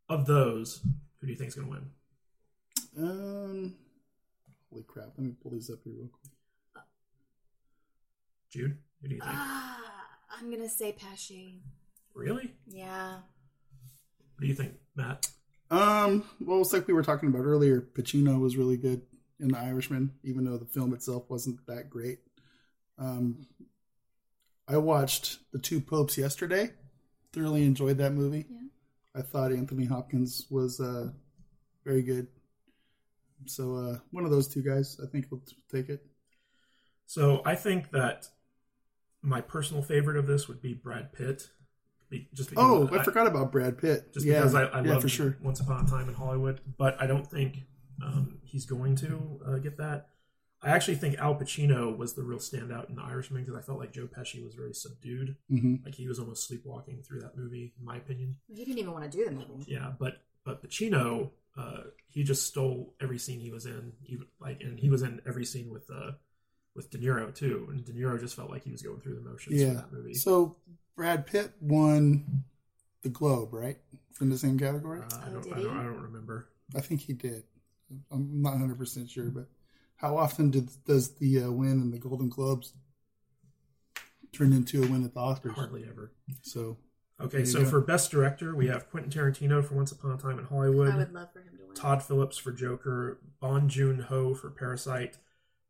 Of 0.08 0.28
those, 0.28 0.82
who 1.20 1.26
do 1.28 1.32
you 1.34 1.38
think 1.38 1.48
is 1.48 1.56
going 1.56 1.68
to 1.68 1.72
win? 1.74 1.90
Um, 2.98 3.76
holy 4.70 4.84
crap! 4.84 5.10
Let 5.18 5.26
me 5.26 5.34
pull 5.42 5.52
these 5.52 5.70
up 5.72 5.80
here 5.84 5.94
real 5.98 6.10
quick. 6.10 6.84
Jude, 8.52 8.78
who 9.02 9.08
do 9.08 9.16
you 9.16 9.22
think? 9.22 9.34
Ah, 9.36 9.80
I'm 10.38 10.50
gonna 10.52 10.70
say 10.70 10.96
Pesci. 10.98 11.60
really? 12.14 12.54
Yeah. 12.68 13.16
What 13.16 14.42
do 14.42 14.48
you 14.48 14.54
think, 14.54 14.74
Matt? 14.96 15.28
Um, 15.72 16.24
well, 16.40 16.62
it's 16.62 16.74
like 16.74 16.88
we 16.88 16.94
were 16.94 17.04
talking 17.04 17.30
about 17.30 17.46
earlier. 17.46 17.82
Pacino 17.82 18.40
was 18.40 18.58
really 18.58 18.78
good 18.78 19.02
in 19.40 19.50
The 19.50 19.58
Irishman, 19.58 20.12
even 20.24 20.46
though 20.46 20.58
the 20.58 20.66
film 20.66 20.94
itself 20.94 21.30
wasn't 21.30 21.66
that 21.68 21.90
great. 21.90 22.20
Um, 22.98 23.48
I 24.68 24.78
watched 24.78 25.40
The 25.52 25.60
Two 25.60 25.82
Popes 25.82 26.18
yesterday. 26.18 26.72
Thoroughly 27.34 27.64
enjoyed 27.64 27.98
that 27.98 28.14
movie. 28.14 28.46
Yeah. 28.50 28.68
I 29.16 29.22
thought 29.22 29.52
Anthony 29.52 29.86
Hopkins 29.86 30.46
was 30.50 30.80
uh, 30.80 31.10
very 31.84 32.02
good. 32.02 32.28
So 33.46 33.76
uh, 33.76 33.98
one 34.12 34.26
of 34.26 34.32
those 34.32 34.48
two 34.48 34.62
guys, 34.62 35.00
I 35.04 35.08
think, 35.08 35.28
will 35.30 35.44
take 35.72 35.90
it. 35.90 36.06
So 37.06 37.42
I 37.46 37.56
think 37.56 37.92
that 37.92 38.28
my 39.22 39.42
personal 39.42 39.84
favorite 39.84 40.18
of 40.18 40.28
this 40.28 40.48
would 40.48 40.62
be 40.62 40.74
Brad 40.74 41.14
Pitt 41.14 41.50
Be- 41.55 41.55
Just 42.34 42.50
because 42.50 42.64
Oh, 42.66 42.84
of- 42.84 42.94
I 42.94 43.04
forgot 43.04 43.28
about 43.28 43.52
Brad 43.52 43.78
Pitt. 43.78 44.14
Just 44.14 44.26
yeah, 44.26 44.40
because 44.40 44.56
I, 44.56 44.64
I 44.66 44.82
yeah, 44.82 44.94
love 44.94 45.02
for 45.02 45.10
sure. 45.10 45.38
Once 45.42 45.60
Upon 45.60 45.86
a 45.86 45.88
Time 45.90 46.08
in 46.10 46.16
Hollywood, 46.16 46.62
but 46.78 46.96
I 47.02 47.08
don't 47.08 47.26
think 47.30 47.64
um, 48.04 48.40
he's 48.44 48.66
going 48.66 48.96
to 48.98 49.40
uh, 49.46 49.58
get 49.58 49.78
that. 49.78 50.10
I 50.62 50.70
actually 50.70 50.96
think 50.96 51.18
Al 51.20 51.36
Pacino 51.36 51.96
was 51.96 52.14
the 52.14 52.24
real 52.24 52.40
standout 52.40 52.90
in 52.90 52.96
The 52.96 53.04
Irishman 53.04 53.44
because 53.44 53.56
I 53.56 53.62
felt 53.62 53.78
like 53.78 53.92
Joe 53.94 54.08
Pesci 54.08 54.44
was 54.44 54.56
very 54.56 54.74
subdued. 54.74 55.36
Mhm. 55.52 55.86
Like 55.86 55.94
he 55.94 56.08
was 56.08 56.18
almost 56.18 56.48
sleepwalking 56.48 57.04
through 57.04 57.22
that 57.22 57.38
movie, 57.38 57.74
in 57.78 57.86
my 57.86 57.98
opinion. 57.98 58.38
He 58.48 58.66
didn't 58.66 58.80
even 58.80 58.92
want 58.92 59.10
to 59.10 59.16
do 59.18 59.26
the 59.26 59.32
movie. 59.32 59.66
Yeah, 59.68 59.92
but 60.00 60.18
but 60.44 60.64
Pacino, 60.68 61.30
uh, 61.58 61.82
he 62.08 62.24
just 62.24 62.48
stole 62.48 62.96
every 63.00 63.20
scene 63.20 63.40
he 63.40 63.52
was 63.52 63.66
in. 63.68 63.94
Even 64.08 64.26
like, 64.40 64.62
and 64.62 64.80
he 64.80 64.90
was 64.90 65.04
in 65.04 65.22
every 65.28 65.46
scene 65.46 65.70
with 65.72 65.88
uh, 65.92 66.14
with 66.76 66.90
De 66.90 66.98
Niro 66.98 67.34
too. 67.34 67.68
And 67.72 67.84
De 67.86 67.94
Niro 67.94 68.20
just 68.20 68.36
felt 68.36 68.50
like 68.50 68.64
he 68.64 68.72
was 68.72 68.82
going 68.82 69.00
through 69.02 69.16
the 69.16 69.22
motions 69.30 69.62
for 69.64 69.74
that 69.74 69.92
movie. 69.94 70.14
So 70.14 70.58
Brad 70.96 71.26
Pitt 71.28 71.52
won 71.62 72.44
the 73.02 73.10
Globe, 73.10 73.54
right? 73.54 73.78
From 74.14 74.30
the 74.30 74.38
same 74.38 74.58
category. 74.58 75.02
Uh, 75.02 75.16
I 75.16 75.30
Oh, 75.30 75.34
don't, 75.42 75.54
I 75.54 75.62
don't, 75.62 75.78
I 75.78 75.84
don't 75.84 76.02
remember. 76.02 76.50
I 76.76 76.82
think 76.82 77.02
he 77.02 77.14
did. 77.14 77.44
I'm 78.12 78.42
not 78.42 78.52
100 78.52 78.78
percent 78.78 79.10
sure, 79.10 79.26
but 79.30 79.48
how 79.98 80.18
often 80.18 80.52
did, 80.52 80.70
does 80.86 81.16
the 81.16 81.44
uh, 81.44 81.52
win 81.52 81.72
in 81.82 81.92
the 81.92 82.00
Golden 82.00 82.30
Globes 82.30 82.74
turn 84.34 84.52
into 84.54 84.84
a 84.84 84.88
win 84.88 85.04
at 85.06 85.14
the 85.14 85.20
Oscars? 85.20 85.54
Hardly 85.54 85.86
ever. 85.90 86.12
So 86.42 86.78
Okay, 87.22 87.46
so 87.46 87.62
go. 87.64 87.70
for 87.70 87.80
best 87.82 88.12
director, 88.12 88.54
we 88.56 88.68
have 88.68 88.90
Quentin 88.90 89.10
Tarantino 89.10 89.64
for 89.64 89.76
Once 89.76 89.94
Upon 89.94 90.12
a 90.12 90.18
Time 90.18 90.38
in 90.38 90.44
Hollywood. 90.46 90.90
I 90.94 90.98
would 90.98 91.14
love 91.14 91.32
for 91.32 91.40
him 91.40 91.56
to 91.58 91.66
win. 91.68 91.74
Todd 91.76 92.04
Phillips 92.04 92.38
for 92.38 92.52
Joker, 92.52 93.20
Bong 93.40 93.70
Joon 93.70 94.00
Ho 94.00 94.34
for 94.36 94.50
Parasite, 94.50 95.18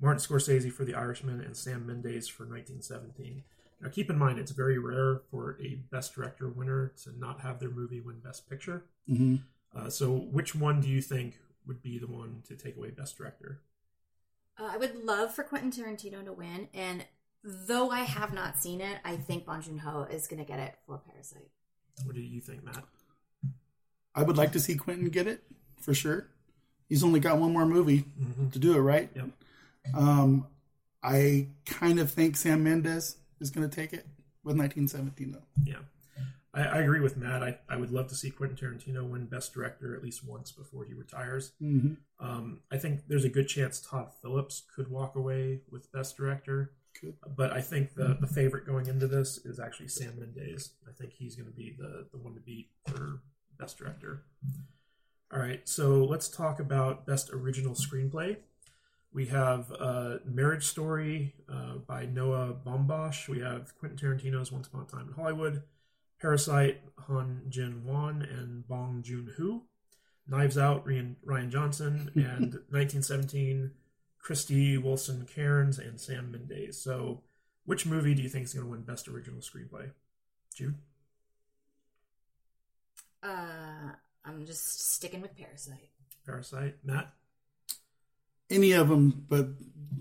Martin 0.01 0.19
Scorsese 0.19 0.71
for 0.71 0.83
The 0.85 0.93
Irishman, 0.93 1.41
and 1.41 1.55
Sam 1.55 1.85
Mendes 1.87 2.27
for 2.27 2.43
1917. 2.43 3.43
Now, 3.81 3.89
keep 3.89 4.09
in 4.09 4.17
mind, 4.17 4.39
it's 4.39 4.51
very 4.51 4.77
rare 4.77 5.21
for 5.31 5.57
a 5.61 5.75
Best 5.91 6.15
Director 6.15 6.47
winner 6.49 6.93
to 7.03 7.17
not 7.17 7.41
have 7.41 7.59
their 7.59 7.69
movie 7.69 8.01
win 8.01 8.19
Best 8.19 8.49
Picture. 8.49 8.85
Mhm. 9.09 9.41
Uh, 9.73 9.89
so, 9.89 10.13
which 10.15 10.55
one 10.55 10.81
do 10.81 10.87
you 10.87 11.01
think 11.01 11.39
would 11.65 11.81
be 11.81 11.97
the 11.97 12.07
one 12.07 12.41
to 12.47 12.55
take 12.55 12.77
away 12.77 12.91
Best 12.91 13.17
Director? 13.17 13.61
Uh, 14.57 14.69
I 14.71 14.77
would 14.77 15.03
love 15.03 15.33
for 15.35 15.43
Quentin 15.43 15.71
Tarantino 15.71 16.23
to 16.23 16.31
win, 16.31 16.69
and 16.73 17.05
though 17.43 17.89
I 17.89 18.01
have 18.01 18.33
not 18.33 18.57
seen 18.57 18.79
it, 18.81 18.99
I 19.03 19.17
think 19.17 19.45
Bong 19.45 19.61
Joon 19.61 19.79
Ho 19.79 20.03
is 20.03 20.27
going 20.27 20.39
to 20.39 20.45
get 20.47 20.59
it 20.59 20.75
for 20.85 20.97
Parasite. 20.97 21.49
What 22.03 22.15
do 22.15 22.21
you 22.21 22.39
think, 22.41 22.63
Matt? 22.63 22.83
I 24.13 24.23
would 24.23 24.37
like 24.37 24.53
to 24.53 24.59
see 24.59 24.75
Quentin 24.75 25.09
get 25.09 25.27
it 25.27 25.43
for 25.79 25.93
sure. 25.93 26.29
He's 26.87 27.03
only 27.03 27.19
got 27.19 27.37
one 27.37 27.51
more 27.51 27.65
movie 27.65 28.05
to 28.51 28.59
do 28.59 28.75
it, 28.75 28.79
right? 28.79 29.09
Yep. 29.13 29.29
Um, 29.93 30.47
I 31.03 31.49
kind 31.65 31.99
of 31.99 32.11
think 32.11 32.35
Sam 32.35 32.63
Mendes 32.63 33.17
is 33.39 33.51
going 33.51 33.69
to 33.69 33.75
take 33.75 33.93
it 33.93 34.05
with 34.43 34.57
1917, 34.57 35.31
though. 35.31 35.43
Yeah. 35.63 35.79
I, 36.53 36.63
I 36.63 36.77
agree 36.79 36.99
with 37.01 37.17
Matt. 37.17 37.43
I, 37.43 37.57
I 37.69 37.75
would 37.77 37.91
love 37.91 38.07
to 38.07 38.15
see 38.15 38.31
Quentin 38.31 38.57
Tarantino 38.57 39.07
win 39.07 39.25
Best 39.25 39.53
Director 39.53 39.95
at 39.95 40.01
least 40.01 40.25
once 40.25 40.51
before 40.51 40.85
he 40.85 40.93
retires. 40.93 41.51
Mhm. 41.61 41.97
Um, 42.19 42.61
I 42.71 42.77
think 42.77 43.01
there's 43.07 43.25
a 43.25 43.29
good 43.29 43.47
chance 43.47 43.79
Todd 43.79 44.09
Phillips 44.21 44.63
could 44.73 44.89
walk 44.89 45.15
away 45.15 45.61
with 45.69 45.91
Best 45.91 46.15
Director. 46.17 46.71
Could. 46.99 47.15
But 47.35 47.51
I 47.51 47.59
think 47.59 47.93
the, 47.95 48.17
the 48.21 48.27
favorite 48.27 48.65
going 48.65 48.87
into 48.87 49.05
this 49.05 49.37
is 49.45 49.59
actually 49.59 49.89
Sam 49.89 50.13
Mendes. 50.17 50.71
I 50.87 50.91
think 50.93 51.11
he's 51.11 51.35
going 51.35 51.49
to 51.49 51.55
be 51.55 51.75
the, 51.77 52.07
the 52.11 52.17
one 52.17 52.33
to 52.35 52.39
beat 52.39 52.69
for 52.87 53.19
Best 53.59 53.77
Director. 53.77 54.23
All 55.33 55.39
right, 55.39 55.67
so 55.67 56.05
let's 56.05 56.29
talk 56.29 56.59
about 56.61 57.05
Best 57.05 57.29
Original 57.33 57.73
Screenplay. 57.73 58.37
We 59.15 59.27
have 59.27 59.71
uh, 59.79 60.17
Marriage 60.25 60.65
Story 60.65 61.35
uh, 61.49 61.75
by 61.87 62.05
Noah 62.05 62.53
Baumbach. 62.65 63.29
We 63.29 63.39
have 63.39 63.73
Quentin 63.79 63.97
Tarantino's 63.97 64.51
Once 64.51 64.67
Upon 64.67 64.81
a 64.81 64.85
Time 64.85 65.07
in 65.07 65.13
Hollywood. 65.13 65.63
Parasite, 66.19 66.81
Han 67.07 67.43
Jin 67.47 67.85
Won 67.85 68.21
and 68.21 68.67
Bong 68.67 69.03
Joon 69.03 69.31
Ho. 69.37 69.63
Knives 70.27 70.57
Out, 70.57 70.85
Ryan, 70.85 71.15
Rian 71.25 71.49
Johnson, 71.49 72.11
and 72.15 72.55
1917, 72.71 73.71
Krysty 74.21 74.83
Wilson 74.83 75.25
Cairns 75.33 75.79
and 75.79 75.97
Sam 75.97 76.33
Mendes. 76.33 76.77
So, 76.77 77.21
which 77.63 77.85
movie 77.85 78.15
do 78.15 78.21
you 78.21 78.27
think 78.27 78.43
is 78.43 78.53
going 78.53 78.65
to 78.65 78.71
win 78.71 78.81
Best 78.81 79.07
Original 79.07 79.39
Screenplay? 79.39 79.91
Jude? 80.53 80.75
Uh, 83.23 83.93
I'm 84.25 84.45
just 84.45 84.93
sticking 84.93 85.21
with 85.21 85.37
Parasite. 85.37 85.89
Parasite? 86.25 86.75
Matt? 86.83 87.13
Any 88.49 88.73
of 88.73 88.89
them 88.89 89.25
but 89.27 89.47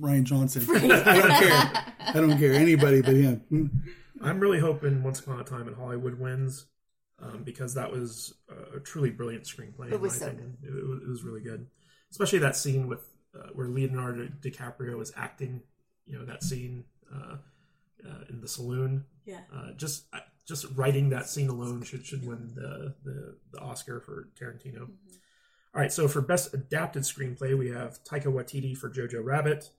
Rian 0.01 0.25
Johnson. 0.25 0.67
I 0.77 0.79
don't 0.79 1.43
care. 1.43 1.85
I 2.01 2.13
don't 2.15 2.39
care. 2.39 2.53
Anybody 2.53 3.01
but 3.01 3.15
him. 3.15 3.83
I'm 4.21 4.41
really 4.41 4.61
hoping 4.61 5.03
Once 5.03 5.21
Upon 5.21 5.41
a 5.41 5.45
Time 5.45 5.69
in 5.69 5.75
Hollywood 5.75 6.19
wins 6.19 6.67
um, 7.21 7.43
because 7.43 7.75
that 7.75 7.91
was 7.91 8.35
a 8.77 8.81
truly 8.81 9.11
brilliant 9.11 9.45
screenplay. 9.45 9.89
It 9.89 9.95
in 9.95 10.01
was 10.01 10.13
my 10.15 10.19
so 10.19 10.27
opinion. 10.27 10.57
It, 10.63 10.69
it 10.69 10.89
was, 10.89 11.03
it 11.03 11.09
was 11.09 11.23
really 11.23 11.41
good, 11.41 11.67
especially 12.11 12.41
that 12.41 12.57
scene 12.57 12.89
with 12.89 13.09
uh, 13.35 13.49
where 13.55 13.69
Leonardo 13.69 14.29
DiCaprio 14.41 14.97
was 14.97 15.13
acting. 15.17 15.63
You 16.07 16.19
know 16.19 16.25
that 16.27 16.43
scene 16.43 16.85
uh, 17.13 17.37
uh, 18.07 18.25
in 18.29 18.41
the 18.41 18.49
saloon. 18.49 19.05
Yeah. 19.25 19.41
Uh, 19.55 19.73
just 19.77 20.05
uh, 20.13 20.21
just 20.47 20.67
writing 20.75 21.11
that 21.11 21.29
scene 21.29 21.49
alone 21.49 21.83
should 21.83 22.05
should 22.05 22.27
win 22.27 22.53
the 22.55 22.95
the, 23.05 23.37
the 23.53 23.61
Oscar 23.61 24.01
for 24.01 24.29
Tarantino. 24.39 24.83
Mm-hmm. 24.83 25.15
All 25.75 25.81
right, 25.81 25.93
so 25.93 26.07
for 26.07 26.21
best 26.21 26.55
adapted 26.55 27.03
screenplay, 27.03 27.59
we 27.59 27.71
have 27.71 28.03
Taika 28.05 28.27
Waititi 28.27 28.77
for 28.77 28.89
Jojo 28.89 29.25
Rabbit. 29.25 29.71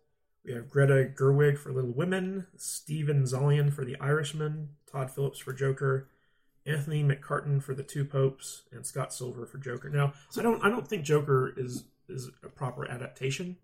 We 0.43 0.53
have 0.53 0.69
Greta 0.69 1.09
Gerwig 1.15 1.57
for 1.57 1.71
Little 1.71 1.93
Women, 1.93 2.47
Steven 2.57 3.23
Zaillian 3.23 3.71
for 3.71 3.85
The 3.85 3.97
Irishman, 4.01 4.69
Todd 4.91 5.09
Phillips 5.09 5.39
for 5.39 5.53
Joker, 5.53 6.09
Anthony 6.65 7.01
McCarten 7.01 7.63
for 7.63 7.73
The 7.73 7.81
Two 7.81 8.03
Popes, 8.03 8.63
and 8.73 8.85
Scott 8.85 9.13
Silver 9.13 9.45
for 9.45 9.57
Joker. 9.57 9.89
Now, 9.89 10.13
I 10.37 10.41
don't 10.41 10.63
I 10.63 10.69
don't 10.69 10.85
think 10.85 11.03
Joker 11.03 11.53
is 11.55 11.85
is 12.09 12.29
a 12.43 12.49
proper 12.49 12.85
adaptation, 12.89 13.55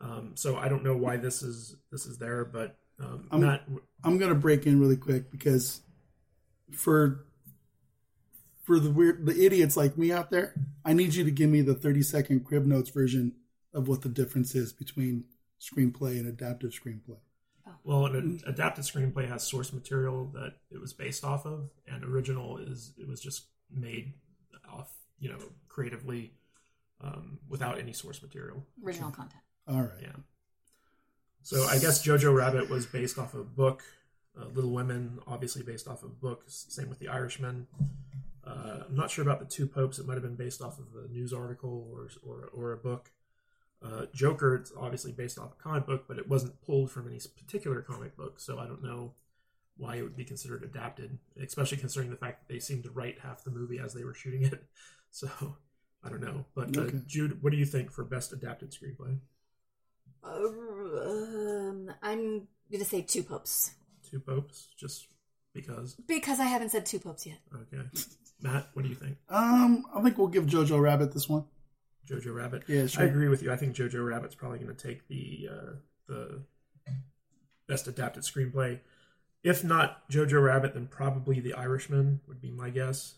um, 0.00 0.32
so 0.34 0.56
I 0.56 0.68
don't 0.68 0.82
know 0.82 0.96
why 0.96 1.18
this 1.18 1.42
is 1.42 1.76
this 1.92 2.06
is 2.06 2.16
there. 2.16 2.46
But 2.46 2.76
um, 2.98 3.28
I'm, 3.30 3.40
Matt, 3.42 3.64
I'm 4.02 4.16
going 4.16 4.30
to 4.32 4.38
break 4.38 4.66
in 4.66 4.80
really 4.80 4.96
quick 4.96 5.30
because 5.30 5.82
for 6.72 7.26
for 8.68 8.78
the 8.78 8.90
weird 8.90 9.24
the 9.24 9.46
idiots 9.46 9.78
like 9.78 9.96
me 9.96 10.12
out 10.12 10.30
there, 10.30 10.52
I 10.84 10.92
need 10.92 11.14
you 11.14 11.24
to 11.24 11.30
give 11.30 11.48
me 11.48 11.62
the 11.62 11.74
30 11.74 12.02
second 12.02 12.44
crib 12.44 12.66
notes 12.66 12.90
version 12.90 13.32
of 13.72 13.88
what 13.88 14.02
the 14.02 14.10
difference 14.10 14.54
is 14.54 14.74
between 14.74 15.24
screenplay 15.58 16.18
and 16.18 16.26
adaptive 16.26 16.72
screenplay. 16.72 17.16
Well, 17.82 18.04
an 18.04 18.42
adapted 18.46 18.84
screenplay 18.84 19.26
has 19.26 19.42
source 19.42 19.72
material 19.72 20.30
that 20.34 20.52
it 20.70 20.78
was 20.78 20.92
based 20.92 21.24
off 21.24 21.46
of, 21.46 21.70
and 21.86 22.04
original 22.04 22.58
is 22.58 22.92
it 22.98 23.08
was 23.08 23.22
just 23.22 23.46
made 23.74 24.12
off, 24.70 24.90
you 25.18 25.30
know, 25.30 25.38
creatively 25.68 26.32
um, 27.00 27.38
without 27.48 27.78
any 27.78 27.94
source 27.94 28.20
material. 28.20 28.66
Original 28.84 29.10
content. 29.10 29.40
All 29.66 29.80
right. 29.80 30.02
Yeah. 30.02 30.16
So 31.42 31.64
I 31.64 31.78
guess 31.78 32.04
Jojo 32.04 32.34
Rabbit 32.34 32.68
was 32.68 32.84
based 32.84 33.18
off 33.18 33.32
of 33.32 33.40
a 33.40 33.44
book. 33.44 33.82
Uh, 34.38 34.44
Little 34.52 34.72
Women, 34.72 35.20
obviously 35.26 35.62
based 35.62 35.88
off 35.88 36.02
of 36.02 36.10
a 36.10 36.14
book. 36.14 36.42
Same 36.48 36.90
with 36.90 36.98
The 36.98 37.08
Irishman. 37.08 37.66
Uh, 38.48 38.84
I'm 38.88 38.94
not 38.94 39.10
sure 39.10 39.22
about 39.22 39.40
the 39.40 39.44
Two 39.46 39.66
Popes. 39.66 39.98
It 39.98 40.06
might 40.06 40.14
have 40.14 40.22
been 40.22 40.34
based 40.36 40.62
off 40.62 40.78
of 40.78 40.86
a 41.04 41.12
news 41.12 41.32
article 41.32 41.86
or 41.92 42.08
or, 42.26 42.50
or 42.54 42.72
a 42.72 42.76
book. 42.78 43.10
Uh, 43.84 44.06
Joker, 44.14 44.54
it's 44.56 44.72
obviously 44.76 45.12
based 45.12 45.38
off 45.38 45.52
a 45.52 45.62
comic 45.62 45.86
book, 45.86 46.04
but 46.08 46.18
it 46.18 46.28
wasn't 46.28 46.60
pulled 46.62 46.90
from 46.90 47.06
any 47.06 47.20
particular 47.36 47.80
comic 47.82 48.16
book, 48.16 48.40
so 48.40 48.58
I 48.58 48.66
don't 48.66 48.82
know 48.82 49.12
why 49.76 49.96
it 49.96 50.02
would 50.02 50.16
be 50.16 50.24
considered 50.24 50.64
adapted, 50.64 51.18
especially 51.40 51.76
considering 51.78 52.10
the 52.10 52.16
fact 52.16 52.40
that 52.48 52.52
they 52.52 52.58
seemed 52.58 52.82
to 52.84 52.90
write 52.90 53.20
half 53.20 53.44
the 53.44 53.50
movie 53.52 53.78
as 53.78 53.94
they 53.94 54.02
were 54.04 54.14
shooting 54.14 54.42
it. 54.44 54.64
So 55.10 55.28
I 56.04 56.10
don't 56.10 56.20
know. 56.20 56.44
But 56.54 56.76
uh, 56.76 56.80
Okay. 56.82 57.00
Jude, 57.06 57.42
what 57.42 57.50
do 57.50 57.56
you 57.56 57.64
think 57.64 57.90
for 57.90 58.04
best 58.04 58.32
adapted 58.34 58.72
screenplay? 58.72 59.18
Um, 60.22 61.90
I'm 62.02 62.46
gonna 62.70 62.84
say 62.84 63.02
two 63.02 63.22
popes 63.22 63.72
Two 64.10 64.20
popes, 64.20 64.68
just 64.76 65.06
because. 65.54 65.94
because 66.06 66.40
I 66.40 66.44
haven't 66.44 66.70
said 66.70 66.84
two 66.86 66.98
popes 66.98 67.26
yet. 67.26 67.38
Okay, 67.54 67.82
Matt, 68.40 68.68
what 68.72 68.82
do 68.82 68.88
you 68.88 68.94
think? 68.94 69.16
Um, 69.28 69.84
I 69.94 70.02
think 70.02 70.16
we'll 70.16 70.28
give 70.28 70.46
Jojo 70.46 70.80
Rabbit 70.80 71.12
this 71.12 71.28
one. 71.28 71.44
Jojo 72.08 72.34
Rabbit. 72.34 72.64
Yeah, 72.68 72.86
sure. 72.86 73.02
I 73.04 73.06
agree 73.06 73.28
with 73.28 73.42
you. 73.42 73.52
I 73.52 73.56
think 73.56 73.74
Jojo 73.74 74.06
Rabbit's 74.06 74.34
probably 74.34 74.58
going 74.58 74.74
to 74.74 74.86
take 74.86 75.06
the 75.08 75.48
uh, 75.50 75.72
the 76.06 76.42
best 77.66 77.86
adapted 77.86 78.22
screenplay. 78.22 78.80
If 79.42 79.62
not 79.62 80.08
Jojo 80.10 80.42
Rabbit, 80.42 80.74
then 80.74 80.86
probably 80.86 81.40
The 81.40 81.54
Irishman 81.54 82.20
would 82.26 82.40
be 82.40 82.50
my 82.50 82.70
guess. 82.70 83.14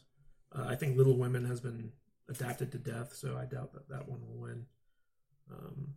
Uh, 0.53 0.64
I 0.68 0.75
think 0.75 0.97
Little 0.97 1.16
Women 1.16 1.45
has 1.47 1.61
been 1.61 1.93
adapted 2.29 2.73
to 2.73 2.79
death, 2.79 3.14
so 3.14 3.37
I 3.37 3.45
doubt 3.45 3.73
that 3.75 3.89
that 3.89 4.09
one 4.09 4.21
will 4.27 4.41
win. 4.41 4.66
Um, 5.51 5.95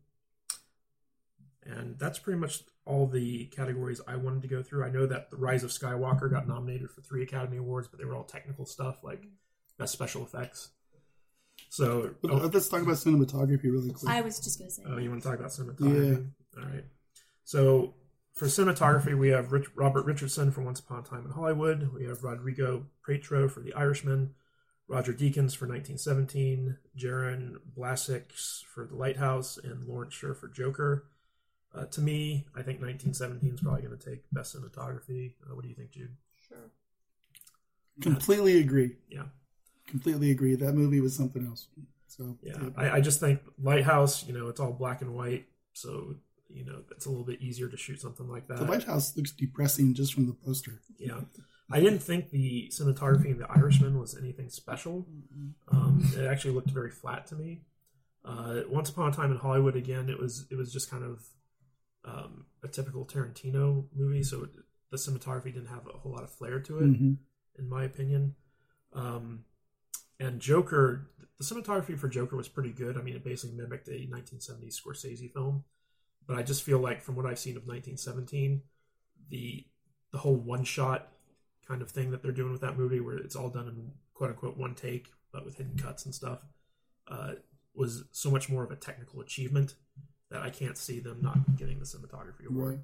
and 1.66 1.98
that's 1.98 2.20
pretty 2.20 2.40
much 2.40 2.64
all 2.86 3.08
the 3.08 3.46
categories 3.46 4.02
I 4.08 4.16
wanted 4.16 4.42
to 4.42 4.48
go 4.48 4.62
through. 4.62 4.84
I 4.84 4.90
know 4.90 5.06
that 5.06 5.30
The 5.30 5.38
Rise 5.38 5.64
of 5.64 5.70
Skywalker 5.70 6.30
got 6.30 6.48
nominated 6.48 6.90
for 6.92 7.02
three 7.02 7.24
Academy 7.24 7.58
Awards, 7.58 7.88
but 7.88 8.00
they 8.00 8.06
were 8.06 8.16
all 8.16 8.24
technical 8.24 8.66
stuff 8.66 9.04
like 9.04 9.24
best 9.78 9.94
special 9.94 10.24
effects. 10.24 10.70
So, 11.70 12.16
But 12.22 12.32
oh, 12.32 12.50
let's 12.54 12.68
talk 12.68 12.82
about 12.82 12.96
cinematography 12.96 13.64
really 13.64 13.92
quick. 13.92 14.12
I 14.12 14.22
was 14.22 14.40
just 14.40 14.60
gonna 14.60 14.72
say. 14.72 14.84
Oh, 14.86 14.98
you 14.98 15.10
want 15.10 15.24
to 15.24 15.30
talk 15.30 15.40
about 15.40 15.52
cinematography? 15.52 16.28
Yeah. 16.56 16.62
All 16.62 16.70
right. 16.70 16.86
So 17.46 17.96
for 18.36 18.46
cinematography, 18.46 19.18
we 19.18 19.30
have 19.30 19.52
Rich, 19.52 19.68
Robert 19.76 20.06
Richardson 20.06 20.52
for 20.52 20.62
Once 20.62 20.80
Upon 20.80 21.00
a 21.00 21.04
Time 21.04 21.26
in 21.26 21.32
Hollywood. 21.32 21.94
We 21.94 22.06
have 22.06 22.24
Rodrigo 22.24 22.86
Prieto 23.08 23.50
for 23.50 23.62
The 23.62 23.74
Irishman. 23.74 24.34
Roger 24.88 25.14
Deakins 25.14 25.56
for 25.56 25.68
1917. 25.68 26.78
Jarin 26.98 27.56
Blaschke 27.78 28.64
for 28.66 28.86
The 28.86 28.96
Lighthouse. 28.96 29.58
And 29.58 29.86
Lawrence 29.86 30.14
Sher 30.14 30.34
for 30.34 30.48
Joker. 30.48 31.06
Uh, 31.76 31.86
to 31.86 32.02
me, 32.02 32.46
I 32.56 32.62
think 32.62 32.82
1917 32.82 33.54
is 33.56 33.62
probably 33.62 33.82
going 33.82 33.98
to 33.98 34.10
take 34.10 34.24
best 34.32 34.56
cinematography. 34.56 35.34
Uh, 35.44 35.56
what 35.56 35.64
do 35.64 35.70
you 35.70 35.76
think, 35.76 35.92
Jude? 35.92 36.16
Sure. 36.48 36.70
Completely 38.02 38.60
agree. 38.60 38.98
Yeah. 39.10 39.24
Completely 39.88 40.32
agree. 40.32 40.56
That 40.56 40.74
movie 40.74 41.00
was 41.02 41.16
something 41.16 41.46
else. 41.46 41.68
So 42.08 42.38
Yeah, 42.44 42.70
I, 42.78 42.92
I 42.92 43.02
just 43.02 43.20
think 43.20 43.40
Lighthouse, 43.62 44.26
you 44.28 44.34
know, 44.34 44.48
it's 44.48 44.60
all 44.60 44.72
black 44.72 45.02
and 45.02 45.16
white, 45.16 45.46
so 45.74 46.16
you 46.50 46.64
know 46.64 46.82
it's 46.92 47.08
a 47.08 47.10
little 47.10 47.26
bit 47.26 47.42
easier 47.42 47.68
to 47.68 47.76
shoot 47.78 48.00
something 48.00 48.30
like 48.30 48.48
that. 48.48 48.60
the 48.60 48.66
lighthouse 48.66 49.18
looks 49.18 49.32
depressing 49.32 49.96
just 49.96 50.14
from 50.14 50.28
the 50.28 50.34
poster. 50.34 50.80
Yeah, 51.00 51.22
I 51.72 51.80
didn't 51.80 52.00
think 52.04 52.30
the 52.30 52.70
cinematography 52.72 53.32
in 53.32 53.40
The 53.40 53.50
Irishman 53.50 54.00
was 54.00 54.16
anything 54.16 54.50
special. 54.50 55.08
Um, 55.72 56.08
it 56.16 56.26
actually 56.26 56.54
looked 56.54 56.70
very 56.70 56.92
flat 56.92 57.26
to 57.28 57.36
me. 57.36 57.62
Uh, 58.24 58.62
Once 58.70 58.90
Upon 58.90 59.10
a 59.10 59.12
Time 59.12 59.32
in 59.32 59.38
Hollywood, 59.38 59.76
again, 59.76 60.08
it 60.10 60.20
was 60.20 60.46
it 60.52 60.56
was 60.56 60.72
just 60.72 60.92
kind 60.92 61.04
of 61.04 61.24
um, 62.06 62.46
a 62.64 62.68
typical 62.68 63.06
Tarantino 63.06 63.86
movie, 63.96 64.24
so 64.24 64.48
the 64.90 64.98
cinematography 64.98 65.46
didn't 65.46 65.68
have 65.68 65.88
a 65.88 65.98
whole 65.98 66.12
lot 66.12 66.24
of 66.24 66.30
flair 66.32 66.60
to 66.60 66.80
it, 66.80 66.86
Mhm. 66.92 67.18
in 67.56 67.70
my 67.70 67.84
opinion. 67.84 68.36
Um, 68.94 69.46
and 70.20 70.40
Joker, 70.40 71.10
the 71.38 71.44
cinematography 71.44 71.98
for 71.98 72.08
Joker 72.08 72.36
was 72.36 72.48
pretty 72.48 72.72
good. 72.72 72.98
I 72.98 73.02
mean, 73.02 73.16
it 73.16 73.24
basically 73.24 73.56
mimicked 73.56 73.88
a 73.88 74.06
1970s 74.08 74.80
Scorsese 74.80 75.32
film, 75.32 75.64
but 76.28 76.38
I 76.38 76.44
just 76.44 76.64
feel 76.64 76.80
like 76.80 77.02
from 77.02 77.16
what 77.16 77.26
I've 77.26 77.40
seen 77.40 77.58
of 77.58 77.66
1917, 77.66 78.64
the 79.30 79.66
the 80.12 80.20
whole 80.20 80.36
one 80.36 80.64
shot 80.64 81.12
kind 81.68 81.82
of 81.82 81.90
thing 81.90 82.12
that 82.12 82.22
they're 82.22 82.32
doing 82.32 82.52
with 82.52 82.62
that 82.62 82.78
movie, 82.78 83.00
where 83.00 83.18
it's 83.18 83.36
all 83.36 83.50
done 83.50 83.68
in 83.68 83.94
quote 84.14 84.30
unquote 84.30 84.58
one 84.58 84.76
take, 84.76 85.12
but 85.32 85.44
with 85.44 85.56
hidden 85.56 85.76
cuts 85.76 86.06
and 86.06 86.14
stuff, 86.14 86.46
uh, 87.08 87.34
was 87.74 88.04
so 88.12 88.30
much 88.30 88.48
more 88.48 88.64
of 88.64 88.70
a 88.70 88.76
technical 88.76 89.22
achievement 89.22 89.74
that 90.34 90.42
I 90.42 90.50
can't 90.50 90.78
see 90.78 91.00
them 91.00 91.20
not 91.22 91.56
getting 91.56 91.78
the 91.80 91.86
cinematography 91.86 92.48
award. 92.50 92.70
Right. 92.72 92.80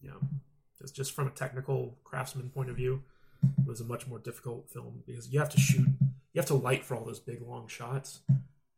Yeah, 0.00 0.28
it's 0.70 0.80
just 0.80 0.94
just 0.96 1.12
from 1.12 1.28
a 1.28 1.30
technical 1.30 1.98
craftsman 2.02 2.48
point 2.48 2.70
of 2.70 2.76
view, 2.76 3.02
it 3.42 3.66
was 3.66 3.80
a 3.80 3.84
much 3.84 4.06
more 4.08 4.18
difficult 4.18 4.70
film 4.70 5.02
because 5.06 5.28
you 5.28 5.38
have 5.38 5.50
to 5.50 5.60
shoot, 5.60 5.86
you 6.00 6.38
have 6.38 6.46
to 6.46 6.54
light 6.54 6.82
for 6.82 6.96
all 6.96 7.04
those 7.04 7.20
big 7.20 7.42
long 7.42 7.68
shots, 7.68 8.20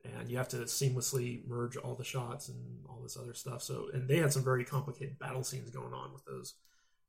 and 0.05 0.29
you 0.29 0.37
have 0.37 0.49
to 0.49 0.57
seamlessly 0.59 1.47
merge 1.47 1.77
all 1.77 1.95
the 1.95 2.05
shots 2.05 2.49
and 2.49 2.59
all 2.89 3.01
this 3.01 3.17
other 3.17 3.33
stuff. 3.33 3.63
So, 3.63 3.87
and 3.95 4.09
they 4.09 4.19
had 4.19 4.33
some 4.33 4.43
very 4.45 4.65
complicated 4.65 5.19
battle 5.19 5.45
scenes 5.45 5.71
going 5.71 5.93
on 5.95 6.13
with 6.13 6.25
those 6.25 6.55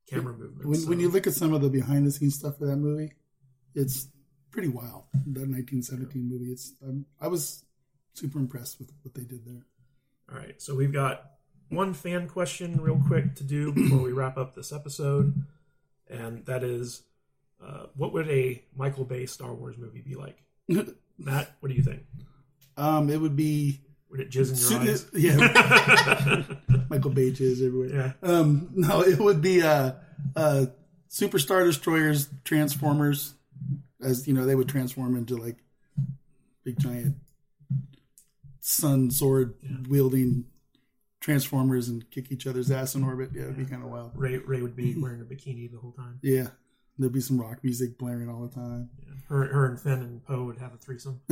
camera 0.08 0.32
movements. 0.32 0.66
When, 0.66 0.78
so- 0.78 0.88
when 0.88 1.00
you 1.00 1.08
look 1.08 1.26
at 1.26 1.34
some 1.34 1.52
of 1.52 1.62
the 1.62 1.68
behind 1.68 2.06
the 2.06 2.12
scenes 2.12 2.36
stuff 2.36 2.58
for 2.58 2.66
that 2.66 2.76
movie, 2.76 3.12
it's 3.74 4.08
pretty 4.52 4.68
wild. 4.68 5.04
That 5.12 5.48
1917 5.48 6.28
movie. 6.28 6.52
It's 6.52 6.74
um, 6.82 7.06
I 7.20 7.26
was 7.26 7.64
super 8.14 8.38
impressed 8.38 8.78
with 8.78 8.92
what 9.02 9.14
they 9.14 9.24
did 9.24 9.44
there. 9.44 9.66
All 10.30 10.38
right, 10.38 10.60
so 10.60 10.74
we've 10.74 10.92
got 10.92 11.30
one 11.70 11.94
fan 11.94 12.28
question 12.28 12.80
real 12.80 13.00
quick 13.06 13.34
to 13.36 13.44
do 13.44 13.72
before 13.72 13.98
we 13.98 14.12
wrap 14.12 14.36
up 14.36 14.54
this 14.54 14.72
episode, 14.72 15.42
and 16.08 16.44
that 16.46 16.62
is, 16.62 17.02
uh, 17.64 17.86
what 17.96 18.12
would 18.12 18.28
a 18.28 18.62
Michael 18.76 19.04
Bay 19.04 19.26
Star 19.26 19.54
Wars 19.54 19.76
movie 19.78 20.02
be 20.02 20.14
like? 20.14 20.42
Matt, 21.18 21.50
what 21.60 21.68
do 21.68 21.74
you 21.74 21.82
think? 21.82 22.02
Um, 22.76 23.10
it 23.10 23.20
would 23.20 23.36
be. 23.36 23.80
Would 24.10 24.20
it 24.20 24.30
jizz 24.30 24.72
in 24.72 24.82
your 24.82 24.90
eyes? 24.90 25.06
Yeah. 25.12 26.42
Michael 26.88 27.10
Bay 27.10 27.30
jizz 27.30 27.66
everywhere. 27.66 28.14
Yeah. 28.22 28.28
Um, 28.28 28.70
no, 28.74 29.02
it 29.02 29.18
would 29.18 29.42
be 29.42 29.62
uh, 29.62 29.92
uh, 30.34 30.66
Superstar 31.10 31.64
Destroyers, 31.64 32.28
Transformers, 32.44 33.34
as 34.02 34.26
you 34.26 34.34
know, 34.34 34.46
they 34.46 34.54
would 34.54 34.68
transform 34.68 35.16
into 35.16 35.36
like 35.36 35.56
big 36.64 36.78
giant 36.78 37.16
sun 38.68 39.10
sword 39.10 39.54
wielding 39.88 40.44
Transformers 41.20 41.88
and 41.88 42.08
kick 42.10 42.30
each 42.30 42.46
other's 42.46 42.70
ass 42.70 42.94
in 42.94 43.02
orbit. 43.02 43.30
Yeah, 43.34 43.42
it'd 43.44 43.56
be 43.56 43.64
kind 43.64 43.82
of 43.82 43.88
wild. 43.90 44.12
Rey 44.14 44.36
Rey 44.38 44.62
would 44.62 44.76
be 44.76 44.94
wearing 45.00 45.20
a 45.20 45.24
bikini 45.24 45.70
the 45.70 45.78
whole 45.78 45.92
time. 45.92 46.20
Yeah, 46.22 46.48
there'd 46.98 47.12
be 47.12 47.20
some 47.20 47.40
rock 47.40 47.58
music 47.64 47.98
blaring 47.98 48.28
all 48.28 48.42
the 48.46 48.54
time. 48.54 48.90
Her, 49.28 49.44
her 49.46 49.66
and 49.66 49.80
Finn 49.80 50.00
and 50.00 50.24
Poe 50.24 50.44
would 50.44 50.58
have 50.58 50.72
a 50.74 50.76
threesome 50.76 51.20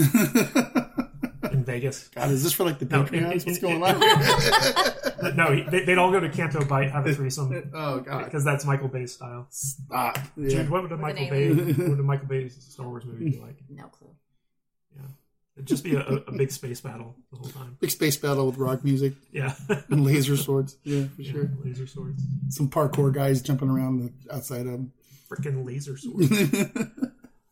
in 1.52 1.64
Vegas. 1.64 2.08
God, 2.08 2.30
is 2.30 2.42
this 2.42 2.52
for 2.52 2.64
like 2.64 2.78
the 2.78 2.84
No, 2.86 3.04
Patreons? 3.04 3.46
What's 3.46 3.58
going 3.58 3.82
on? 3.82 5.36
no, 5.36 5.70
they, 5.70 5.84
they'd 5.84 5.96
all 5.98 6.10
go 6.10 6.20
to 6.20 6.28
Canto 6.28 6.64
Bight, 6.64 6.90
have 6.90 7.06
a 7.06 7.14
threesome. 7.14 7.70
Oh, 7.74 8.00
God. 8.00 8.24
because 8.24 8.44
that's 8.44 8.64
Michael 8.66 8.88
Bay's 8.88 9.14
style. 9.14 9.46
Stop. 9.50 10.18
Yeah. 10.36 10.48
Jude, 10.48 10.68
what 10.70 10.82
would 10.82 10.92
a 10.92 10.96
With 10.96 11.02
Michael 11.02 11.30
Bay, 11.30 11.44
alien. 11.46 11.74
what 11.76 11.88
would 11.90 12.00
a 12.00 12.02
Michael 12.02 12.26
Bay 12.28 12.48
Star 12.48 12.88
Wars 12.88 13.04
movie 13.06 13.30
be 13.30 13.38
like? 13.38 13.56
No 13.70 13.84
clue. 13.86 14.10
It'd 15.56 15.66
just 15.66 15.84
be 15.84 15.94
a, 15.94 16.00
a, 16.00 16.14
a 16.26 16.32
big 16.32 16.50
space 16.52 16.80
battle 16.82 17.16
the 17.32 17.38
whole 17.38 17.48
time. 17.48 17.78
Big 17.80 17.90
space 17.90 18.16
battle 18.16 18.46
with 18.46 18.58
rock 18.58 18.84
music. 18.84 19.14
Yeah. 19.32 19.54
and 19.88 20.04
laser 20.04 20.36
swords. 20.36 20.76
Yeah, 20.84 21.04
for 21.14 21.22
Yeah, 21.22 21.32
sure. 21.32 21.50
laser 21.64 21.86
swords. 21.86 22.22
Some 22.50 22.68
parkour 22.68 23.12
guys 23.12 23.40
jumping 23.40 23.70
around 23.70 24.00
the 24.00 24.34
outside 24.34 24.60
of 24.66 24.72
them. 24.72 24.92
Freaking 25.30 25.64
laser 25.66 25.96
swords. 25.96 26.30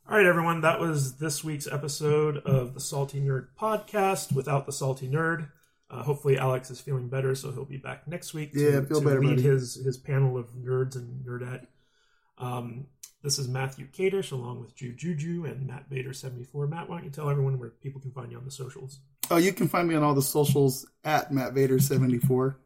All 0.07 0.19
right, 0.19 0.27
everyone. 0.27 0.61
That 0.61 0.81
was 0.81 1.17
this 1.17 1.43
week's 1.43 1.67
episode 1.67 2.37
of 2.39 2.75
the 2.75 2.81
Salty 2.81 3.21
Nerd 3.21 3.47
podcast 3.59 4.33
without 4.35 4.67
the 4.67 4.73
Salty 4.73 5.09
Nerd. 5.09 5.49
Uh, 5.91 6.03
hopefully, 6.03 6.37
Alex 6.39 6.71
is 6.71 6.81
feeling 6.81 7.09
better, 7.09 7.35
so 7.35 7.53
he'll 7.53 7.65
be 7.65 7.79
back 7.79 8.07
next 8.07 8.35
week. 8.35 8.53
To, 8.53 8.61
Yeah, 8.61 8.81
feel 8.83 9.01
to 9.01 9.07
better, 9.07 9.21
lead 9.21 9.37
buddy. 9.37 9.43
his 9.43 9.77
his 9.77 9.97
panel 9.97 10.37
of 10.37 10.49
nerds 10.55 10.95
and 10.97 11.25
nerdette. 11.25 11.67
Um, 12.37 12.87
this 13.25 13.39
is 13.39 13.49
Matthew 13.49 13.87
Kadish 13.91 14.31
along 14.33 14.61
with 14.61 14.77
Jude 14.77 14.99
Juju 14.99 15.47
and 15.47 15.67
Matt 15.67 15.89
Vader74. 15.91 16.69
Matt, 16.69 16.89
why 16.89 16.97
don't 16.97 17.05
you 17.05 17.11
tell 17.11 17.31
everyone 17.31 17.59
where 17.59 17.71
people 17.71 18.01
can 18.01 18.13
find 18.13 18.31
you 18.31 18.37
on 18.39 18.45
the 18.45 18.51
socials? 18.51 19.01
Oh, 19.31 19.39
you 19.39 19.53
can 19.55 19.67
find 19.67 19.89
me 19.89 19.95
on 19.95 20.03
all 20.03 20.15
the 20.15 20.21
socials 20.23 20.87
at 21.03 21.33
Matt 21.33 21.55
Vader 21.55 21.79
seventy 21.79 22.19
four. 22.19 22.59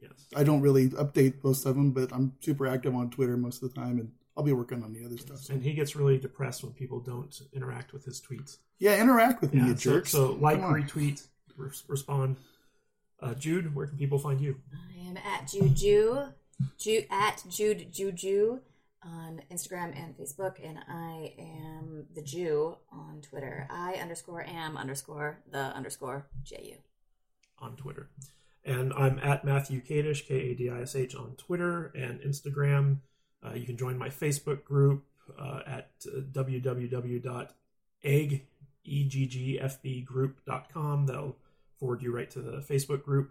Yes. 0.00 0.12
I 0.34 0.42
don't 0.42 0.62
really 0.62 0.88
update 0.88 1.44
most 1.44 1.66
of 1.66 1.76
them, 1.76 1.90
but 1.92 2.10
I'm 2.12 2.32
super 2.40 2.66
active 2.66 2.94
on 2.94 3.10
Twitter 3.10 3.36
most 3.36 3.62
of 3.62 3.72
the 3.72 3.78
time, 3.78 3.98
and 3.98 4.10
I'll 4.34 4.42
be 4.42 4.54
working 4.54 4.82
on 4.82 4.94
the 4.94 5.04
other 5.04 5.18
stuff. 5.18 5.38
So. 5.40 5.52
And 5.52 5.62
he 5.62 5.74
gets 5.74 5.94
really 5.94 6.16
depressed 6.16 6.62
when 6.64 6.72
people 6.72 7.00
don't 7.00 7.38
interact 7.52 7.92
with 7.92 8.06
his 8.06 8.18
tweets. 8.22 8.56
Yeah, 8.78 8.98
interact 8.98 9.42
with 9.42 9.52
me, 9.52 9.60
Yeah, 9.60 9.66
you 9.66 9.76
so, 9.76 9.90
jerks. 9.90 10.10
so 10.12 10.32
like, 10.40 10.58
retweet, 10.62 11.26
res- 11.58 11.84
respond. 11.86 12.36
Uh, 13.20 13.34
Jude, 13.34 13.74
where 13.74 13.86
can 13.86 13.98
people 13.98 14.18
find 14.18 14.40
you? 14.40 14.56
I 14.72 15.08
am 15.10 15.18
at 15.18 15.46
Juju, 15.48 16.28
Ju, 16.78 17.02
at 17.10 17.44
Jude 17.50 17.92
Juju 17.92 18.60
on 19.02 19.42
Instagram 19.50 19.96
and 19.96 20.16
Facebook, 20.16 20.56
and 20.62 20.78
I 20.88 21.34
am 21.38 22.06
the 22.14 22.22
Jew 22.22 22.76
on 22.92 23.20
Twitter. 23.22 23.66
I 23.70 23.94
underscore 23.94 24.42
am 24.42 24.76
underscore 24.76 25.40
the 25.50 25.74
underscore 25.74 26.26
J 26.42 26.74
U. 26.74 26.76
on 27.58 27.76
Twitter. 27.76 28.10
And 28.64 28.92
I'm 28.92 29.18
at 29.20 29.44
Matthew 29.44 29.80
Kadish, 29.82 30.26
K 30.26 30.34
A 30.50 30.54
D 30.54 30.68
I 30.68 30.82
S 30.82 30.94
H, 30.94 31.14
on 31.14 31.34
Twitter 31.36 31.86
and 31.94 32.20
Instagram. 32.20 32.98
Uh, 33.44 33.54
you 33.54 33.64
can 33.64 33.76
join 33.76 33.96
my 33.96 34.08
Facebook 34.08 34.64
group 34.64 35.04
uh, 35.38 35.60
at 35.66 35.90
uh, 36.06 36.20
www.egg, 36.32 37.52
E-G-G-F-B 38.84 40.00
group.com. 40.02 41.06
That'll 41.06 41.36
forward 41.78 42.02
you 42.02 42.14
right 42.14 42.30
to 42.30 42.40
the 42.40 42.58
Facebook 42.58 43.02
group. 43.02 43.30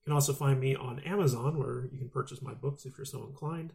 You 0.00 0.04
can 0.04 0.12
also 0.14 0.32
find 0.32 0.58
me 0.58 0.74
on 0.74 1.00
Amazon, 1.00 1.58
where 1.58 1.88
you 1.92 1.98
can 1.98 2.08
purchase 2.08 2.40
my 2.40 2.54
books 2.54 2.86
if 2.86 2.96
you're 2.96 3.04
so 3.04 3.24
inclined, 3.24 3.74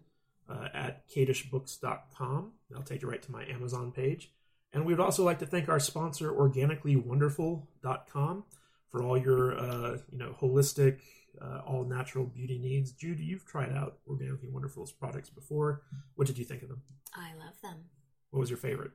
uh, 0.49 0.67
at 0.73 1.07
kadishbooks.com. 1.09 2.51
That'll 2.69 2.83
take 2.83 3.01
you 3.01 3.09
right 3.09 3.21
to 3.21 3.31
my 3.31 3.45
Amazon 3.45 3.91
page. 3.91 4.31
And 4.73 4.85
we 4.85 4.93
would 4.93 4.99
also 4.99 5.23
like 5.23 5.39
to 5.39 5.45
thank 5.45 5.69
our 5.69 5.79
sponsor, 5.79 6.31
organicallywonderful.com, 6.33 8.43
for 8.89 9.03
all 9.03 9.17
your, 9.17 9.57
uh, 9.57 9.97
you 10.09 10.17
know, 10.17 10.35
holistic, 10.41 10.99
uh, 11.41 11.61
all 11.65 11.85
natural 11.85 12.25
beauty 12.25 12.57
needs. 12.59 12.91
Jude, 12.91 13.19
you've 13.19 13.45
tried 13.45 13.71
out 13.71 13.97
Organically 14.07 14.49
Wonderful's 14.49 14.91
products 14.91 15.29
before. 15.29 15.81
What 16.15 16.27
did 16.27 16.37
you 16.37 16.45
think 16.45 16.61
of 16.61 16.69
them? 16.69 16.81
I 17.13 17.33
love 17.39 17.59
them. 17.61 17.85
What 18.31 18.39
was 18.41 18.49
your 18.49 18.57
favorite? 18.57 18.91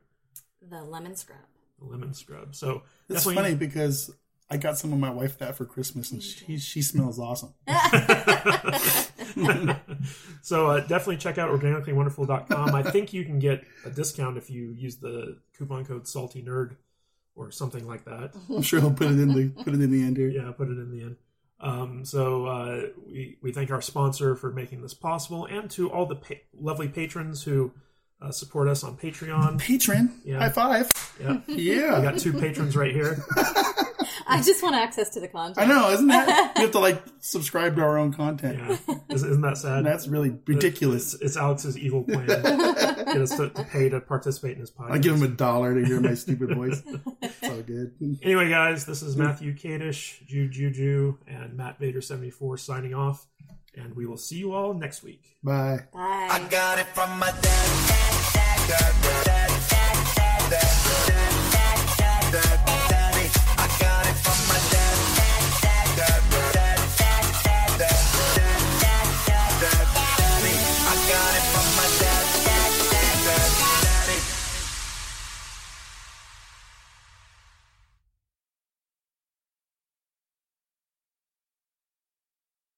The 0.62 0.82
lemon 0.82 1.16
scrub. 1.16 1.38
The 1.78 1.86
lemon 1.86 2.12
scrub. 2.14 2.54
So 2.54 2.82
It's 3.08 3.24
definitely- 3.24 3.34
funny 3.42 3.54
because 3.54 4.10
I 4.50 4.56
got 4.58 4.76
some 4.78 4.92
of 4.92 4.98
my 4.98 5.10
wife 5.10 5.38
that 5.38 5.56
for 5.56 5.64
Christmas, 5.64 6.10
and 6.10 6.20
she 6.22 6.58
she 6.58 6.82
smells 6.82 7.18
awesome. 7.20 7.54
so 10.42 10.68
uh, 10.68 10.80
definitely 10.80 11.16
check 11.18 11.38
out 11.38 11.50
organicallywonderful.com. 11.50 12.74
I 12.74 12.82
think 12.82 13.12
you 13.12 13.24
can 13.24 13.38
get 13.38 13.64
a 13.84 13.90
discount 13.90 14.36
if 14.36 14.50
you 14.50 14.70
use 14.72 14.96
the 14.96 15.38
coupon 15.56 15.84
code 15.84 16.06
salty 16.08 16.42
nerd 16.42 16.76
or 17.34 17.50
something 17.50 17.86
like 17.86 18.04
that. 18.04 18.34
I'm 18.48 18.62
sure 18.62 18.80
he'll 18.80 18.92
put 18.92 19.08
it 19.08 19.18
in 19.20 19.32
the 19.34 19.48
put 19.62 19.68
it 19.74 19.80
in 19.80 19.90
the 19.90 20.02
end 20.02 20.16
here. 20.16 20.28
Yeah, 20.28 20.50
put 20.52 20.68
it 20.68 20.78
in 20.78 20.90
the 20.90 21.02
end. 21.02 21.16
Um, 21.62 22.04
so 22.04 22.46
uh, 22.46 22.82
we 23.06 23.36
we 23.42 23.52
thank 23.52 23.70
our 23.70 23.82
sponsor 23.82 24.34
for 24.34 24.50
making 24.50 24.80
this 24.82 24.94
possible, 24.94 25.46
and 25.46 25.70
to 25.72 25.90
all 25.90 26.06
the 26.06 26.16
pa- 26.16 26.34
lovely 26.58 26.88
patrons 26.88 27.42
who 27.42 27.72
uh, 28.22 28.30
support 28.30 28.66
us 28.68 28.82
on 28.82 28.96
Patreon. 28.96 29.58
Patron, 29.58 30.20
Yeah. 30.24 30.38
high 30.38 30.48
five. 30.48 30.90
Yeah, 31.20 31.38
Yeah. 31.46 31.96
I 31.96 32.02
got 32.02 32.18
two 32.18 32.32
patrons 32.32 32.76
right 32.76 32.92
here. 32.92 33.22
I 34.30 34.42
just 34.42 34.62
want 34.62 34.76
access 34.76 35.10
to 35.10 35.20
the 35.20 35.28
content. 35.28 35.58
I 35.58 35.66
know, 35.66 35.90
isn't 35.90 36.06
that? 36.06 36.52
We 36.56 36.62
have 36.62 36.72
to 36.72 36.78
like 36.78 37.02
subscribe 37.20 37.76
to 37.76 37.82
our 37.82 37.98
own 37.98 38.12
content. 38.12 38.58
Yeah. 38.58 38.96
Isn't 39.08 39.40
that 39.40 39.56
sad? 39.58 39.84
That's 39.84 40.06
really 40.08 40.36
ridiculous. 40.46 41.14
It's, 41.14 41.22
it's 41.22 41.36
Alex's 41.36 41.78
evil 41.78 42.02
plan. 42.04 42.26
Get 42.26 43.16
us 43.20 43.36
to, 43.36 43.48
to 43.48 43.64
pay 43.64 43.88
to 43.88 44.00
participate 44.00 44.54
in 44.54 44.60
his 44.60 44.70
podcast. 44.70 44.90
I 44.92 44.98
give 44.98 45.14
him 45.16 45.22
a 45.22 45.28
dollar 45.28 45.74
to 45.74 45.84
hear 45.84 46.00
my 46.00 46.14
stupid 46.14 46.54
voice. 46.54 46.82
It's 47.22 47.42
all 47.48 47.62
good. 47.62 47.94
Anyway, 48.22 48.48
guys, 48.50 48.86
this 48.86 49.02
is 49.02 49.16
Matthew 49.16 49.54
Kadish, 49.54 50.24
Juju 50.26 50.70
Juju, 50.70 51.18
and 51.26 51.56
Matt 51.56 51.78
Vader 51.78 52.00
seventy 52.00 52.30
four 52.30 52.56
signing 52.56 52.94
off, 52.94 53.26
and 53.74 53.94
we 53.96 54.06
will 54.06 54.16
see 54.16 54.36
you 54.36 54.52
all 54.52 54.74
next 54.74 55.02
week. 55.02 55.36
Bye. 55.42 55.80
Bye. 55.92 56.28